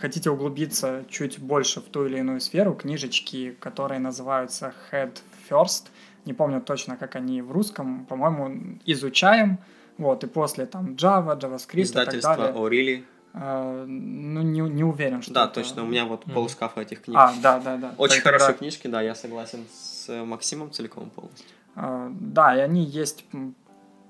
[0.02, 5.88] хотите углубиться чуть больше в ту или иную сферу, книжечки, которые называются Head First,
[6.26, 9.60] не помню точно, как они в русском, по-моему, изучаем,
[9.98, 12.54] вот, и после там Java, JavaScript и так Издательство далее.
[12.54, 13.04] O'Reilly.
[13.34, 16.36] Э, ну, не, не уверен, что Да, это- точно, у меня вот Мгм.
[16.36, 17.18] полшкафа этих книг.
[17.20, 17.94] А, да, да, да.
[17.98, 21.48] Очень Тогда- хорошие книжки, да, я согласен с Максимом целиком полностью.
[21.76, 23.26] А, Да, и они есть,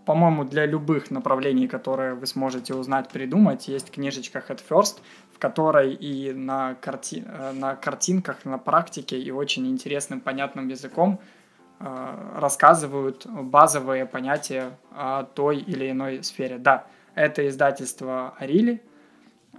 [0.05, 3.69] по-моему, для любых направлений, которые вы сможете узнать, придумать.
[3.69, 4.99] Есть книжечка Head First,
[5.33, 7.23] в которой и на, карти...
[7.25, 11.19] э, на картинках, на практике и очень интересным, понятным языком
[11.79, 11.85] э,
[12.39, 16.57] рассказывают базовые понятия о той или иной сфере.
[16.57, 16.85] Да,
[17.15, 18.81] это издательство Арили,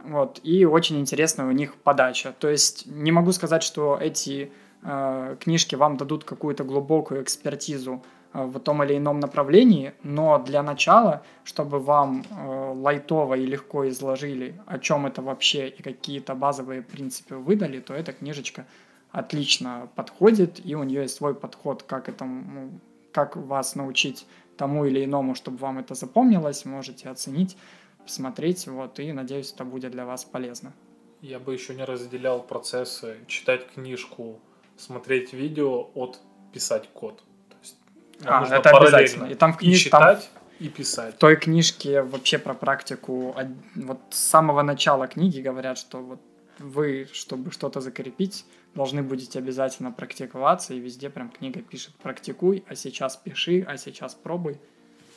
[0.05, 2.35] вот, и очень интересная у них подача.
[2.39, 4.52] То есть не могу сказать, что эти
[4.82, 8.02] э, книжки вам дадут какую-то глубокую экспертизу
[8.32, 13.89] э, в том или ином направлении, но для начала, чтобы вам э, лайтово и легко
[13.89, 18.66] изложили, о чем это вообще и какие-то базовые принципы выдали, то эта книжечка
[19.10, 22.70] отлично подходит, и у нее есть свой подход, как это, ну,
[23.12, 24.26] как вас научить
[24.56, 27.56] тому или иному, чтобы вам это запомнилось, можете оценить,
[28.05, 30.72] посмотреть, вот, и надеюсь, это будет для вас полезно.
[31.20, 34.40] Я бы еще не разделял процессы читать книжку,
[34.76, 36.20] смотреть видео от
[36.52, 37.22] писать код.
[37.48, 37.76] То есть
[38.24, 39.26] А, нужно это обязательно.
[39.26, 41.14] И там в и книж- там читать, и писать.
[41.14, 43.35] В той книжке вообще про практику,
[43.74, 46.20] вот с самого начала книги говорят, что вот
[46.59, 48.44] вы, чтобы что-то закрепить,
[48.74, 54.14] должны будете обязательно практиковаться, и везде прям книга пишет «практикуй», а сейчас пиши, а сейчас
[54.14, 54.60] пробуй.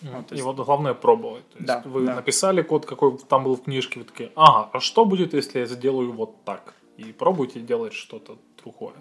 [0.01, 1.47] То и вот главное пробовать.
[1.49, 2.15] То есть Да, вы да.
[2.15, 5.65] написали код, какой там был в книжке, вы такие, ага, а что будет, если я
[5.65, 6.75] сделаю вот так?
[6.97, 8.95] И пробуйте делать что-то другое.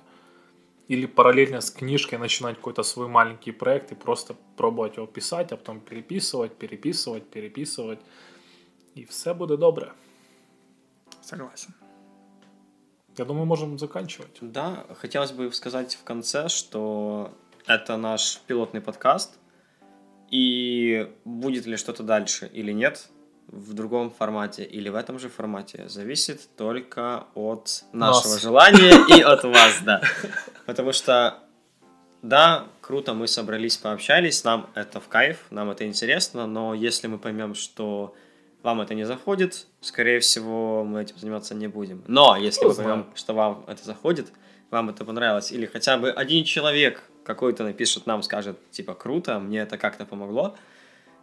[0.89, 5.57] Или параллельно с книжкой начинать какой-то свой маленький проект и просто пробовать его писать, а
[5.57, 7.99] потом переписывать, переписывать, переписывать.
[8.95, 9.93] И все будет добре.
[11.23, 11.75] Согласен.
[13.19, 14.39] Я думаю, можем заканчивать.
[14.41, 17.31] Да, хотелось бы сказать в конце, что
[17.67, 19.39] это наш пилотный подкаст,
[20.31, 23.09] и будет ли что-то дальше или нет
[23.49, 28.43] в другом формате или в этом же формате, зависит только от нашего Нас.
[28.43, 30.03] желания и от вас, да.
[30.67, 31.39] Потому что,
[32.23, 37.19] да, круто, мы собрались, пообщались, нам это в кайф, нам это интересно, но если мы
[37.19, 38.15] поймем, что
[38.63, 42.03] вам это не заходит, скорее всего, мы этим заниматься не будем.
[42.09, 44.33] Но если Кто мы поймем, что вам это заходит,
[44.71, 49.59] вам это понравилось, или хотя бы один человек какой-то напишет нам, скажет, типа, круто, мне
[49.61, 50.57] это как-то помогло,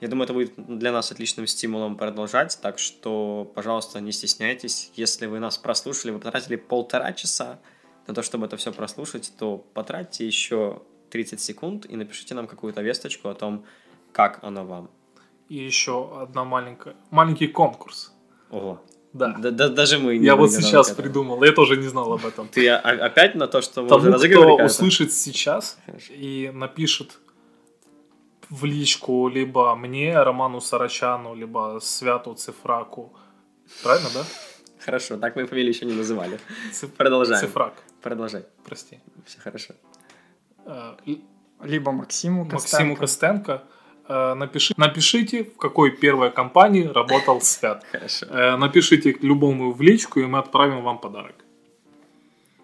[0.02, 4.92] я думаю, это будет для нас отличным стимулом продолжать, так что, пожалуйста, не стесняйтесь.
[4.96, 7.60] Если вы нас прослушали, вы потратили полтора часа
[8.06, 12.82] на то, чтобы это все прослушать, то потратьте еще 30 секунд и напишите нам какую-то
[12.82, 13.66] весточку о том,
[14.12, 14.90] как оно вам.
[15.48, 18.12] И еще одна маленькая, маленький конкурс.
[18.50, 18.82] Ого.
[19.14, 19.36] Да.
[19.38, 21.04] Да- да- даже мы не Я вот сейчас к этому.
[21.08, 22.48] придумал, я тоже не знал об этом.
[22.48, 26.14] Ты опять на то, что мы уже Тому, разыгрывали кто услышит сейчас Хорошо.
[26.14, 27.20] и напишет
[28.50, 33.14] в личку либо мне, Роману Сарачану, либо Святу Цифраку.
[33.84, 34.24] Правильно, да?
[34.80, 36.40] Хорошо, так мы фамилию еще не называли.
[36.74, 37.40] Циф- Продолжаем.
[37.48, 38.44] Цифрак, Продолжай.
[38.66, 39.00] прости.
[39.26, 39.74] Все хорошо.
[40.66, 40.96] Э,
[41.64, 43.64] Либо Максиму Максиму Костенко.
[44.08, 47.84] Э, напиши- напишите, в какой первой компании работал Свят.
[47.92, 48.26] Хорошо.
[48.26, 51.36] Э, Напишите к любому в личку, и мы отправим вам подарок.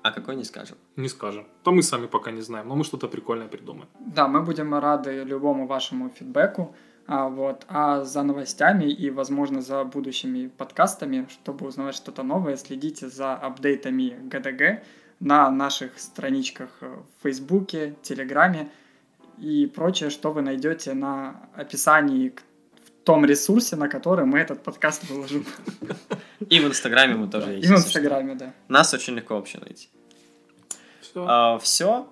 [0.01, 0.77] А какой не скажем?
[0.95, 1.45] Не скажем.
[1.63, 3.87] То мы сами пока не знаем, но мы что-то прикольное придумаем.
[3.99, 6.73] Да, мы будем рады любому вашему фидбэку.
[7.11, 7.65] А, вот.
[7.69, 14.15] а за новостями и, возможно, за будущими подкастами, чтобы узнавать что-то новое, следите за апдейтами
[14.29, 14.83] ГДГ
[15.19, 18.69] на наших страничках в Фейсбуке, Телеграме
[19.39, 22.43] и прочее, что вы найдете на описании к
[23.03, 25.45] том ресурсе, на который мы этот подкаст выложим.
[26.49, 27.65] И в Инстаграме мы тоже есть.
[27.65, 28.53] И в Инстаграме, да.
[28.67, 29.89] Нас очень легко вообще найти.
[31.01, 31.25] Все.
[31.27, 32.07] А, Все.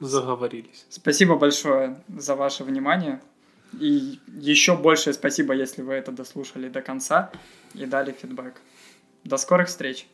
[0.00, 0.86] Заговорились.
[0.88, 3.20] Спасибо большое за ваше внимание.
[3.78, 7.30] И еще большее спасибо, если вы это дослушали до конца
[7.74, 8.60] и дали фидбэк.
[9.24, 10.08] До скорых встреч.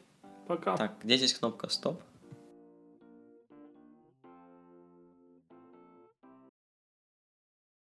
[0.47, 0.77] Пока.
[0.77, 2.01] Так, где здесь кнопка стоп?